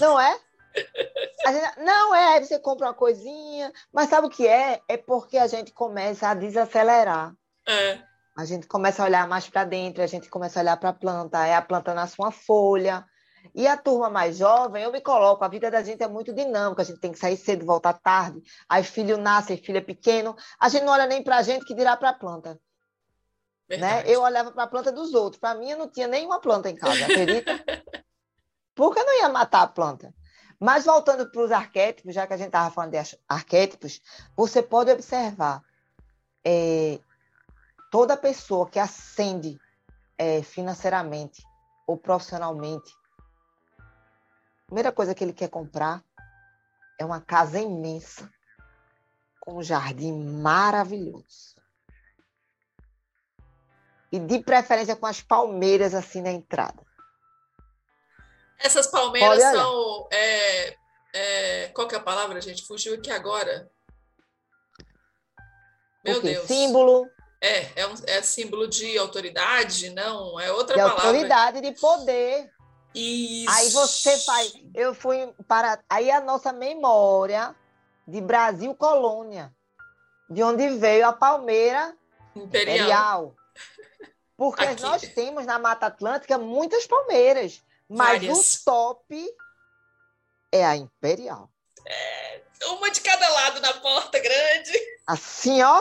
[0.00, 0.38] Não é?
[1.48, 4.80] Gente, não é, aí você compra uma coisinha, mas sabe o que é?
[4.86, 7.34] É porque a gente começa a desacelerar.
[7.66, 7.98] É.
[8.36, 10.94] A gente começa a olhar mais para dentro, a gente começa a olhar para a
[10.94, 13.04] planta, é a planta na sua folha.
[13.54, 16.82] E a turma mais jovem, eu me coloco, a vida da gente é muito dinâmica,
[16.82, 18.40] a gente tem que sair cedo, voltar tarde.
[18.68, 21.74] Aí filho nasce, filho é pequeno, a gente não olha nem para a gente que
[21.74, 22.60] dirá para a planta.
[23.68, 24.02] Né?
[24.06, 25.38] Eu olhava para a planta dos outros.
[25.38, 27.52] Para mim, eu não tinha nenhuma planta em casa, acredita?
[28.74, 30.14] Porque eu não ia matar a planta.
[30.58, 34.00] Mas voltando para os arquétipos, já que a gente estava falando de arquétipos,
[34.36, 35.62] você pode observar
[36.44, 36.98] é,
[37.90, 39.58] toda pessoa que ascende
[40.16, 41.42] é, financeiramente
[41.86, 42.92] ou profissionalmente,
[44.68, 46.04] primeira coisa que ele quer comprar
[46.98, 48.30] é uma casa imensa,
[49.40, 51.56] com um jardim maravilhoso.
[54.12, 56.86] E de preferência com as palmeiras assim na entrada.
[58.58, 60.08] Essas palmeiras olha, são.
[60.10, 60.76] É,
[61.14, 62.66] é, qual que é a palavra, gente?
[62.66, 63.70] Fugiu aqui agora.
[66.04, 66.46] Meu Deus.
[66.46, 67.08] Símbolo.
[67.40, 70.40] É, é, um, é símbolo de autoridade, não?
[70.40, 71.04] É outra de palavra.
[71.04, 72.50] autoridade, de poder.
[72.98, 73.50] Isso.
[73.50, 74.52] Aí você faz.
[74.74, 75.78] Eu fui para.
[75.88, 77.54] Aí a nossa memória
[78.06, 79.54] de Brasil Colônia,
[80.28, 81.96] de onde veio a palmeira
[82.34, 82.74] imperial.
[82.74, 83.34] imperial.
[84.36, 84.82] Porque Aqui.
[84.82, 88.54] nós temos na Mata Atlântica muitas palmeiras, mas Várias.
[88.54, 89.36] o top
[90.52, 91.50] é a imperial.
[91.86, 94.72] É, uma de cada lado na porta grande.
[95.06, 95.80] Assim, ó.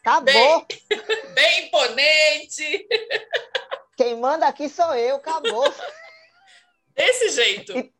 [0.00, 0.32] Acabou.
[0.32, 0.66] Bem,
[1.34, 2.88] bem imponente.
[3.96, 5.64] Quem manda aqui sou eu, acabou.
[6.94, 7.72] Desse jeito.
[7.76, 7.92] E,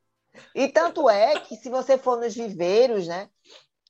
[0.54, 3.28] e, tanto é que se você for nos viveiros, né?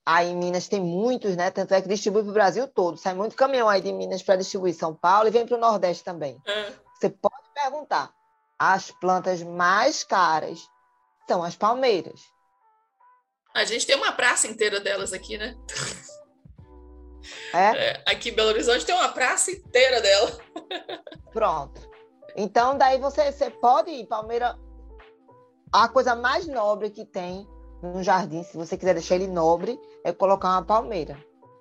[0.04, 1.50] Aí em Minas tem muitos, né?
[1.50, 2.96] Tanto é que distribui para o Brasil todo.
[2.96, 6.02] Sai muito caminhão aí de Minas para distribuir São Paulo e vem para o Nordeste
[6.02, 6.40] também.
[6.46, 6.72] É.
[6.98, 8.12] Você pode perguntar.
[8.58, 10.58] As plantas mais caras
[11.28, 12.20] são as palmeiras.
[13.54, 15.56] A gente tem uma praça inteira delas aqui, né?
[17.52, 17.86] É?
[17.90, 20.38] é aqui em Belo Horizonte tem uma praça inteira dela.
[21.32, 21.90] Pronto.
[22.36, 24.58] Então, daí você, você pode ir, Palmeira.
[25.72, 27.48] A coisa mais nobre que tem
[27.82, 31.16] no jardim, se você quiser deixar ele nobre, é colocar uma palmeira.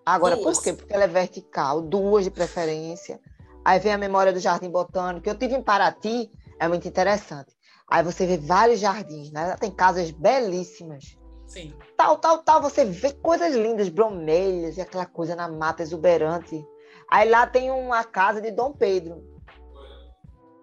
[0.06, 0.74] Agora, por quê?
[0.74, 3.22] Porque ela é vertical, duas de preferência.
[3.64, 5.30] Aí vem a memória do Jardim Botânico.
[5.30, 6.30] Eu tive em Paraty,
[6.60, 7.56] é muito interessante.
[7.88, 9.56] Aí você vê vários jardins, né?
[9.60, 11.18] Tem casas belíssimas.
[11.48, 11.74] Sim.
[11.96, 12.62] Tal, tal, tal.
[12.62, 16.66] Você vê coisas lindas, bromelhas e aquela coisa na mata exuberante.
[17.10, 19.24] Aí lá tem uma casa de Dom Pedro,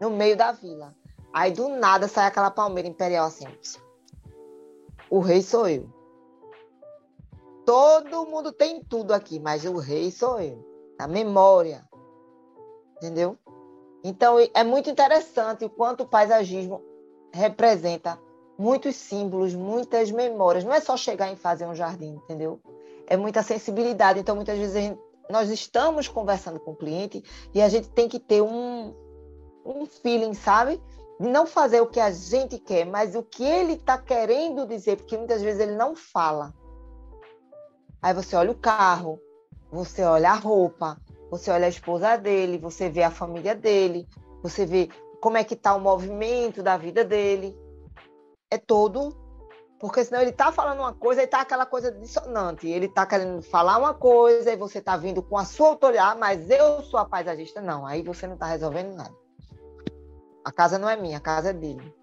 [0.00, 0.94] no meio da vila.
[1.32, 3.46] Aí do nada sai aquela palmeira imperial assim.
[5.10, 5.88] O rei sou eu.
[7.64, 10.64] Todo mundo tem tudo aqui, mas o rei sou eu.
[10.98, 11.86] A memória.
[12.96, 13.38] Entendeu?
[14.02, 16.82] Então é muito interessante o quanto o paisagismo
[17.32, 18.18] representa
[18.58, 20.64] muitos símbolos, muitas memórias.
[20.64, 22.60] Não é só chegar e fazer um jardim, entendeu?
[23.06, 24.18] É muita sensibilidade.
[24.18, 25.00] Então, muitas vezes, gente,
[25.30, 27.22] nós estamos conversando com o cliente
[27.54, 28.94] e a gente tem que ter um,
[29.64, 30.82] um feeling, sabe?
[31.18, 35.16] Não fazer o que a gente quer, mas o que ele está querendo dizer, porque
[35.16, 36.54] muitas vezes ele não fala.
[38.00, 39.20] Aí você olha o carro,
[39.70, 40.96] você olha a roupa,
[41.30, 44.06] você olha a esposa dele, você vê a família dele,
[44.42, 44.88] você vê
[45.20, 47.56] como é que está o movimento da vida dele
[48.50, 49.16] é todo.
[49.78, 52.68] Porque senão ele está falando uma coisa e está aquela coisa dissonante.
[52.68, 56.50] Ele está querendo falar uma coisa e você está vindo com a sua autoridade, mas
[56.50, 57.60] eu sou a paisagista.
[57.60, 59.14] Não, aí você não está resolvendo nada.
[60.48, 61.94] A casa não é minha, a casa é dele.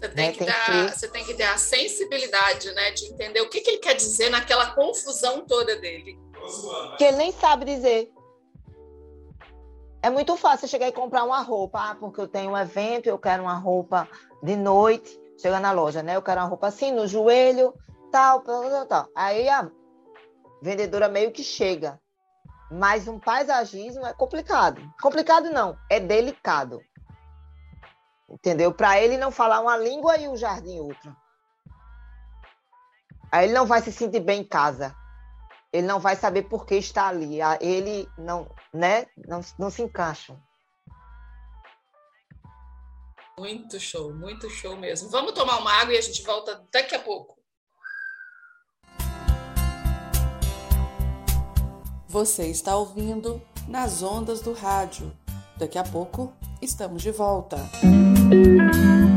[0.00, 0.32] Você tem, né?
[0.32, 0.98] que, tem dar, que...
[0.98, 2.90] você tem que ter a sensibilidade, né?
[2.90, 6.18] De entender o que, que ele quer dizer naquela confusão toda dele.
[6.98, 8.10] Que ele nem sabe dizer.
[10.02, 13.18] É muito fácil chegar e comprar uma roupa, ah, porque eu tenho um evento, eu
[13.18, 14.08] quero uma roupa
[14.42, 16.16] de noite chega na loja, né?
[16.16, 17.74] Eu quero uma roupa assim, no joelho,
[18.10, 19.08] tal, tal, tal.
[19.14, 19.70] Aí a
[20.62, 22.00] vendedora meio que chega.
[22.70, 24.80] Mas um paisagismo é complicado.
[25.00, 26.80] Complicado não, é delicado.
[28.28, 28.72] Entendeu?
[28.72, 31.16] Para ele não falar uma língua e o jardim outra.
[33.30, 34.94] Aí ele não vai se sentir bem em casa.
[35.72, 37.38] Ele não vai saber por que está ali.
[37.60, 39.06] Ele não, né?
[39.28, 40.40] Não, não se encaixam.
[43.38, 45.10] Muito show, muito show mesmo.
[45.10, 47.36] Vamos tomar uma água e a gente volta daqui a pouco.
[52.08, 55.14] Você está ouvindo nas ondas do rádio.
[55.58, 57.56] Daqui a pouco estamos de volta.
[58.28, 59.15] behind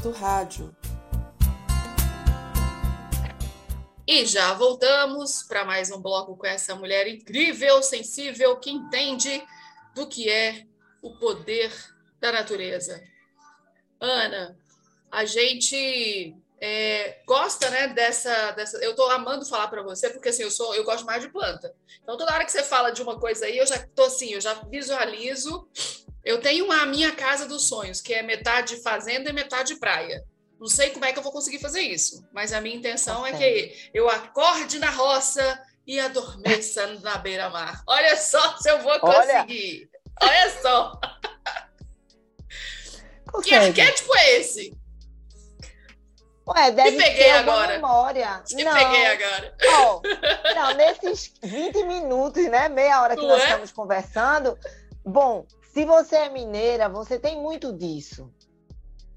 [0.00, 0.74] do rádio.
[4.06, 9.42] E já voltamos para mais um bloco com essa mulher incrível, sensível, que entende
[9.94, 10.66] do que é
[11.02, 11.70] o poder
[12.18, 13.02] da natureza.
[14.00, 14.58] Ana,
[15.10, 18.76] a gente é, gosta, né, dessa, dessa.
[18.78, 21.74] Eu estou amando falar para você, porque assim, eu sou, eu gosto mais de planta.
[22.02, 24.40] Então, toda hora que você fala de uma coisa aí, eu já tô assim, eu
[24.40, 25.66] já visualizo.
[26.22, 30.22] Eu tenho a minha casa dos sonhos, que é metade fazenda e metade praia.
[30.60, 33.32] Não sei como é que eu vou conseguir fazer isso, mas a minha intenção é
[33.32, 37.82] que eu acorde na roça e adormeça na beira-mar.
[37.86, 39.38] Olha só se eu vou Olha.
[39.38, 39.88] conseguir.
[40.20, 41.00] Olha só.
[43.42, 43.80] Que Consegue.
[43.80, 44.79] arquétipo é esse?
[46.52, 47.74] Ué, deve peguei ter agora.
[47.74, 48.42] memória.
[48.44, 49.54] Te não, peguei agora.
[49.78, 50.00] ó,
[50.54, 52.68] não, nesses 20 minutos, né?
[52.68, 53.44] Meia hora que Não nós é?
[53.44, 54.58] estamos conversando.
[55.04, 58.32] Bom, se você é mineira, você tem muito disso.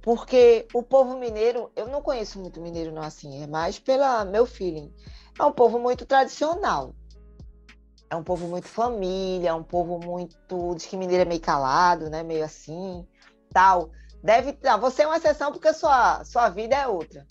[0.02, 4.46] Porque o povo mineiro, eu não conheço muito mineiro não assim, é mais pela meu
[4.46, 4.94] feeling.
[5.40, 6.94] É um povo muito tradicional.
[8.10, 10.76] É um povo muito família, é um povo muito.
[10.76, 12.22] Diz que mineiro é meio calado, né?
[12.22, 13.08] Meio assim,
[13.52, 13.90] tal.
[14.24, 14.58] Deve.
[14.64, 17.28] Não, você é uma exceção porque sua, sua vida é outra.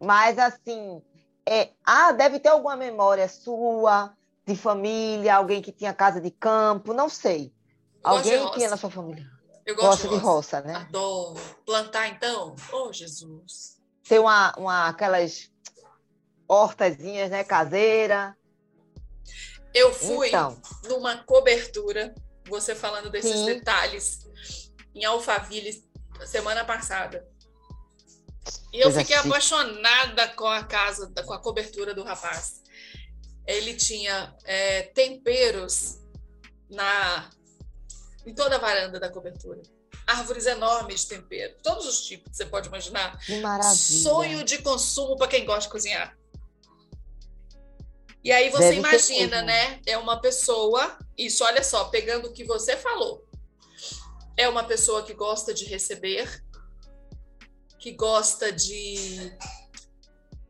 [0.00, 1.02] Mas assim,
[1.44, 4.14] é, ah, deve ter alguma memória sua,
[4.46, 7.52] de família, alguém que tinha casa de campo, não sei.
[8.04, 9.26] Eu Alguém tinha na sua família.
[9.66, 10.74] Eu gosto Gosta de roça, né?
[10.74, 11.40] Adoro.
[11.66, 12.54] Plantar, então?
[12.72, 13.78] Oh, Jesus.
[14.08, 15.50] Tem uma, uma, aquelas
[16.46, 18.34] hortazinhas, né, caseira.
[19.74, 20.56] Eu fui Então,
[20.88, 22.14] numa cobertura,
[22.48, 23.44] você falando desses Sim.
[23.44, 24.26] detalhes,
[24.94, 25.87] em Alphaville,
[26.26, 27.26] semana passada.
[28.72, 32.62] E eu fiquei apaixonada com a casa, com a cobertura do rapaz.
[33.46, 35.98] Ele tinha é, temperos
[36.68, 37.30] na
[38.26, 39.62] em toda a varanda da cobertura.
[40.06, 43.18] Árvores enormes de tempero, todos os tipos que você pode imaginar.
[43.18, 43.74] que maravilha.
[43.74, 46.16] Sonho de consumo para quem gosta de cozinhar.
[48.22, 49.80] E aí você Deve imagina, né?
[49.86, 53.27] É uma pessoa, isso olha só, pegando o que você falou.
[54.38, 56.44] É uma pessoa que gosta de receber,
[57.76, 59.36] que gosta de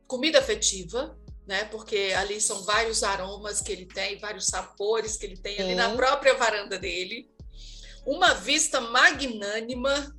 [0.07, 1.65] comida afetiva, né?
[1.65, 5.97] Porque ali são vários aromas que ele tem, vários sabores que ele tem ali na
[5.97, 7.31] própria varanda dele.
[8.05, 10.15] Uma vista magnânima,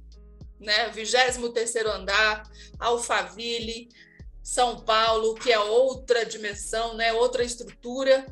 [0.59, 0.89] né?
[0.89, 3.87] 23º andar, Alphaville,
[4.41, 7.13] São Paulo, que é outra dimensão, né?
[7.13, 8.25] Outra estrutura.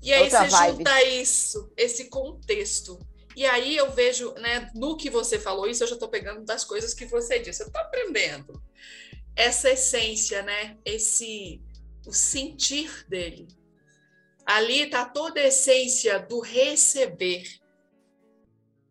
[0.00, 0.76] E aí Outra você vibe.
[0.78, 2.98] junta isso, esse contexto.
[3.36, 6.64] E aí eu vejo, né, no que você falou, isso eu já estou pegando das
[6.64, 8.62] coisas que você disse, eu estou aprendendo.
[9.34, 10.78] Essa essência, né?
[10.84, 11.60] Esse
[12.06, 13.48] o sentir dele.
[14.46, 17.44] Ali está toda a essência do receber.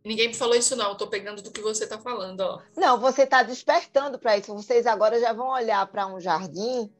[0.03, 0.93] Ninguém me falou isso, não.
[0.93, 2.61] Estou pegando do que você está falando, ó.
[2.75, 4.53] Não, você está despertando para isso.
[4.53, 6.91] Vocês agora já vão olhar para um jardim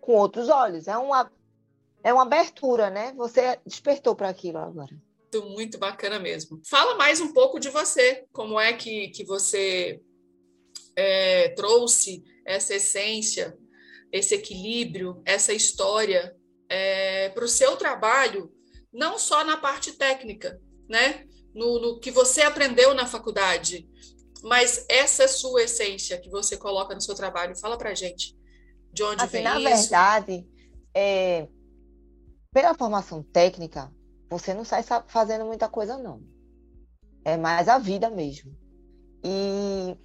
[0.00, 0.86] com outros olhos.
[0.86, 1.32] É uma,
[2.02, 3.12] é uma abertura, né?
[3.16, 4.94] Você despertou para aquilo agora.
[5.34, 6.60] Muito, muito bacana mesmo.
[6.68, 8.24] Fala mais um pouco de você.
[8.32, 10.00] Como é que, que você
[10.96, 13.56] é, trouxe essa essência,
[14.12, 16.34] esse equilíbrio, essa história
[16.68, 18.52] é, para o seu trabalho,
[18.92, 21.26] não só na parte técnica, né?
[21.54, 23.88] No, no, que você aprendeu na faculdade,
[24.42, 27.58] mas essa sua essência que você coloca no seu trabalho.
[27.58, 28.36] Fala para gente
[28.92, 29.64] de onde assim, vem na isso.
[29.64, 30.46] Na verdade,
[30.94, 31.48] é,
[32.52, 33.92] pela formação técnica,
[34.38, 36.22] você não sai fazendo muita coisa, não.
[37.24, 38.52] É mais a vida mesmo.
[39.22, 39.96] E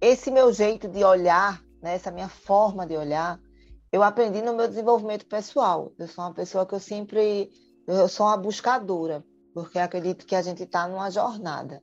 [0.00, 3.40] esse meu jeito de olhar, né, essa minha forma de olhar,
[3.92, 5.92] eu aprendi no meu desenvolvimento pessoal.
[5.98, 7.50] Eu sou uma pessoa que eu sempre,
[7.86, 9.24] eu sou uma buscadora,
[9.54, 11.82] porque acredito que a gente está numa jornada.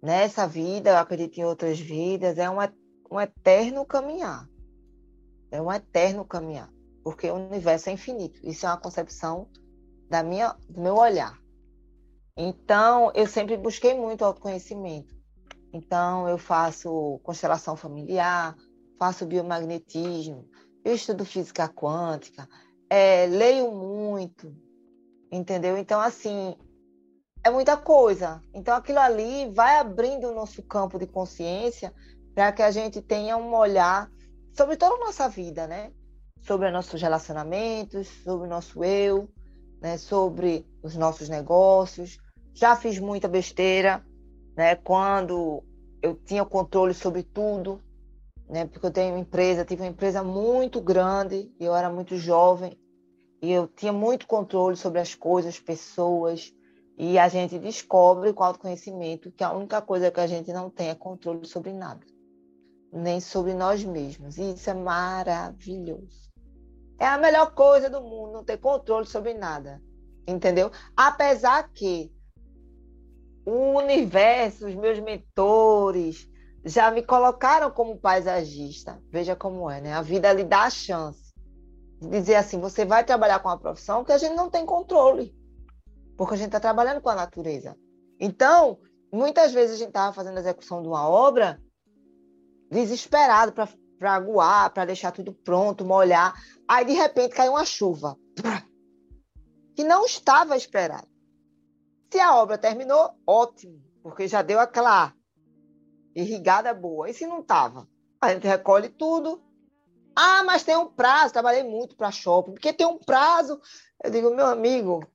[0.00, 2.56] Nessa vida, eu acredito em outras vidas, é um,
[3.10, 4.48] um eterno caminhar.
[5.50, 6.70] É um eterno caminhar,
[7.02, 8.40] porque o universo é infinito.
[8.42, 9.48] Isso é uma concepção
[10.08, 11.38] da minha, do meu olhar.
[12.36, 15.14] Então, eu sempre busquei muito autoconhecimento.
[15.72, 18.56] Então, eu faço constelação familiar,
[18.98, 20.48] faço biomagnetismo,
[20.84, 22.48] eu estudo física quântica,
[22.88, 24.54] é, leio muito,
[25.30, 25.76] entendeu?
[25.76, 26.56] Então, assim,
[27.44, 28.40] é muita coisa.
[28.54, 31.92] Então, aquilo ali vai abrindo o nosso campo de consciência
[32.34, 34.10] para que a gente tenha um olhar
[34.56, 35.92] sobre toda a nossa vida, né?
[36.40, 39.28] Sobre nossos relacionamentos, sobre o nosso eu,
[39.80, 39.96] né?
[39.96, 42.18] sobre os nossos negócios.
[42.54, 44.04] Já fiz muita besteira,
[44.56, 44.74] né?
[44.74, 45.62] Quando
[46.02, 47.80] eu tinha controle sobre tudo,
[48.48, 48.66] né?
[48.66, 52.78] Porque eu tenho uma empresa, tive uma empresa muito grande, e eu era muito jovem,
[53.40, 56.52] e eu tinha muito controle sobre as coisas, pessoas,
[56.96, 60.88] e a gente descobre com autoconhecimento que a única coisa que a gente não tem
[60.88, 62.04] é controle sobre nada,
[62.92, 64.36] nem sobre nós mesmos.
[64.36, 66.27] E isso é maravilhoso.
[66.98, 69.80] É a melhor coisa do mundo, não ter controle sobre nada.
[70.26, 70.70] Entendeu?
[70.96, 72.12] Apesar que
[73.46, 76.28] o universo, os meus mentores,
[76.64, 79.00] já me colocaram como paisagista.
[79.10, 79.94] Veja como é, né?
[79.94, 81.32] A vida lhe dá a chance
[82.00, 85.34] de dizer assim: você vai trabalhar com uma profissão que a gente não tem controle,
[86.16, 87.76] porque a gente está trabalhando com a natureza.
[88.20, 88.78] Então,
[89.12, 91.60] muitas vezes a gente estava fazendo a execução de uma obra
[92.70, 93.68] desesperado para
[94.06, 96.34] aguar, para deixar tudo pronto, molhar.
[96.68, 98.16] Aí, de repente, caiu uma chuva
[99.74, 101.06] que não estava esperada.
[102.10, 105.12] Se a obra terminou, ótimo, porque já deu aquela
[106.14, 107.08] irrigada boa.
[107.08, 107.88] E se não estava?
[108.20, 109.42] A gente recolhe tudo.
[110.16, 111.32] Ah, mas tem um prazo.
[111.32, 113.60] Trabalhei muito para shopping, porque tem um prazo.
[114.02, 115.06] Eu digo, meu amigo,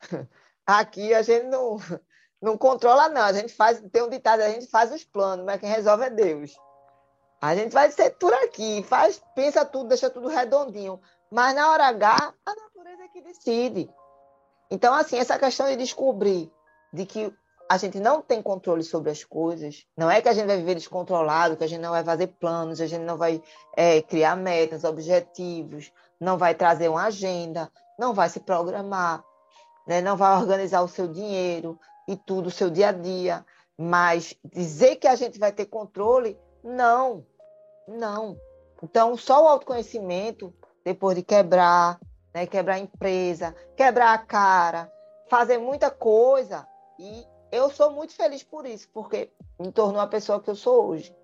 [0.66, 1.78] aqui a gente não,
[2.40, 3.22] não controla, não.
[3.22, 6.10] A gente faz, tem um ditado, a gente faz os planos, mas quem resolve é
[6.10, 6.52] Deus.
[7.42, 11.00] A gente vai ser por aqui, faz, pensa tudo, deixa tudo redondinho.
[11.28, 13.90] Mas na hora H, a natureza é que decide.
[14.70, 16.48] Então, assim, essa questão de descobrir
[16.92, 17.34] de que
[17.68, 20.76] a gente não tem controle sobre as coisas, não é que a gente vai viver
[20.76, 23.42] descontrolado, que a gente não vai fazer planos, a gente não vai
[23.76, 29.24] é, criar metas, objetivos, não vai trazer uma agenda, não vai se programar,
[29.84, 30.00] né?
[30.00, 33.44] não vai organizar o seu dinheiro e tudo, o seu dia a dia.
[33.76, 37.26] Mas dizer que a gente vai ter controle, não,
[37.92, 38.36] não.
[38.82, 40.52] Então, só o autoconhecimento,
[40.84, 42.00] depois de quebrar,
[42.34, 42.46] né?
[42.46, 44.90] quebrar a empresa, quebrar a cara,
[45.28, 46.66] fazer muita coisa.
[46.98, 50.88] E eu sou muito feliz por isso, porque me tornou a pessoa que eu sou
[50.88, 51.14] hoje.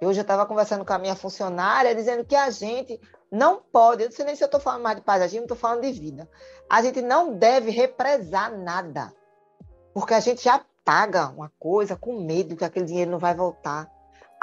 [0.00, 4.08] Eu já estava conversando com a minha funcionária, dizendo que a gente não pode, eu
[4.08, 6.28] não sei nem se eu estou falando mais de paisagismo, estou falando de vida.
[6.68, 9.12] A gente não deve represar nada,
[9.94, 13.90] porque a gente já paga uma coisa com medo que aquele dinheiro não vai voltar.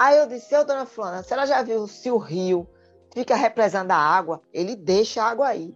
[0.04, 2.70] Aí eu disse, ô dona Fulana, se ela já viu se o rio
[3.14, 5.74] fica represando a água, ele deixa a água aí.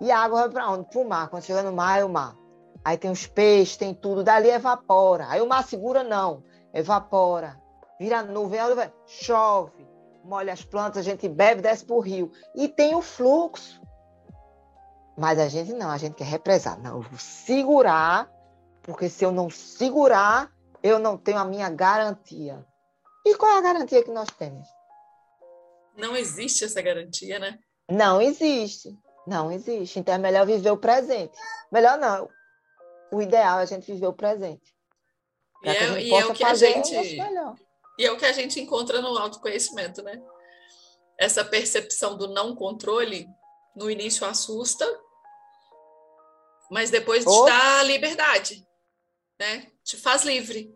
[0.00, 0.90] E a água vai para onde?
[0.90, 1.28] Para o mar.
[1.28, 2.36] Quando chega no mar, é o mar.
[2.84, 4.24] Aí tem os peixes, tem tudo.
[4.24, 5.28] Dali evapora.
[5.28, 6.42] Aí o mar segura, não.
[6.74, 7.56] Evapora.
[8.00, 8.58] Vira nuvem,
[9.06, 9.86] chove.
[10.24, 12.32] Molha as plantas, a gente bebe, desce para o rio.
[12.52, 13.80] E tem o fluxo.
[15.16, 16.80] Mas a gente não, a gente quer represar.
[16.80, 18.28] Não, eu vou segurar,
[18.82, 20.50] porque se eu não segurar,
[20.82, 22.68] eu não tenho a minha garantia.
[23.24, 24.66] E qual é a garantia que nós temos?
[25.96, 27.58] Não existe essa garantia, né?
[27.90, 28.96] Não existe.
[29.26, 29.98] Não existe.
[29.98, 31.36] Então é melhor viver o presente.
[31.70, 32.28] Melhor não.
[33.12, 34.74] O ideal é a gente viver o presente.
[35.62, 36.94] E é, e é, o que a gente.
[37.98, 40.22] E é o que a gente encontra no autoconhecimento, né?
[41.18, 43.28] Essa percepção do não controle,
[43.76, 44.86] no início assusta,
[46.70, 47.44] mas depois te oh.
[47.44, 48.66] dá liberdade,
[49.38, 49.70] né?
[49.90, 50.72] te faz livre.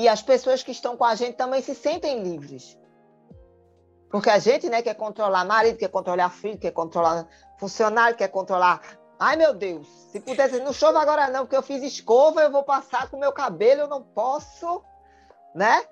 [0.00, 2.74] E as pessoas que estão com a gente também se sentem livres.
[4.10, 7.28] Porque a gente né, quer controlar marido, quer controlar filho, quer controlar
[7.58, 8.80] funcionário, quer controlar.
[9.18, 12.64] Ai, meu Deus, se pudesse, não chove agora não, porque eu fiz escova, eu vou
[12.64, 14.82] passar com meu cabelo, eu não posso,
[15.54, 15.84] né?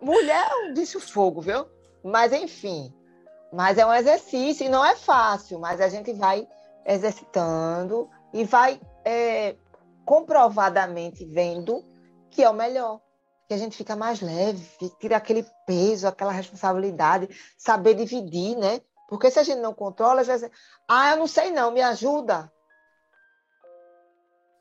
[0.00, 1.66] Mulher é um fogo, viu?
[2.02, 2.90] Mas, enfim,
[3.52, 6.48] mas é um exercício e não é fácil, mas a gente vai
[6.86, 9.56] exercitando e vai é,
[10.06, 11.84] comprovadamente vendo
[12.30, 13.04] que é o melhor.
[13.48, 14.66] Que a gente fica mais leve,
[14.98, 18.80] tira aquele peso, aquela responsabilidade, saber dividir, né?
[19.08, 20.50] Porque se a gente não controla, às vezes,
[20.88, 22.52] ah, eu não sei não, me ajuda.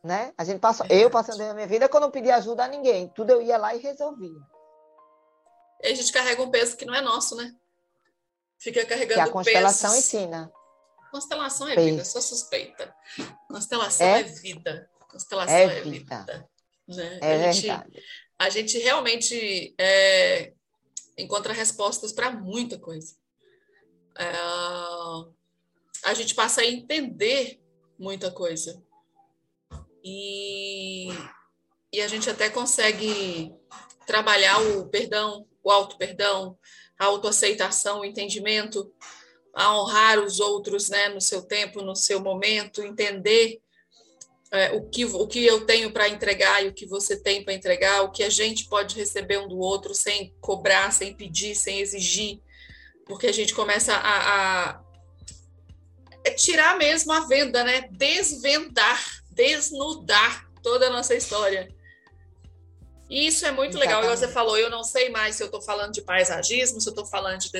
[0.03, 0.31] Né?
[0.37, 3.07] A gente passa, eu passando na minha vida que eu não pedi ajuda a ninguém,
[3.07, 4.39] tudo eu ia lá e resolvia.
[5.81, 7.51] E a gente carrega um peso que não é nosso, né?
[8.59, 10.05] Fica carregando que a constelação pesos.
[10.13, 10.51] ensina.
[11.11, 12.95] Constelação é vida, sou suspeita.
[13.49, 14.89] Constelação é, é vida.
[15.09, 16.19] Constelação é, é vida.
[16.27, 16.49] vida
[16.87, 17.19] né?
[17.21, 18.03] É a, gente, verdade.
[18.37, 20.53] A gente realmente é,
[21.17, 23.15] encontra respostas para muita coisa.
[24.17, 24.31] É,
[26.03, 27.59] a gente passa a entender
[27.97, 28.81] muita coisa.
[30.03, 31.07] E,
[31.91, 33.53] e a gente até consegue
[34.05, 36.57] trabalhar o perdão, o auto-perdão,
[36.99, 38.93] a autoaceitação, o entendimento,
[39.53, 43.61] a honrar os outros né, no seu tempo, no seu momento, entender
[44.51, 47.53] é, o, que, o que eu tenho para entregar e o que você tem para
[47.53, 51.79] entregar, o que a gente pode receber um do outro sem cobrar, sem pedir, sem
[51.79, 52.39] exigir,
[53.05, 54.85] porque a gente começa a, a
[56.23, 57.87] é tirar mesmo a venda, né?
[57.91, 58.99] Desvendar,
[59.29, 61.69] desnudar toda a nossa história.
[63.07, 64.01] E isso é muito Exatamente.
[64.01, 64.13] legal.
[64.13, 66.91] E você falou, eu não sei mais se eu estou falando de paisagismo, se eu
[66.91, 67.51] estou falando de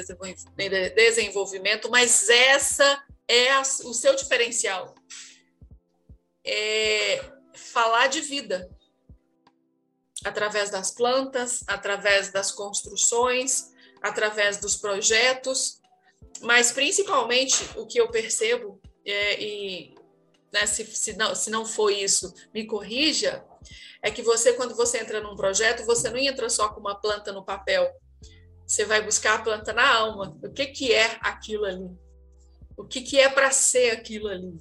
[0.95, 4.95] desenvolvimento, mas essa é a, o seu diferencial.
[6.45, 8.69] É falar de vida
[10.23, 15.81] através das plantas, através das construções, através dos projetos,
[16.41, 19.95] mas principalmente o que eu percebo, é, e
[20.51, 23.45] né, se, se, não, se não foi isso, me corrija,
[24.01, 27.31] é que você, quando você entra num projeto, você não entra só com uma planta
[27.31, 27.91] no papel.
[28.65, 30.38] Você vai buscar a planta na alma.
[30.43, 31.89] O que, que é aquilo ali?
[32.77, 34.55] O que, que é para ser aquilo ali?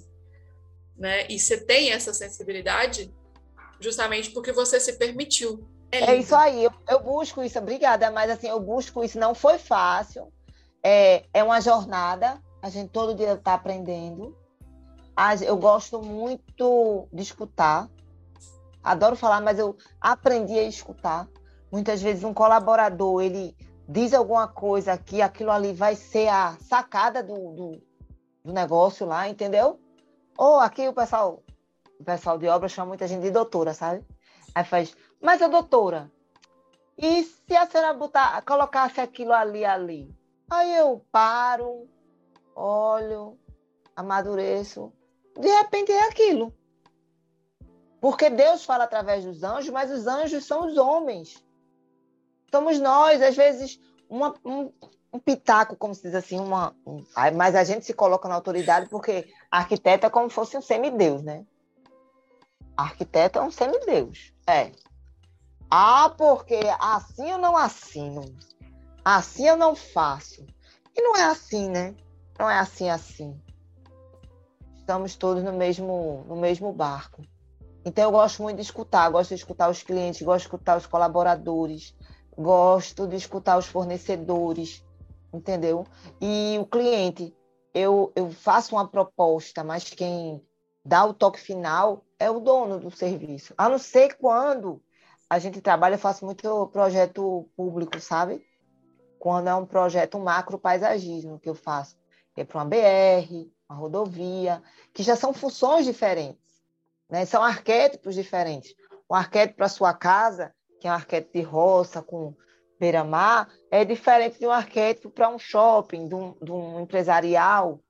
[0.97, 1.27] Né?
[1.29, 3.13] E você tem essa sensibilidade
[3.81, 5.67] justamente porque você se permitiu.
[5.91, 9.35] É, é isso aí, eu, eu, busco isso, obrigada, mas assim, eu busco isso, não
[9.35, 10.33] foi fácil,
[10.83, 14.37] é, é uma jornada, a gente todo dia está aprendendo.
[15.47, 17.89] Eu gosto muito de escutar,
[18.83, 21.29] adoro falar, mas eu aprendi a escutar.
[21.71, 23.57] Muitas vezes um colaborador, ele
[23.89, 27.83] diz alguma coisa que aquilo ali vai ser a sacada do, do,
[28.45, 29.79] do negócio lá, entendeu?
[30.37, 31.43] Ou aqui o pessoal,
[31.99, 34.05] o pessoal de obra chama muita gente de doutora, sabe?
[34.55, 36.11] Aí faz, mas a doutora,
[36.97, 40.15] e se a senhora botar, colocasse aquilo ali, ali?
[40.49, 41.89] Aí eu paro,
[42.55, 43.39] olho,
[43.97, 44.93] amadureço.
[45.39, 46.55] De repente é aquilo.
[48.01, 51.43] Porque Deus fala através dos anjos, mas os anjos são os homens.
[52.51, 54.71] Somos nós, às vezes, uma, um,
[55.15, 57.05] um, pitaco, como se diz assim, uma, um,
[57.37, 61.23] mas a gente se coloca na autoridade porque arquiteto é como se fosse um semideus,
[61.23, 61.45] né?
[62.77, 64.33] Arquiteto é um semideus.
[64.47, 64.73] É.
[65.71, 68.25] Ah, porque assim eu não assino.
[69.05, 70.45] Assim eu não faço.
[70.97, 71.95] E não é assim, né?
[72.39, 73.41] Não é assim assim.
[74.77, 77.23] Estamos todos no mesmo, no mesmo barco.
[77.85, 80.87] Então eu gosto muito de escutar, gosto de escutar os clientes, gosto de escutar os
[80.87, 81.95] colaboradores,
[82.37, 84.85] gosto de escutar os fornecedores,
[85.37, 85.87] entendeu?
[86.21, 87.35] E o cliente,
[87.73, 90.43] eu, eu faço uma proposta, mas quem
[90.85, 93.55] dá o toque final é o dono do serviço.
[93.57, 94.83] A não ser quando
[95.29, 98.45] a gente trabalha, eu faço muito projeto público, sabe?
[99.19, 101.97] Quando é um projeto macro paisagismo que eu faço,
[102.37, 104.63] é para uma BR, uma rodovia,
[104.93, 106.43] que já são funções diferentes.
[107.09, 107.25] Né?
[107.25, 108.75] São arquétipos diferentes.
[109.09, 112.35] O arquétipo para sua casa, que é um arquétipo de roça com
[112.79, 117.81] beira-mar, é diferente de um arquétipo para um shopping, de um, de um, empresarial.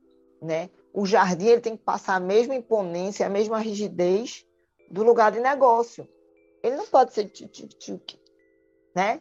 [0.40, 0.70] Né?
[0.92, 4.44] O jardim ele tem que passar a mesma imponência, a mesma rigidez
[4.90, 6.08] do lugar de negócio.
[6.62, 8.18] Ele não pode ser tchuk
[8.94, 9.20] né?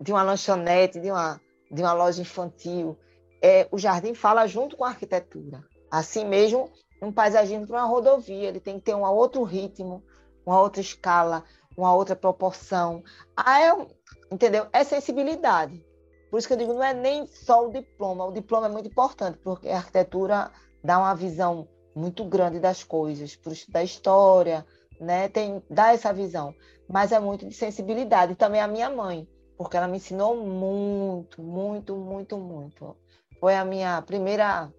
[0.00, 1.40] de uma lanchonete, de uma,
[1.70, 2.98] de uma loja infantil.
[3.42, 5.62] É, o jardim fala junto com a arquitetura.
[5.90, 6.70] Assim mesmo,
[7.00, 10.02] um paisagismo para uma rodovia, ele tem que ter um outro ritmo,
[10.44, 11.44] uma outra escala,
[11.76, 13.02] uma outra proporção.
[13.36, 13.86] Ah, é,
[14.30, 14.66] entendeu?
[14.72, 15.84] É sensibilidade.
[16.30, 18.26] Por isso que eu digo, não é nem só o diploma.
[18.26, 20.50] O diploma é muito importante, porque a arquitetura
[20.82, 24.66] dá uma visão muito grande das coisas, por estudar história,
[25.00, 25.28] né?
[25.28, 26.54] Tem dá essa visão,
[26.88, 28.32] mas é muito de sensibilidade.
[28.32, 29.26] E também a minha mãe,
[29.56, 32.96] porque ela me ensinou muito, muito, muito, muito.
[33.40, 34.72] Foi a minha primeira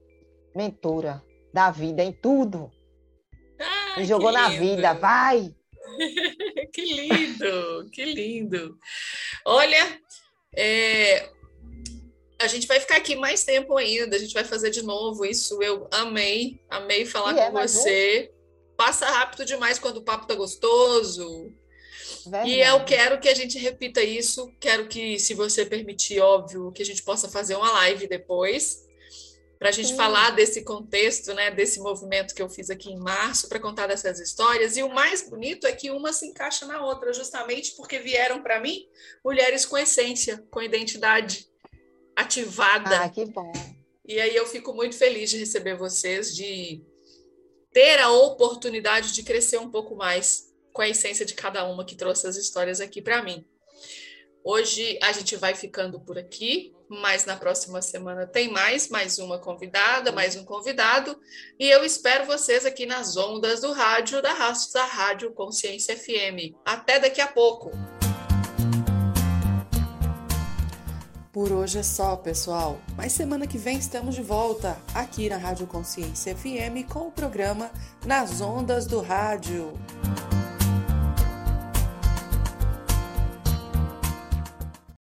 [0.55, 2.71] mentora da vida em tudo.
[3.59, 5.55] Ah, me jogou na vida, vai.
[6.77, 8.77] Que lindo, que lindo.
[9.43, 9.99] Olha,
[10.55, 11.27] é,
[12.39, 15.61] a gente vai ficar aqui mais tempo ainda, a gente vai fazer de novo isso.
[15.63, 18.31] Eu amei, amei falar e com é, você.
[18.31, 18.37] Um...
[18.77, 21.51] Passa rápido demais quando o papo tá gostoso.
[22.23, 22.51] Verdade.
[22.51, 24.53] E eu quero que a gente repita isso.
[24.59, 28.86] Quero que, se você permitir, óbvio, que a gente possa fazer uma live depois
[29.57, 29.95] para a gente Sim.
[29.95, 34.19] falar desse contexto, né, desse movimento que eu fiz aqui em março, para contar dessas
[34.19, 34.77] histórias.
[34.77, 38.59] E o mais bonito é que uma se encaixa na outra, justamente porque vieram para
[38.59, 38.87] mim
[39.23, 41.47] mulheres com essência, com identidade
[42.15, 43.01] ativada.
[43.01, 43.51] Ah, que bom.
[44.05, 46.81] E aí eu fico muito feliz de receber vocês, de
[47.73, 51.95] ter a oportunidade de crescer um pouco mais com a essência de cada uma que
[51.95, 53.45] trouxe as histórias aqui para mim.
[54.49, 59.37] Hoje a gente vai ficando por aqui, mas na próxima semana tem mais, mais uma
[59.37, 61.19] convidada, mais um convidado,
[61.59, 66.55] e eu espero vocês aqui nas ondas do rádio da Raça Rádio Consciência FM.
[66.63, 67.71] Até daqui a pouco.
[71.33, 72.79] Por hoje é só, pessoal.
[72.95, 77.69] Mas semana que vem estamos de volta aqui na Rádio Consciência FM com o programa
[78.05, 79.73] Nas Ondas do Rádio.